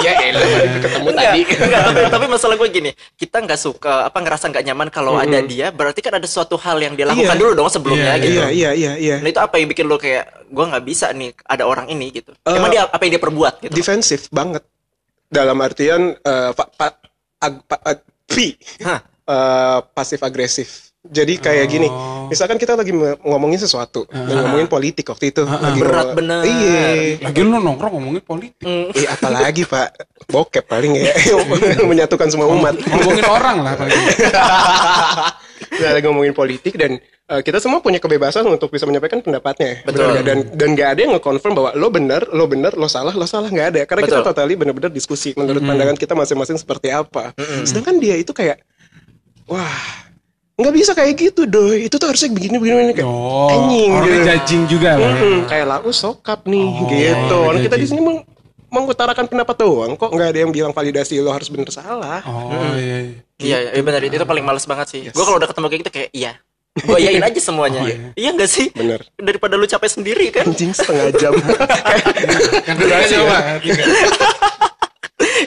ya 0.00 0.12
elah 0.24 0.46
ketemu 0.78 1.08
tadi. 1.10 1.40
Enggak, 1.42 1.58
enggak, 1.60 1.82
tapi, 1.84 2.00
tapi 2.08 2.26
masalah 2.26 2.54
gue 2.56 2.68
gini, 2.70 2.90
kita 3.14 3.36
nggak 3.38 3.60
suka 3.60 4.08
apa 4.08 4.18
ngerasa 4.18 4.48
nggak 4.48 4.64
nyaman 4.64 4.88
kalau 4.88 5.14
ada 5.14 5.38
dia, 5.42 5.68
berarti 5.68 6.00
kan 6.00 6.16
ada 6.16 6.24
suatu 6.24 6.56
hal 6.56 6.80
yang 6.80 6.94
dia 6.94 7.04
lakukan 7.04 7.28
Iya. 7.28 7.36
dulu 7.38 7.52
dong 7.54 7.68
sebelumnya 7.68 8.14
Iya, 8.14 8.22
gitu. 8.22 8.32
Iya 8.32 8.46
iya 8.48 8.70
iya 8.72 8.92
iya. 8.96 9.16
Nah 9.20 9.28
itu 9.28 9.38
apa 9.38 9.54
yang 9.56 9.68
bikin 9.68 9.84
lo 9.84 9.96
kayak 9.96 10.24
gue 10.48 10.64
nggak 10.66 10.84
bisa 10.84 11.12
nih 11.12 11.30
ada 11.44 11.64
orang 11.64 11.86
ini 11.86 12.08
gitu. 12.10 12.32
Eh, 12.38 12.56
Emang 12.56 12.70
dia 12.70 12.84
apa 12.84 13.02
yang 13.02 13.12
dia 13.12 13.22
perbuat 13.22 13.54
gitu? 13.60 13.72
defensif 13.74 14.26
banget 14.28 14.64
dalam 15.28 15.58
artian 15.58 16.14
eh, 16.14 16.50
pa, 16.50 16.64
pa, 16.66 16.88
ag- 17.38 17.62
pa- 17.62 17.82
ag- 17.84 18.06
pi 18.24 18.56
Hah. 18.80 19.00
Eh, 19.32 19.78
pasif 19.92 20.20
agresif 20.20 20.92
jadi 21.02 21.34
kayak 21.34 21.66
gini 21.66 21.88
misalkan 22.30 22.62
kita 22.62 22.78
lagi 22.78 22.94
ngomongin 23.26 23.58
sesuatu 23.58 24.06
lagi 24.06 24.38
ngomongin 24.38 24.70
politik 24.70 25.02
waktu 25.10 25.34
itu 25.34 25.42
lagi 25.42 25.82
Berat 25.82 26.14
bener. 26.14 26.46
iya 26.46 27.18
Lagi 27.18 27.42
lu 27.42 27.58
nongkrong 27.58 27.98
ngomongin 27.98 28.22
politik. 28.22 28.62
Eh, 28.94 29.10
apalagi 29.10 29.66
pak 29.66 29.98
bokep 30.30 30.62
paling 30.62 31.02
ya 31.02 31.10
menyatukan 31.90 32.30
semua 32.30 32.46
umat 32.54 32.78
Ngomongin 32.78 33.26
orang 33.26 33.66
lah 33.66 33.74
paling. 33.74 33.98
Kita 35.72 35.88
lagi 35.94 36.04
ngomongin 36.06 36.34
politik 36.36 36.74
dan 36.76 37.00
eh, 37.02 37.40
kita 37.40 37.56
semua 37.56 37.80
punya 37.80 37.96
kebebasan 37.96 38.44
untuk 38.44 38.68
bisa 38.68 38.84
menyampaikan 38.84 39.24
pendapatnya. 39.24 39.80
Betul. 39.82 40.04
Benar 40.04 40.10
nggak? 40.12 40.24
Dan 40.26 40.38
dan 40.52 40.68
nggak 40.76 40.88
ada 40.92 41.00
yang 41.00 41.12
nge-confirm 41.16 41.52
bahwa 41.54 41.70
lo 41.72 41.88
benar, 41.88 42.22
lo 42.28 42.44
benar, 42.44 42.72
lo 42.76 42.86
salah, 42.90 43.14
lo 43.14 43.24
salah 43.24 43.48
nggak 43.48 43.68
ada. 43.72 43.80
Karena 43.88 44.02
kita 44.04 44.20
Betul. 44.20 44.28
totally 44.34 44.54
benar-benar 44.58 44.90
diskusi 44.92 45.32
menurut 45.32 45.62
pandangan 45.64 45.96
kita 45.96 46.12
masing-masing 46.12 46.58
seperti 46.60 46.92
apa. 46.92 47.32
Sedangkan 47.64 47.96
dia 48.02 48.18
itu 48.20 48.34
kayak 48.36 48.60
wah 49.52 49.84
nggak 50.52 50.74
bisa 50.74 50.92
kayak 50.92 51.12
gitu 51.16 51.44
doi 51.44 51.88
itu 51.88 51.96
tuh 51.96 52.08
harusnya 52.08 52.28
begini 52.30 52.56
begini, 52.56 52.74
begini. 52.78 52.92
kayak 52.94 53.08
Oh, 53.08 53.48
anjing 53.50 53.90
orangnya 53.90 54.12
gitu. 54.14 54.28
judging 54.28 54.62
juga 54.68 54.90
lah. 54.94 55.12
Mm-mm, 55.16 55.38
kayak 55.48 55.66
lau 55.66 55.90
sokap 55.90 56.40
nih 56.44 56.66
gitu. 56.80 56.92
iya, 56.94 57.12
Orang 57.26 57.60
kita 57.60 57.76
iya. 57.76 57.82
di 57.82 57.86
sini 57.88 58.00
meng- 58.00 58.24
mengutarakan 58.68 59.26
pendapat 59.26 59.56
doang 59.58 59.92
kok 59.96 60.08
nggak 60.08 60.28
ada 60.28 60.38
yang 60.38 60.52
bilang 60.52 60.72
validasi 60.72 61.20
lo 61.20 61.32
harus 61.32 61.48
bener 61.48 61.68
salah. 61.68 62.20
Oh 62.24 62.72
iya. 62.76 62.98
iya. 63.04 63.20
Iya, 63.42 63.56
iya 63.74 63.82
benar 63.82 64.00
itu 64.00 64.22
paling 64.22 64.44
males 64.46 64.64
banget 64.64 64.86
sih. 64.88 65.00
Gue 65.10 65.24
kalau 65.24 65.36
udah 65.36 65.50
ketemu 65.50 65.66
kayak 65.66 65.80
gitu 65.82 65.92
kayak 65.92 66.10
iya. 66.14 66.32
Gue 66.72 66.98
yain 67.00 67.20
aja 67.20 67.36
semuanya. 67.36 67.80
iya 68.20 68.30
gak 68.32 68.48
sih? 68.48 68.72
Bener. 68.72 69.04
Daripada 69.18 69.60
lu 69.60 69.66
capek 69.66 69.90
sendiri 69.90 70.32
kan. 70.32 70.46
Anjing 70.46 70.72
setengah 70.72 71.12
jam. 71.18 71.32
Yang 72.64 72.76
kedua 72.78 72.96
aja 72.96 73.12
ya. 73.12 73.24
Pak. 73.26 73.42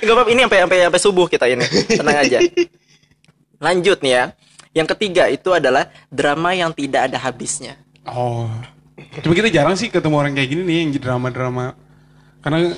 Gak 0.01 0.13
apa-apa 0.13 0.29
ini 0.29 0.41
sampai 0.45 0.59
sampai 0.61 0.77
sampai 0.85 1.01
subuh 1.01 1.25
kita 1.25 1.45
ini. 1.47 1.65
Tenang 1.87 2.17
aja. 2.19 2.39
Lanjut 3.59 3.99
nih 4.01 4.13
ya. 4.13 4.25
Yang 4.75 4.87
ketiga 4.95 5.31
itu 5.31 5.49
adalah 5.55 5.87
drama 6.11 6.51
yang 6.51 6.75
tidak 6.75 7.11
ada 7.11 7.17
habisnya. 7.19 7.79
Oh. 8.03 8.51
Cuma 9.23 9.33
kita 9.35 9.47
jarang 9.47 9.79
sih 9.79 9.87
ketemu 9.87 10.15
orang 10.19 10.33
kayak 10.35 10.49
gini 10.51 10.61
nih 10.67 10.77
yang 10.83 10.89
drama-drama. 10.99 11.75
Karena 12.43 12.75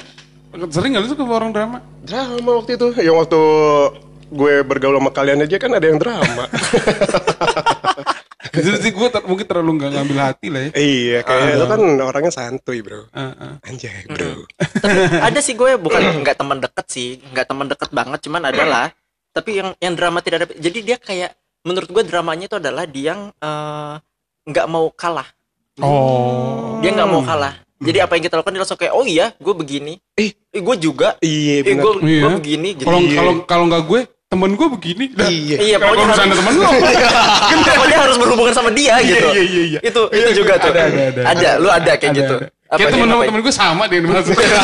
sering 0.70 0.94
gak 0.94 1.04
lu 1.04 1.10
suka 1.10 1.24
orang 1.26 1.52
drama? 1.52 1.78
drama 2.06 2.52
waktu 2.62 2.78
itu. 2.78 2.88
Yang 3.02 3.16
waktu 3.26 3.42
gue 4.28 4.54
bergaul 4.68 5.00
sama 5.00 5.12
kalian 5.16 5.44
aja 5.44 5.58
kan 5.58 5.72
ada 5.74 5.86
yang 5.88 6.00
drama. 6.00 6.46
Itu 8.58 8.74
sih 8.82 8.90
gue 8.90 9.08
ter- 9.14 9.26
mungkin 9.28 9.46
terlalu 9.46 9.72
nggak 9.78 9.92
ngambil 9.94 10.18
hati 10.18 10.48
lah 10.50 10.62
ya. 10.66 10.72
iya, 10.74 11.20
kayak 11.22 11.62
lo 11.62 11.66
kan 11.70 11.82
orangnya 12.02 12.34
santuy, 12.34 12.82
Bro. 12.82 13.06
Ah, 13.14 13.30
ah. 13.38 13.54
Anjay, 13.70 14.10
Bro. 14.10 14.50
Tapi 14.58 14.98
ada 15.22 15.40
sih 15.46 15.54
gue 15.54 15.78
bukan 15.78 16.26
nggak 16.26 16.38
teman 16.42 16.58
deket 16.58 16.86
sih, 16.90 17.22
nggak 17.34 17.46
teman 17.46 17.70
deket 17.70 17.90
banget, 17.94 18.20
cuman 18.26 18.50
adalah. 18.50 18.97
Tapi 19.38 19.52
yang 19.54 19.70
yang 19.78 19.94
drama 19.94 20.18
tidak 20.20 20.38
ada. 20.42 20.48
Jadi 20.58 20.80
dia 20.82 20.98
kayak 20.98 21.38
menurut 21.62 21.90
gue 21.94 22.04
dramanya 22.04 22.50
itu 22.50 22.58
adalah 22.58 22.90
dia 22.90 23.14
yang 23.14 23.30
eh, 23.30 23.94
nggak 24.50 24.66
mau 24.66 24.90
kalah. 24.90 25.30
Oh. 25.78 26.82
Dia 26.82 26.90
nggak 26.90 27.10
mau 27.10 27.22
kalah. 27.22 27.54
Jadi 27.78 28.02
apa 28.02 28.18
yang 28.18 28.24
kita 28.26 28.36
lakukan 28.42 28.54
dia 28.58 28.62
langsung 28.66 28.82
kayak 28.82 28.94
oh 28.98 29.06
iya 29.06 29.30
gue 29.38 29.54
begini. 29.54 30.02
Eh. 30.18 30.34
gue 30.58 30.76
juga. 30.82 31.14
Iya, 31.22 31.62
Eh, 31.62 31.76
gue 31.78 31.92
Iya. 32.02 32.22
gue 32.26 32.32
begini. 32.42 32.70
Gitu. 32.74 32.90
Kalau 32.90 33.00
kalau 33.06 33.34
kalau 33.46 33.66
nggak 33.70 33.84
gue, 33.86 34.00
temen 34.26 34.52
gue 34.58 34.68
begini. 34.74 35.06
Iya. 35.14 35.58
Iya, 35.62 35.78
Kalau 35.78 35.94
pokoknya 35.94 36.06
misalnya 36.10 36.34
harus, 36.34 36.40
temen 36.42 36.54
lo. 36.58 36.72
kan 37.54 37.58
pokoknya 37.62 37.98
harus 38.02 38.18
berhubungan 38.18 38.54
sama 38.58 38.70
dia 38.74 38.96
gitu. 39.06 39.28
iya, 39.30 39.44
iya, 39.46 39.64
iya. 39.78 39.80
Itu 39.86 40.02
itu 40.10 40.30
juga 40.42 40.58
tuh. 40.58 40.74
Ada, 40.74 40.82
ada, 40.90 41.02
ada. 41.06 41.22
Ada, 41.30 41.50
lu 41.62 41.70
ada 41.70 41.92
kayak 41.94 42.12
Ada, 42.12 42.20
gitu. 42.26 42.36
ada. 42.42 42.48
Apa 42.68 42.76
Kayak 42.76 42.90
dia 42.90 42.96
temen 42.98 43.08
ngapain? 43.08 43.28
temen 43.28 43.42
gue 43.42 43.54
sama 43.56 43.84
deh 43.88 44.00
maksudnya. 44.00 44.44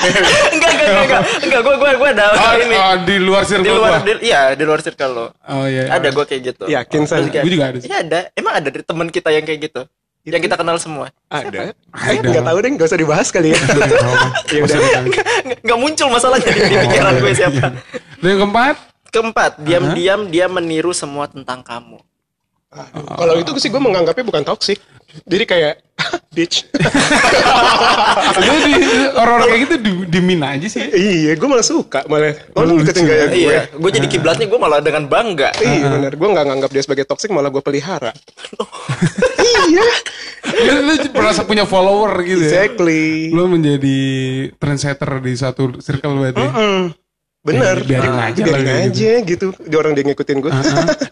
enggak, 0.00 0.22
enggak, 0.52 0.70
enggak, 0.70 1.00
enggak. 1.00 1.22
Enggak, 1.40 1.60
gue 1.60 1.74
gue 1.74 1.90
gue 1.96 2.08
ada 2.12 2.24
oh, 2.30 2.52
ini. 2.56 2.76
oh, 2.76 2.94
di 3.00 3.16
luar 3.18 3.42
Di 3.42 3.48
circle 3.50 3.72
luar 3.74 3.90
gue. 3.90 4.04
di, 4.04 4.12
iya, 4.22 4.40
di 4.52 4.64
luar 4.64 4.80
circle 4.80 5.12
lo. 5.12 5.26
Oh 5.44 5.64
iya. 5.64 5.84
Ada 5.90 6.08
gue 6.08 6.24
kayak 6.24 6.42
gitu. 6.44 6.64
Yakin? 6.68 7.00
Terus 7.04 7.28
kayak- 7.28 7.44
Gue 7.44 7.52
juga 7.52 7.64
ada. 7.68 7.78
Iya 7.80 7.96
ada. 8.00 8.20
Emang 8.32 8.52
ada 8.54 8.68
dari 8.68 8.84
teman 8.84 9.08
kita 9.08 9.28
yang 9.32 9.44
kayak 9.44 9.60
gitu. 9.64 9.82
Yang 10.20 10.42
kita 10.46 10.56
kenal 10.56 10.76
semua. 10.76 11.08
Ada. 11.26 11.72
Eh, 11.72 12.20
Ada. 12.20 12.28
nggak 12.28 12.44
tahu 12.44 12.58
deh, 12.60 12.70
nggak 12.76 12.88
usah 12.92 13.00
dibahas 13.00 13.28
kali 13.32 13.56
ya. 13.56 13.58
Ya 14.52 14.60
udah. 14.60 14.78
Enggak, 15.00 15.24
enggak 15.64 15.78
muncul 15.80 16.08
masalahnya 16.12 16.50
di, 16.50 16.60
di 16.60 16.76
pikiran 16.76 17.12
gue 17.16 17.32
siapa. 17.32 17.66
Dan 18.20 18.28
yang 18.28 18.40
keempat, 18.44 18.76
Keempat, 19.10 19.52
diam-diam 19.58 20.30
dia 20.30 20.46
meniru 20.46 20.92
semua 20.92 21.26
tentang 21.26 21.64
kamu. 21.64 21.98
Kalau 23.18 23.34
itu 23.34 23.50
sih 23.58 23.66
gue 23.66 23.82
menganggapnya 23.82 24.22
bukan 24.22 24.46
toxic. 24.46 24.78
Jadi 25.26 25.42
kayak 25.42 25.74
bitch. 26.38 26.70
lu 28.46 28.54
di 28.62 28.74
orang-orang 29.10 29.46
kayak 29.50 29.62
gitu 29.66 29.74
di, 29.82 29.90
dimin 30.06 30.38
aja 30.46 30.66
sih. 30.70 30.86
iya, 30.94 31.34
gue 31.34 31.48
malah 31.50 31.66
suka 31.66 32.06
malah. 32.06 32.30
Oh, 32.54 32.62
lu 32.62 32.78
ngikutin 32.78 33.02
gaya 33.02 33.24
gue. 33.26 33.42
Iya, 33.42 33.60
gue 33.74 33.90
jadi 33.90 34.06
kiblatnya 34.06 34.46
gue 34.46 34.60
malah 34.62 34.78
dengan 34.78 35.10
bangga. 35.10 35.50
Iya 35.58 35.98
benar, 35.98 36.12
gue 36.14 36.28
nggak 36.30 36.46
nganggap 36.46 36.70
dia 36.70 36.82
sebagai 36.86 37.04
toxic, 37.10 37.34
malah 37.34 37.50
gue 37.50 37.58
pelihara. 37.58 38.14
iya, 39.66 39.86
Lu, 40.50 40.72
lu 40.88 40.94
merasa 41.10 41.42
punya 41.42 41.66
follower 41.66 42.22
gitu 42.22 42.46
ya. 42.46 42.70
exactly. 42.70 43.34
Lu 43.34 43.50
menjadi 43.50 43.98
trendsetter 44.56 45.18
di 45.18 45.34
satu 45.34 45.74
circle 45.82 46.16
berarti. 46.16 46.44
Hmm, 46.46 46.82
bener. 47.40 47.76
Biarin 47.84 48.12
Ah, 48.12 48.28
aja 48.28 48.40
biarin 48.44 48.66
lah, 48.68 48.86
aja 48.88 49.12
gitu. 49.24 49.46
Dia 49.64 49.78
orang 49.80 49.92
dia 49.96 50.04
ngikutin 50.04 50.36
gue. 50.44 50.50
Hah? 50.52 50.64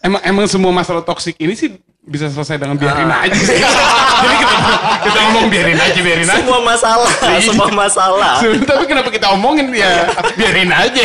emang 0.05 0.21
emang 0.25 0.47
semua 0.47 0.73
masalah 0.73 1.01
toksik 1.01 1.41
ini 1.41 1.57
sih 1.57 1.77
bisa 2.09 2.33
selesai 2.33 2.57
dengan 2.57 2.77
biarin 2.81 3.09
aja 3.09 3.37
sih. 3.37 3.61
Jadi 4.25 4.35
kita, 4.41 4.57
kita 5.05 5.19
ngomong 5.29 5.47
biarin 5.53 5.79
aja, 5.79 5.99
biarin 6.01 6.29
aja. 6.29 6.41
Semua 6.41 6.61
masalah, 6.64 7.11
semua 7.45 7.69
masalah. 7.71 8.35
Tapi 8.73 8.85
kenapa 8.88 9.09
kita 9.12 9.29
omongin 9.33 9.69
ya 9.73 10.09
biarin 10.35 10.73
aja. 10.73 11.05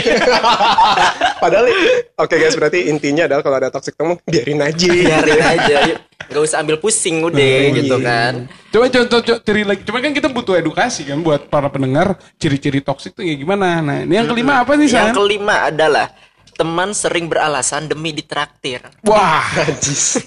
Padahal, 1.44 1.68
oke 2.16 2.36
guys, 2.40 2.56
berarti 2.56 2.88
intinya 2.88 3.28
adalah 3.28 3.44
kalau 3.44 3.58
ada 3.60 3.70
toxic 3.70 4.00
temen, 4.00 4.16
biarin 4.24 4.64
aja. 4.64 4.88
Biarin 4.92 5.44
aja, 5.44 5.78
Gak 6.26 6.42
usah 6.42 6.58
ambil 6.60 6.78
pusing 6.78 7.22
udah 7.22 7.40
gitu 7.74 7.96
kan. 8.00 8.48
Coba 8.68 8.86
contoh 8.88 9.20
co- 9.22 9.42
ciri 9.42 9.64
lagi. 9.64 9.82
Cuma 9.82 9.98
kan 9.98 10.12
kita 10.12 10.28
butuh 10.28 10.56
edukasi 10.56 11.04
kan 11.04 11.20
buat 11.20 11.46
para 11.46 11.68
pendengar 11.68 12.16
ciri-ciri 12.36 12.80
toksik 12.80 13.14
tuh 13.14 13.22
ya 13.22 13.34
gimana. 13.34 13.80
Nah, 13.80 13.98
ini 14.02 14.14
yang 14.14 14.26
kelima 14.26 14.62
apa 14.62 14.74
nih, 14.74 14.88
San? 14.88 15.00
Yang 15.06 15.16
kelima 15.16 15.56
adalah 15.64 16.08
teman 16.54 16.90
sering 16.92 17.26
beralasan 17.26 17.86
demi 17.86 18.12
ditraktir. 18.12 18.82
Wah, 19.04 19.42
Najis. 19.58 20.22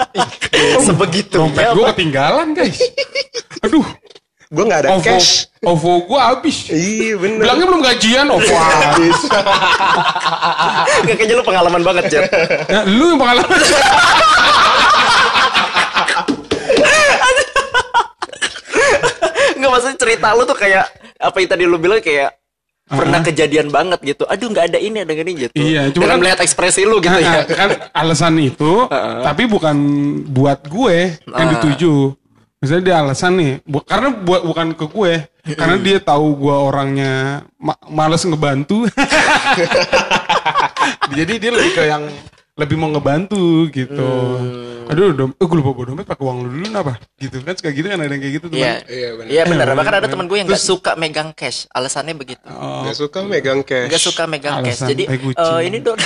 Sebegitu. 0.86 1.36
dompet 1.38 1.72
gue 1.72 1.84
ketinggalan, 1.92 2.52
guys. 2.52 2.76
Aduh, 3.60 3.84
gue 4.46 4.64
nggak 4.64 4.80
ada 4.84 4.88
OVO, 4.94 5.02
cash. 5.02 5.48
OVO 5.60 5.92
gue 6.06 6.20
habis. 6.22 6.56
Iya 6.68 7.16
bener. 7.16 7.40
Bilangnya 7.40 7.66
belum 7.66 7.82
gajian, 7.82 8.26
OVO 8.30 8.52
habis. 8.84 9.18
Kayaknya 11.06 11.34
lu 11.34 11.44
pengalaman 11.44 11.82
banget, 11.82 12.04
Jet. 12.08 12.24
Nah, 12.68 12.84
lu 12.84 13.04
yang 13.10 13.20
pengalaman. 13.20 13.58
Enggak 19.56 19.65
maksudnya 19.76 19.94
cerita 19.94 20.32
lu 20.32 20.42
tuh 20.42 20.54
kayak 20.54 20.84
apa 21.18 21.36
yang 21.36 21.48
tadi 21.48 21.62
lu 21.62 21.76
bilang 21.76 22.00
kayak 22.00 22.32
pernah 22.86 23.18
kejadian 23.20 23.66
banget 23.68 23.98
gitu. 24.00 24.22
Aduh 24.24 24.46
nggak 24.46 24.70
ada 24.70 24.78
ini 24.78 25.02
ada 25.02 25.10
ini 25.10 25.30
gitu. 25.36 25.52
Iya, 25.52 25.90
cuma 25.90 26.06
Dengan 26.06 26.08
kan- 26.08 26.18
melihat 26.22 26.38
ekspresi 26.40 26.80
lu 26.82 26.96
gitu 26.98 27.12
Nah, 27.12 27.18
ya. 27.18 27.42
kan 27.44 27.68
alasan 27.92 28.34
itu, 28.38 28.86
tapi 29.20 29.42
bukan 29.44 29.76
buat 30.26 30.64
gue 30.64 31.18
yang 31.26 31.46
Ah. 31.46 31.50
dituju. 31.52 32.14
Misalnya 32.56 32.82
dia 32.82 32.96
alasan 33.02 33.32
nih, 33.36 33.52
bu- 33.62 33.82
karena 33.82 34.08
buat 34.16 34.40
bukan 34.40 34.72
ke 34.72 34.86
gue, 34.86 35.12
karena 35.52 35.76
dia 35.76 35.98
tahu 36.00 36.26
gue 36.38 36.56
orangnya 36.56 37.44
ma- 37.58 37.76
males 37.84 38.22
ngebantu. 38.22 38.86
Jadi 41.12 41.32
dia 41.36 41.50
lebih 41.50 41.72
ke 41.72 41.82
yang 41.84 42.04
lebih 42.56 42.76
mau 42.80 42.88
ngebantu 42.88 43.68
gitu. 43.68 44.00
Hmm. 44.00 44.88
Aduh, 44.88 45.12
dom 45.12 45.34
eh, 45.34 45.44
gue 45.44 45.56
lupa 45.58 45.76
bawa 45.76 45.86
dompet 45.92 46.06
pakai 46.06 46.24
uang 46.24 46.36
lu 46.40 46.48
dulu 46.56 46.66
apa? 46.72 46.94
Gitu 47.18 47.42
kan 47.42 47.52
suka 47.52 47.68
gitu 47.68 47.90
kan 47.90 47.98
ada 48.00 48.08
yang 48.08 48.22
kayak 48.22 48.34
gitu 48.38 48.46
teman. 48.48 48.64
Iya. 48.64 48.74
Iya, 48.86 49.08
benar. 49.12 49.28
Iya 49.28 49.42
benar. 49.44 49.66
Bahkan 49.76 49.94
ada 49.98 50.08
teman 50.08 50.24
gue 50.24 50.38
yang 50.40 50.48
nggak 50.48 50.64
suka 50.64 50.90
megang 50.96 51.30
cash. 51.36 51.68
Alasannya 51.68 52.14
begitu. 52.16 52.46
Oh, 52.48 52.86
Gak 52.86 52.96
suka 52.96 53.18
megang 53.26 53.60
cash. 53.60 53.88
Nggak 53.92 54.02
suka 54.02 54.22
megang 54.24 54.54
cash. 54.64 54.80
Alasan 54.80 54.88
Jadi 54.88 55.02
tai 55.04 55.18
kucing. 55.20 55.52
eh, 55.52 55.60
ini 55.68 55.78
dong. 55.82 55.98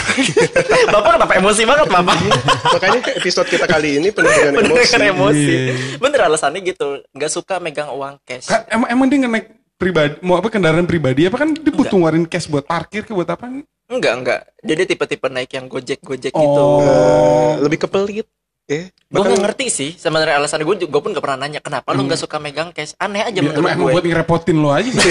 Bapak 0.96 1.10
kenapa 1.14 1.32
emosi 1.38 1.62
banget 1.68 1.86
Bapak? 1.86 2.16
Makanya 2.74 2.98
episode 3.14 3.48
kita 3.52 3.66
kali 3.70 3.88
ini 4.02 4.08
penuh 4.10 4.32
dengan 4.32 4.54
emosi. 4.64 4.90
kan 4.90 5.00
emosi. 5.06 5.52
Iya. 5.54 5.74
Bener 6.02 6.20
alasannya 6.26 6.60
gitu. 6.66 6.88
Nggak 7.14 7.30
suka 7.30 7.54
megang 7.62 7.94
uang 7.94 8.18
cash. 8.26 8.50
Kan, 8.50 8.66
emang, 8.66 8.88
emang 8.90 9.06
dia 9.06 9.22
naik 9.22 9.46
pribadi, 9.78 10.18
mau 10.20 10.34
apa 10.34 10.48
kendaraan 10.50 10.84
pribadi 10.84 11.24
apa 11.24 11.40
kan 11.40 11.52
dia 11.52 11.72
butuh 11.72 11.96
ngeluarin 11.96 12.24
cash 12.26 12.50
buat 12.50 12.66
parkir 12.66 13.06
ke 13.06 13.14
buat 13.14 13.28
apa? 13.28 13.48
Enggak 13.90 14.14
enggak. 14.14 14.40
Jadi 14.62 14.82
tipe-tipe 14.86 15.26
naik 15.26 15.50
yang 15.50 15.66
gojek 15.66 15.98
gojek 15.98 16.30
Oh. 16.30 16.40
gitu. 16.40 16.64
Eh, 16.80 17.52
lebih 17.60 17.78
ke 17.78 17.86
pelit. 17.86 18.26
Eh, 18.64 18.86
Gue 19.10 19.26
nggak 19.26 19.42
ngerti 19.42 19.66
sih 19.66 19.90
sebenarnya 19.92 20.38
alasannya 20.38 20.62
gue 20.62 20.86
gue 20.86 21.00
pun 21.02 21.10
gak 21.10 21.18
pernah 21.18 21.42
nanya 21.42 21.58
kenapa 21.58 21.90
lu 21.90 22.06
nggak 22.06 22.14
suka 22.16 22.38
megang 22.38 22.70
cash 22.70 22.94
aneh 22.96 23.18
aja 23.18 23.34
Dia, 23.34 23.42
menurut 23.42 23.66
emang, 23.66 23.74
emang 23.74 23.82
gue 23.82 23.94
buat 23.98 24.06
ngerepotin 24.06 24.56
lo 24.56 24.70
aja 24.70 24.86
sih. 24.86 25.10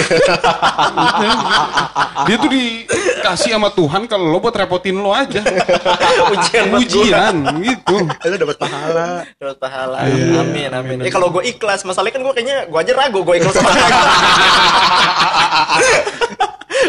dia 2.24 2.36
tuh 2.36 2.48
dikasih 2.48 3.50
sama 3.52 3.68
Tuhan 3.68 4.08
kalau 4.08 4.32
lo 4.32 4.40
buat 4.40 4.56
repotin 4.56 4.96
lo 4.96 5.12
aja. 5.12 5.44
ujian 6.32 6.72
gue 6.72 6.80
Ujian 6.80 7.36
gitu. 7.60 7.96
lu 8.00 8.36
dapat 8.38 8.56
pahala. 8.56 9.28
dapat 9.36 9.56
pahala 9.60 9.98
Iya, 10.08 10.40
amin 10.40 10.70
amin 10.72 10.96
ya 11.04 11.12
kalau 11.12 11.28
gue 11.28 11.44
ikhlas 11.44 11.84
masalahnya 11.84 12.16
kan 12.16 12.22
gue 12.22 12.32
kayaknya 12.32 12.64
gue 12.64 12.78
aja 12.80 12.92
ragu 12.96 13.20
gue 13.20 13.34
ikhlas 13.36 13.54
sama 13.54 13.68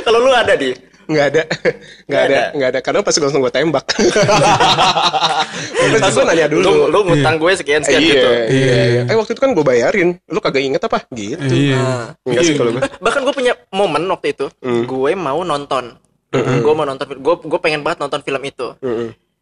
kalau 0.01 0.19
lu 0.19 0.31
ada 0.31 0.55
di 0.55 0.71
Nggak 1.07 1.25
ada. 1.31 1.41
Nggak 1.47 1.71
Nggak 2.07 2.21
ada. 2.25 2.41
Nggak 2.53 2.69
ada. 2.69 2.79
Karena 2.81 2.99
pasti 3.01 3.19
langsung 3.19 3.41
gue 3.41 3.53
tembak. 3.53 3.85
Pasti 5.81 6.09
gue 6.13 6.25
nanya 6.25 6.47
dulu. 6.47 6.63
lu, 6.63 6.73
lu 6.89 6.99
ngutang 7.11 7.35
gue 7.37 7.51
sekian 7.53 7.81
sekian 7.83 8.01
iya, 8.01 8.11
gitu 8.13 8.29
iya, 8.49 8.75
Iya. 9.01 9.01
Eh 9.11 9.15
waktu 9.17 9.31
itu 9.33 9.41
kan 9.41 9.51
gue 9.51 9.65
bayarin. 9.65 10.09
Lu 10.29 10.39
kagak 10.39 10.63
inget 10.63 10.81
apa? 10.81 11.03
Gitu. 11.11 11.41
Iya. 11.41 12.15
Enggak 12.23 12.43
sih 12.45 12.55
kalau 12.55 12.71
gue. 12.77 12.81
bahkan 13.01 13.21
gue 13.21 13.33
punya 13.33 13.53
momen 13.71 14.03
waktu 14.07 14.33
itu 14.33 14.45
Hmm. 14.61 14.85
gue 14.85 15.11
mau 15.15 15.41
nonton 15.41 15.97
gue 16.31 16.73
mau 16.73 16.85
nonton 16.85 17.05
gue 17.11 17.35
gue 17.43 17.59
pengen 17.59 17.81
banget 17.83 17.99
nonton 17.99 18.21
film 18.21 18.39
itu 18.41 18.71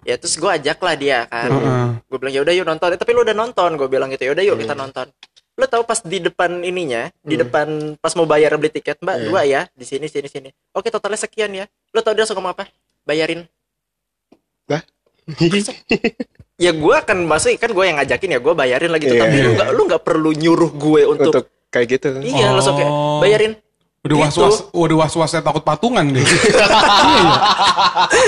ya 0.01 0.15
terus 0.15 0.39
gue 0.39 0.47
ajak 0.49 0.79
lah 0.79 0.95
dia 0.95 1.27
kan 1.27 1.51
Heeh. 1.51 1.87
gue 2.07 2.17
bilang 2.17 2.33
ya 2.33 2.41
udah 2.41 2.53
yuk 2.55 2.65
nonton 2.65 2.87
Eh, 2.89 2.97
tapi 2.97 3.11
lu 3.11 3.21
udah 3.21 3.35
nonton 3.35 3.69
gue 3.75 3.85
bilang 3.85 4.07
gitu 4.09 4.25
ya 4.25 4.31
udah 4.31 4.43
yuk 4.47 4.57
kita 4.57 4.73
nonton 4.73 5.05
lu 5.59 5.67
tahu 5.67 5.83
pas 5.83 5.99
di 5.99 6.17
depan 6.17 6.63
ininya 6.63 7.11
di 7.19 7.35
depan 7.35 7.67
pas 7.99 8.15
mau 8.15 8.23
bayar 8.23 8.55
beli 8.55 8.71
tiket 8.71 8.95
mbak 8.97 9.27
dua 9.27 9.43
ya 9.43 9.67
di 9.75 9.83
sini 9.83 10.07
sini 10.07 10.25
sini 10.25 10.49
oke 10.71 10.87
totalnya 10.87 11.19
sekian 11.19 11.51
ya 11.51 11.65
lu 11.91 11.99
tahu 11.99 12.15
dia 12.15 12.23
langsung 12.23 12.39
ngomong 12.39 12.55
apa 12.55 12.71
bayarin 13.03 13.43
Lah? 14.65 14.79
ya 16.63 16.71
gue 16.71 16.95
akan 16.95 17.17
masih 17.25 17.55
kan 17.55 17.69
gue 17.69 17.83
yang 17.83 17.97
ngajakin 17.97 18.35
ya 18.35 18.39
gue 18.39 18.53
bayarin 18.53 18.91
lagi 18.91 19.07
Iya. 19.07 19.19
tapi 19.19 19.35
lu 19.37 19.49
nggak 19.53 19.69
lu 19.71 19.81
nggak 19.85 20.03
perlu 20.03 20.29
nyuruh 20.31 20.71
gue 20.71 21.01
untuk, 21.05 21.31
Untuk 21.35 21.45
kayak 21.69 21.87
gitu. 21.91 22.07
iya 22.21 22.51
langsung 22.51 22.75
kayak 22.75 22.87
Oh. 22.87 23.19
bayarin 23.19 23.53
Udah 24.09 24.17
Gitu. 24.19 24.41
was-was, 24.41 24.57
udah 24.73 24.95
was-wasnya 24.99 25.39
takut 25.39 25.61
patungan 25.61 26.01
deh. 26.09 26.25
iya, 26.25 26.65
iya. 27.13 27.33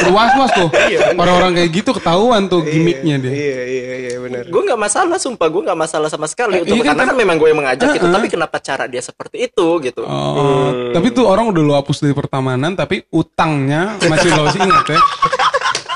Udah 0.05 0.13
was-was 0.13 0.51
tuh. 0.53 0.69
Orang-orang 1.15 1.57
kayak 1.57 1.69
gitu 1.73 1.89
ketahuan 1.91 2.45
tuh 2.45 2.61
gimmicknya 2.61 3.17
dia. 3.17 3.33
Iya, 3.33 3.61
iya, 3.65 3.93
iya, 3.97 4.15
benar. 4.21 4.43
gue 4.43 4.61
nggak 4.61 4.77
masalah 4.79 5.17
sumpah 5.17 5.47
gue 5.47 5.61
nggak 5.63 5.79
masalah 5.79 6.07
sama 6.07 6.23
sekali 6.23 6.53
Eh, 6.53 6.61
untuk 6.61 6.75
iya 6.75 6.83
kan, 6.83 6.93
karena 6.93 7.03
kan 7.09 7.17
memang 7.17 7.35
gue 7.35 7.47
yang 7.47 7.59
mengajak 7.59 7.87
gitu 7.89 8.05
Heeh. 8.05 8.13
tapi 8.13 8.27
kenapa 8.27 8.57
cara 8.59 8.85
dia 8.85 9.01
seperti 9.01 9.37
itu 9.43 9.67
gitu 9.81 10.01
Oh, 10.03 10.69
tapi 10.91 11.09
tuh 11.09 11.25
orang 11.25 11.49
udah 11.49 11.61
lo 11.61 11.73
hapus 11.75 11.97
dari 11.99 12.13
pertemanan 12.13 12.71
tapi 12.73 13.01
utangnya 13.09 13.97
masih 14.01 14.29
lo 14.31 14.45
ingat 14.47 14.85
ya. 14.87 14.99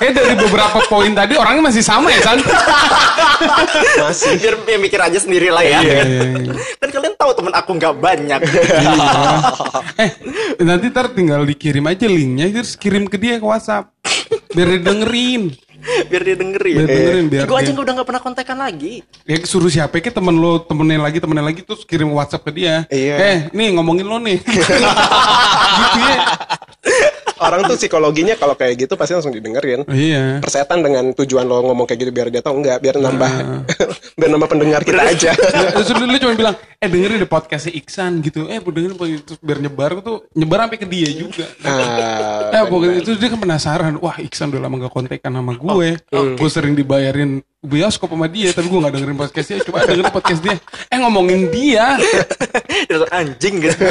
Eh 0.04 0.12
dari 0.12 0.36
beberapa 0.36 0.80
poin 0.91 1.12
tadi 1.16 1.39
orangnya 1.39 1.72
masih 1.72 1.84
sama 1.86 2.12
ya 2.12 2.20
San? 2.20 2.39
Masih. 4.06 4.36
biar 4.39 4.56
ya, 4.68 4.78
mikir 4.80 5.00
aja 5.00 5.20
sendiri 5.20 5.52
lah 5.52 5.64
ya 5.64 5.80
Iya, 5.84 6.04
iya, 6.04 6.24
iya. 6.39 6.54
kan 6.80 6.89
kalian 6.91 7.16
tahu 7.20 7.32
temen 7.36 7.54
aku 7.56 7.72
nggak 7.76 7.96
banyak 8.00 8.39
Eh 10.00 10.12
nanti 10.64 10.86
ntar 10.91 11.12
tinggal 11.12 11.43
dikirim 11.43 11.86
aja 11.88 12.08
linknya 12.08 12.52
terus 12.52 12.76
kirim 12.80 13.08
ke 13.08 13.16
dia 13.20 13.39
ke 13.39 13.46
WhatsApp 13.46 13.91
biar 14.56 14.68
dia 14.72 14.82
dengerin. 14.88 15.52
Biar 16.09 16.21
dia 16.21 16.36
dengerin 16.36 16.75
Biar 16.81 16.89
dengerin 16.89 17.25
biar 17.29 17.43
gue 17.45 17.57
aja 17.57 17.71
dia. 17.71 17.81
udah 17.81 17.93
nggak 17.95 18.07
pernah 18.07 18.23
kontekan 18.23 18.57
lagi 18.57 19.05
Ya 19.25 19.38
suruh 19.45 19.69
siapa 19.69 19.97
ke 19.97 20.09
temen 20.09 20.36
lo 20.38 20.61
temenin 20.61 21.01
lagi 21.01 21.17
temenin 21.17 21.45
lagi 21.45 21.61
terus 21.65 21.81
kirim 21.86 22.13
WhatsApp 22.13 22.45
ke 22.45 22.51
dia. 22.53 22.86
Iya. 22.93 23.15
Eh 23.17 23.38
nih 23.53 23.73
ngomongin 23.73 24.05
lo 24.05 24.17
nih. 24.21 24.38
gitu 25.81 25.99
ya. 26.01 26.17
Orang 27.36 27.67
tuh 27.67 27.75
psikologinya 27.75 28.39
kalau 28.39 28.55
kayak 28.55 28.88
gitu 28.88 28.93
pasti 28.95 29.11
langsung 29.11 29.36
didengerin. 29.36 29.83
Iya. 29.91 30.39
Persetan 30.39 30.79
dengan 30.79 31.11
tujuan 31.11 31.43
lo 31.43 31.67
ngomong 31.67 31.83
kayak 31.83 31.99
gitu 32.07 32.11
biar 32.15 32.27
dia 32.31 32.39
tahu 32.39 32.63
enggak, 32.63 32.79
biar 32.79 32.95
nambah 32.95 33.31
biar 34.19 34.29
nambah 34.31 34.49
pendengar 34.49 34.81
kita 34.88 35.03
aja. 35.03 35.31
Ya, 35.36 35.67
Terus 35.75 35.91
lu, 35.99 36.07
lu 36.07 36.17
cuma 36.21 36.33
bilang, 36.38 36.55
eh 36.79 36.88
dengerin 36.88 37.19
deh 37.19 37.27
podcastnya 37.27 37.75
Iksan 37.75 38.23
gitu. 38.23 38.47
Eh 38.47 38.63
dengerin 38.63 38.95
podcast 38.95 39.21
itu 39.27 39.33
biar 39.43 39.59
nyebar 39.59 39.91
tuh 39.99 40.29
nyebar 40.31 40.63
sampai 40.63 40.79
ke 40.79 40.88
dia 40.88 41.09
juga. 41.11 41.45
Ah, 41.67 42.55
Eh 42.55 42.63
pokoknya 42.71 43.03
itu 43.03 43.11
dia 43.19 43.27
kan 43.27 43.39
penasaran. 43.41 43.93
Wah 43.99 44.15
Iksan 44.21 44.55
udah 44.55 44.61
lama 44.63 44.75
gak 44.88 44.93
kontekan 44.95 45.31
sama 45.36 45.51
gue. 45.59 45.67
Gue 46.38 46.49
sering 46.51 46.73
dibayarin 46.78 47.43
bioskop 47.59 48.13
sama 48.13 48.30
dia, 48.30 48.53
tapi 48.53 48.69
gue 48.69 48.80
gak 48.80 48.93
dengerin 48.93 49.17
podcastnya. 49.17 49.57
Coba 49.65 49.84
dengerin 49.84 50.13
podcast 50.13 50.41
dia. 50.45 50.55
Eh 50.88 50.97
ngomongin 51.01 51.49
dia. 51.49 51.97
Dia 52.89 53.01
anjing 53.09 53.63
gitu 53.63 53.78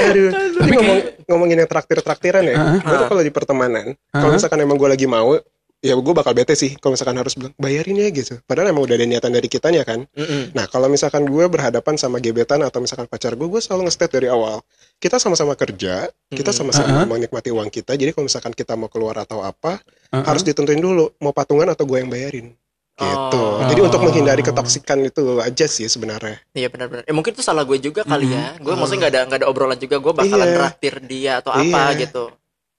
Aduh. 0.00 0.30
Tapi 0.58 0.70
ngomong, 0.74 0.98
ngomongin 1.28 1.56
yang 1.62 1.70
traktir-traktiran 1.70 2.42
ya. 2.46 2.56
Gue 2.82 2.96
tuh 2.98 3.08
kalau 3.10 3.22
di 3.22 3.32
pertemanan, 3.32 3.86
kalau 4.10 4.32
misalkan 4.34 4.58
emang 4.62 4.78
gue 4.78 4.88
lagi 4.90 5.06
mau, 5.06 5.38
ya 5.80 5.96
gue 5.96 6.12
bakal 6.12 6.36
bete 6.36 6.52
sih 6.52 6.76
kalau 6.76 6.92
misalkan 6.92 7.16
harus 7.16 7.32
bilang 7.34 7.56
bayarin 7.56 7.96
ya 7.96 8.08
gitu. 8.12 8.36
Padahal 8.44 8.68
emang 8.70 8.84
udah 8.84 8.96
ada 9.00 9.06
niatan 9.08 9.32
dari 9.32 9.48
kitanya 9.48 9.82
kan. 9.82 10.04
Nah 10.52 10.68
kalau 10.68 10.86
misalkan 10.92 11.24
gue 11.24 11.44
berhadapan 11.48 11.94
sama 11.96 12.20
gebetan 12.20 12.60
atau 12.62 12.84
misalkan 12.84 13.08
pacar 13.08 13.32
gue, 13.34 13.48
gue 13.48 13.60
selalu 13.62 13.88
nge-state 13.88 14.12
dari 14.20 14.28
awal. 14.28 14.60
Kita 15.00 15.16
sama-sama 15.16 15.56
kerja, 15.56 16.12
kita 16.28 16.52
sama-sama 16.52 17.08
menikmati 17.08 17.48
uang 17.48 17.72
kita. 17.72 17.96
Jadi 17.96 18.12
kalau 18.12 18.28
misalkan 18.28 18.52
kita 18.52 18.76
mau 18.76 18.92
keluar 18.92 19.16
atau 19.16 19.40
apa, 19.40 19.80
harus 20.12 20.44
ditentuin 20.44 20.76
dulu 20.76 21.16
mau 21.24 21.32
patungan 21.32 21.72
atau 21.72 21.88
gue 21.88 22.04
yang 22.04 22.12
bayarin. 22.12 22.52
Gitu. 23.00 23.40
Oh. 23.40 23.64
Jadi 23.64 23.80
untuk 23.80 24.04
menghindari 24.04 24.44
ketoksikan 24.44 25.00
itu 25.08 25.40
aja 25.40 25.64
sih 25.64 25.88
sebenarnya. 25.88 26.36
Iya 26.52 26.68
benar-benar. 26.68 27.08
Ya 27.08 27.14
mungkin 27.16 27.32
itu 27.32 27.40
salah 27.40 27.64
gue 27.64 27.80
juga 27.80 28.04
kali 28.04 28.28
ya. 28.28 28.60
Gue 28.60 28.76
maksudnya 28.76 29.08
nggak 29.08 29.12
ada 29.16 29.20
nggak 29.24 29.38
ada 29.40 29.48
obrolan 29.48 29.80
juga. 29.80 29.96
Gue 30.04 30.12
bakalan 30.12 30.44
Iya. 30.44 30.56
traktir 30.60 30.94
dia 31.08 31.32
atau 31.40 31.50
apa 31.56 31.64
Iya. 31.96 32.04
gitu. 32.04 32.28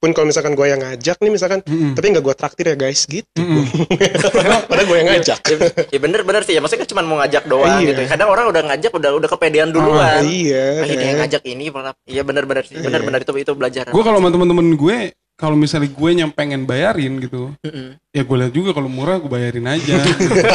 Pun 0.02 0.18
kalau 0.18 0.26
misalkan 0.26 0.58
gue 0.58 0.66
yang 0.66 0.82
ngajak 0.82 1.22
nih 1.22 1.30
misalkan, 1.30 1.62
tapi 1.94 2.06
nggak 2.10 2.26
gue 2.26 2.34
traktir 2.34 2.74
ya 2.74 2.76
guys 2.76 3.06
gitu. 3.06 3.30
Padahal 4.70 4.86
gue 4.90 4.98
yang 4.98 5.10
ngajak. 5.14 5.40
Ya, 5.46 5.58
ya 5.94 6.00
bener-bener 6.02 6.42
sih 6.42 6.58
ya. 6.58 6.60
Maksudnya 6.66 6.82
kan 6.82 6.90
cuma 6.90 7.02
mau 7.06 7.22
ngajak 7.22 7.46
doang 7.46 7.86
Iya. 7.86 7.94
gitu. 7.94 8.02
Kadang 8.10 8.34
orang 8.34 8.50
udah 8.50 8.62
ngajak 8.66 8.92
udah 8.98 9.12
udah 9.22 9.30
kepedean 9.30 9.70
duluan. 9.70 10.26
iya. 10.26 10.82
Ah, 10.82 10.90
ini 10.90 11.04
yang 11.06 11.20
ngajak 11.22 11.44
ini. 11.46 11.70
Iya 12.10 12.22
benar-benar 12.26 12.66
sih. 12.66 12.82
Benar-benar 12.82 13.22
itu 13.22 13.30
itu 13.38 13.52
pelajaran. 13.54 13.94
Gue 13.94 14.02
kalau 14.02 14.18
sama 14.18 14.34
temen-temen 14.34 14.68
gue, 14.74 14.98
kalau 15.38 15.54
misalnya 15.54 15.90
gue 15.94 16.10
yang 16.18 16.34
pengen 16.34 16.66
bayarin 16.66 17.22
gitu, 17.22 17.54
Mm-mm. 17.62 17.98
ya 18.10 18.22
gue 18.26 18.38
lihat 18.42 18.54
juga 18.58 18.74
kalau 18.74 18.90
murah 18.90 19.22
gue 19.22 19.30
bayarin 19.30 19.70
aja. 19.70 20.02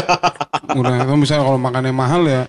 murah. 0.74 1.06
Kalau 1.06 1.18
misalnya 1.22 1.46
kalau 1.46 1.58
makannya 1.62 1.94
mahal 1.94 2.22
ya, 2.26 2.42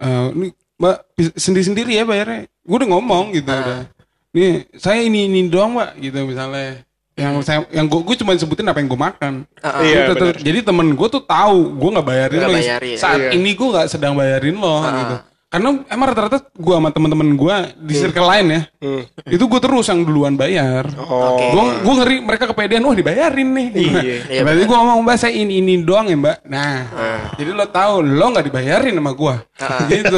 eh 0.00 0.26
ini 0.32 0.48
mbak 0.80 0.96
sendiri-sendiri 1.36 1.92
ya 2.00 2.08
bayarnya. 2.08 2.48
Gue 2.64 2.76
udah 2.80 2.88
ngomong 2.88 3.36
gitu 3.36 3.52
udah. 3.52 3.84
Nih 4.32 4.64
saya 4.74 5.00
ini 5.00 5.28
ini 5.28 5.44
doang 5.46 5.76
mbak 5.76 6.00
gitu 6.00 6.24
misalnya. 6.24 6.80
Yang 7.12 7.44
saya 7.44 7.60
yang 7.68 7.84
gue 7.84 8.00
gue 8.00 8.16
cuma 8.16 8.32
sebutin 8.32 8.64
apa 8.64 8.80
yang 8.80 8.88
gue 8.88 8.96
makan. 8.98 9.32
Ah. 9.60 9.84
Iya, 9.84 10.08
Gitu, 10.08 10.12
bener. 10.16 10.34
Jadi 10.40 10.58
temen 10.64 10.88
gue 10.90 11.08
tuh 11.08 11.20
tahu 11.20 11.76
gue 11.76 11.90
nggak 11.92 12.06
bayarin 12.06 12.38
Nggak 12.40 12.48
lo. 12.48 12.56
bayarin. 12.56 12.96
Saat 12.96 13.18
Iya. 13.20 13.30
ini 13.36 13.50
gue 13.52 13.68
nggak 13.68 13.86
sedang 13.86 14.16
bayarin 14.16 14.56
lo 14.56 14.72
Ah. 14.74 14.92
gitu. 14.96 15.16
Karena 15.52 15.84
emang 15.92 16.06
rata-rata 16.08 16.48
gue 16.48 16.74
sama 16.80 16.88
temen-temen 16.88 17.36
gue 17.36 17.56
di 17.84 17.92
circle 17.92 18.24
lain 18.24 18.46
ya, 18.48 18.60
Hmm. 18.80 19.04
itu 19.28 19.44
gue 19.44 19.60
terus 19.60 19.84
yang 19.92 20.00
duluan 20.00 20.32
bayar. 20.32 20.88
Oh. 20.96 21.36
Oke. 21.36 21.44
Gue 21.52 21.64
gue 21.84 21.94
ngeri 22.00 22.16
mereka 22.24 22.44
kepedean, 22.48 22.80
wah 22.88 22.96
dibayarin 22.96 23.52
nih. 23.52 23.68
Iya. 23.76 24.00
Iya, 24.32 24.40
Berarti 24.48 24.64
gue 24.64 24.78
ngomong 24.80 25.04
mbak 25.04 25.16
saya 25.20 25.36
ini 25.36 25.60
ini 25.60 25.84
doang 25.84 26.08
ya 26.08 26.16
mbak. 26.16 26.36
Nah, 26.48 26.88
jadi 27.36 27.52
lo 27.52 27.68
tahu 27.68 28.00
lo 28.00 28.24
nggak 28.32 28.48
dibayarin 28.48 28.96
sama 28.96 29.12
gue. 29.12 29.34
Ah. 29.60 29.84
gitu. 29.92 30.16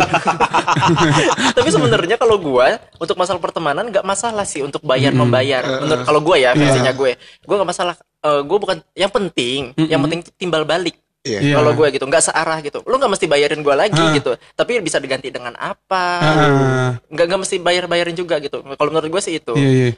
Tapi 1.58 1.68
sebenarnya 1.68 2.14
kalau 2.14 2.38
gua 2.38 2.78
untuk 3.02 3.18
masalah 3.18 3.42
pertemanan 3.42 3.90
nggak 3.90 4.06
masalah 4.06 4.46
sih 4.46 4.62
untuk 4.62 4.86
bayar 4.86 5.10
membayar. 5.10 5.82
Menurut 5.82 6.06
kalau 6.06 6.20
gua 6.22 6.36
ya 6.38 6.54
versinya 6.54 6.94
gue, 6.94 7.18
gua 7.42 7.54
nggak 7.58 7.70
masalah. 7.74 7.98
Eh, 8.24 8.40
gue 8.40 8.56
bukan 8.56 8.80
yang 8.96 9.12
penting, 9.12 9.76
yang 9.76 10.00
penting 10.00 10.24
itu 10.24 10.32
timbal 10.32 10.64
balik. 10.64 10.96
Iya. 11.24 11.38
Iya. 11.40 11.54
Kalau 11.56 11.72
gue 11.72 11.88
gitu 11.90 12.04
nggak 12.04 12.20
searah 12.22 12.60
gitu, 12.60 12.84
lu 12.84 12.94
nggak 12.94 13.08
mesti 13.10 13.24
bayarin 13.24 13.60
gue 13.60 13.74
lagi 13.74 14.04
gitu, 14.12 14.36
tapi 14.52 14.76
bisa 14.78 15.00
diganti 15.00 15.32
dengan 15.32 15.56
apa? 15.56 16.04
Ah. 16.20 16.90
Nggak 17.08 17.24
nggak 17.26 17.40
mesti 17.40 17.56
bayar 17.58 17.88
bayarin 17.88 18.12
juga 18.12 18.36
gitu. 18.38 18.60
Kalau 18.60 18.90
menurut 18.92 19.08
gue 19.08 19.22
sih 19.24 19.40
itu. 19.40 19.56
Iya 19.56 19.70
iya. 19.72 19.90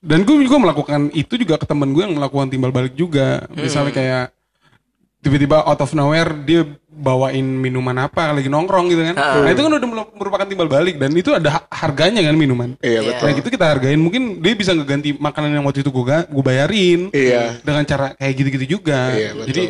Dan 0.00 0.24
gue 0.24 0.34
juga 0.40 0.58
melakukan 0.58 1.12
itu 1.12 1.36
juga 1.36 1.54
ke 1.54 1.68
temen 1.68 1.92
gue 1.92 2.02
yang 2.02 2.16
melakukan 2.16 2.48
timbal 2.48 2.72
balik 2.72 2.96
juga. 2.96 3.44
Misalnya 3.52 3.92
kayak 3.92 4.24
tiba-tiba 5.22 5.62
out 5.62 5.78
of 5.78 5.92
nowhere 5.94 6.34
dia 6.42 6.66
bawain 6.90 7.46
minuman 7.46 7.94
apa 8.00 8.34
lagi 8.34 8.50
nongkrong 8.50 8.90
gitu 8.90 9.02
kan. 9.06 9.14
Nah 9.14 9.50
itu 9.52 9.62
kan 9.62 9.70
udah 9.70 9.88
merupakan 10.12 10.42
timbal 10.42 10.66
balik 10.66 10.98
dan 10.98 11.14
itu 11.14 11.30
ada 11.30 11.62
ha- 11.62 11.66
harganya 11.70 12.18
kan 12.18 12.34
minuman. 12.34 12.74
Iya 12.80 12.90
Iya. 12.90 13.00
betul. 13.06 13.24
Nah 13.28 13.32
gitu 13.38 13.48
kita 13.52 13.64
hargain 13.68 14.00
mungkin 14.00 14.42
dia 14.42 14.56
bisa 14.56 14.74
ngeganti 14.74 15.14
makanan 15.14 15.54
yang 15.54 15.62
waktu 15.62 15.84
itu 15.84 15.92
gue 15.92 16.02
gue 16.26 16.42
bayarin. 16.42 17.00
Iya. 17.14 17.62
Dengan 17.62 17.84
cara 17.84 18.16
kayak 18.18 18.34
gitu-gitu 18.34 18.66
juga. 18.80 19.14
Iya, 19.14 19.30
betul. 19.36 19.46
Jadi 19.52 19.62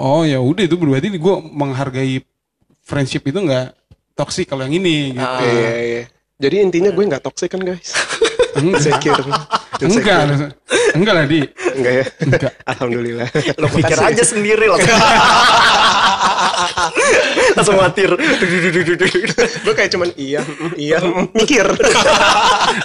oh 0.00 0.24
ya 0.24 0.40
udah 0.40 0.64
itu 0.64 0.76
berarti 0.80 1.12
gue 1.12 1.34
menghargai 1.52 2.24
friendship 2.80 3.28
itu 3.28 3.36
nggak 3.36 3.76
toksik 4.16 4.48
kalau 4.48 4.64
yang 4.64 4.80
ini 4.80 5.12
gitu. 5.14 5.44
Iya, 5.44 5.72
iya. 5.80 6.02
Jadi 6.40 6.56
intinya 6.64 6.90
gue 6.90 7.04
nggak 7.04 7.20
toxic 7.20 7.52
kan 7.52 7.60
guys? 7.60 7.92
Enggak. 8.56 8.80
Insecure. 8.80 9.22
Enggak, 9.80 10.20
enggak 10.96 11.14
lah 11.14 11.24
di. 11.28 11.40
Enggak 11.76 11.92
ya? 11.92 12.04
Enggak. 12.24 12.52
Alhamdulillah. 12.72 13.28
Lo 13.60 13.68
pikir 13.76 13.98
aja 14.00 14.24
sendiri 14.24 14.64
langsung. 14.72 14.98
langsung 17.56 17.76
khawatir. 17.76 18.10
gue 19.64 19.74
kayak 19.76 19.90
cuman 19.92 20.08
iya, 20.16 20.40
mm, 20.42 20.72
iya, 20.76 20.98
mm, 21.00 21.36
mikir. 21.36 21.66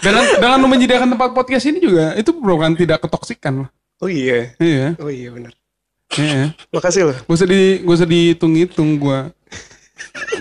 dengan 0.03 0.24
dengan 0.39 0.57
lu 0.61 0.68
menyediakan 0.70 1.16
tempat 1.16 1.30
podcast 1.34 1.66
ini 1.68 1.80
juga 1.80 2.16
itu 2.16 2.32
bukan 2.36 2.76
tidak 2.76 3.03
ketoksikan 3.03 3.68
Oh 4.03 4.11
iya. 4.11 4.51
iya 4.59 4.93
Oh 4.99 5.07
iya 5.11 5.32
benar. 5.32 5.55
Iya. 6.18 6.53
Makasih 6.70 7.01
loh. 7.12 7.18
gak 7.18 7.36
usah 7.36 7.47
di 7.49 7.82
gak 7.82 7.95
usah 7.97 8.08
dihitung 8.10 8.53
hitung 8.56 8.89
gua. 9.01 9.30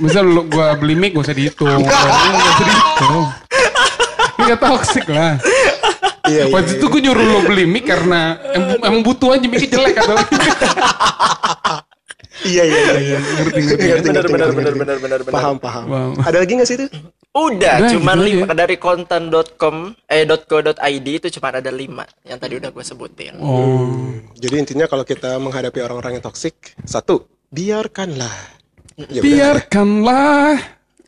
Misal 0.03 0.27
lu 0.27 0.45
gua 0.51 0.77
beli 0.77 0.95
mic 0.99 1.17
gak 1.17 1.25
usah 1.31 1.37
dihitung. 1.37 1.81
Gak 1.85 2.05
usah 2.05 2.65
dihitung. 2.69 3.25
Ini 4.35 4.43
gak 4.51 4.61
toksik 4.61 5.07
lah. 5.09 5.41
Iya, 6.25 6.49
iya. 6.49 6.53
Waktu 6.57 6.81
itu 6.81 6.87
gue 6.89 7.01
nyuruh 7.05 7.21
lo 7.21 7.41
beli 7.45 7.69
mic 7.69 7.85
karena 7.85 8.41
em- 8.57 8.81
emang 8.81 9.05
butuh 9.05 9.37
aja 9.37 9.45
micnya 9.45 9.77
jelek 9.77 10.01
atau 10.01 10.17
Iya, 12.45 12.63
iya, 12.69 12.79
iya, 12.79 12.95
iya. 13.01 13.19
ngerti 13.41 13.61
ngerti 13.65 13.85
Ngerti, 13.89 14.05
Benar 14.05 14.23
ngerti, 14.25 14.33
benar 14.33 14.51
benar 14.53 14.75
benar 14.77 14.99
benar 15.01 15.21
benar. 15.25 15.35
Paham, 15.35 15.57
paham. 15.57 15.85
Ada 16.21 16.37
lagi 16.45 16.53
gak 16.61 16.69
sih 16.69 16.77
itu? 16.77 16.87
Udah, 17.35 17.83
Udah, 17.83 17.91
cuman 17.91 18.17
gitu 18.23 18.29
lima 18.31 18.47
aja. 18.47 18.55
dari 18.55 18.77
konten.com 18.79 19.77
eh 20.07 20.23
.co.id 20.23 21.07
itu 21.09 21.29
cuma 21.35 21.51
ada 21.51 21.73
lima 21.75 22.05
yang 22.23 22.39
tadi 22.39 22.55
udah 22.63 22.71
gue 22.71 22.85
sebutin. 22.87 23.35
oh 23.43 24.15
Jadi 24.39 24.55
intinya 24.55 24.87
kalau 24.87 25.03
kita 25.03 25.35
menghadapi 25.43 25.83
orang-orang 25.83 26.21
yang 26.21 26.25
toksik, 26.25 26.79
satu, 26.87 27.27
biarkanlah. 27.51 28.31
Ya 29.11 29.19
udah. 29.19 29.25
biarkanlah 29.27 30.55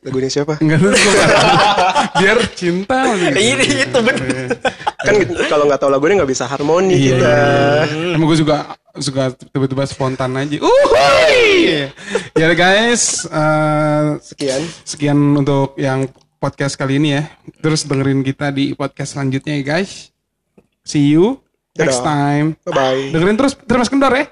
Lagunya 0.07 0.31
siapa? 0.31 0.55
Enggak 0.63 0.79
tahu. 0.81 0.95
Biar 2.23 2.39
cinta. 2.55 2.99
gitu. 3.13 3.37
ini 3.37 3.67
itu 3.83 3.99
bener 3.99 4.55
Kan 5.03 5.15
kalau 5.47 5.67
nggak 5.67 5.81
tahu 5.83 5.91
lagunya 5.91 6.23
nggak 6.23 6.31
bisa 6.31 6.47
harmoni 6.47 6.95
Iya. 6.95 7.19
kita. 7.19 7.35
Emang 8.15 8.27
gue 8.27 8.39
juga 8.39 8.57
suka 8.95 9.35
tiba-tiba 9.51 9.83
spontan 9.85 10.39
aja. 10.39 10.57
Uhuy! 10.57 11.91
ya 12.33 12.49
guys, 12.55 13.27
eh, 13.27 14.05
Sekian. 14.23 14.63
sekian 14.83 15.19
untuk 15.35 15.75
yang 15.75 16.07
podcast 16.39 16.79
kali 16.79 17.03
ini 17.03 17.19
ya. 17.19 17.27
Terus 17.59 17.83
dengerin 17.83 18.23
kita 18.23 18.55
di 18.55 18.73
podcast 18.73 19.19
selanjutnya 19.19 19.59
ya 19.59 19.65
guys. 19.75 20.15
See 20.87 21.11
you 21.11 21.43
next 21.75 21.99
time. 22.01 22.55
Bye 22.63 22.73
bye. 22.73 23.03
Dengerin 23.11 23.37
terus 23.37 23.59
terus 23.59 23.91
Kendor 23.91 24.15
ya. 24.15 24.31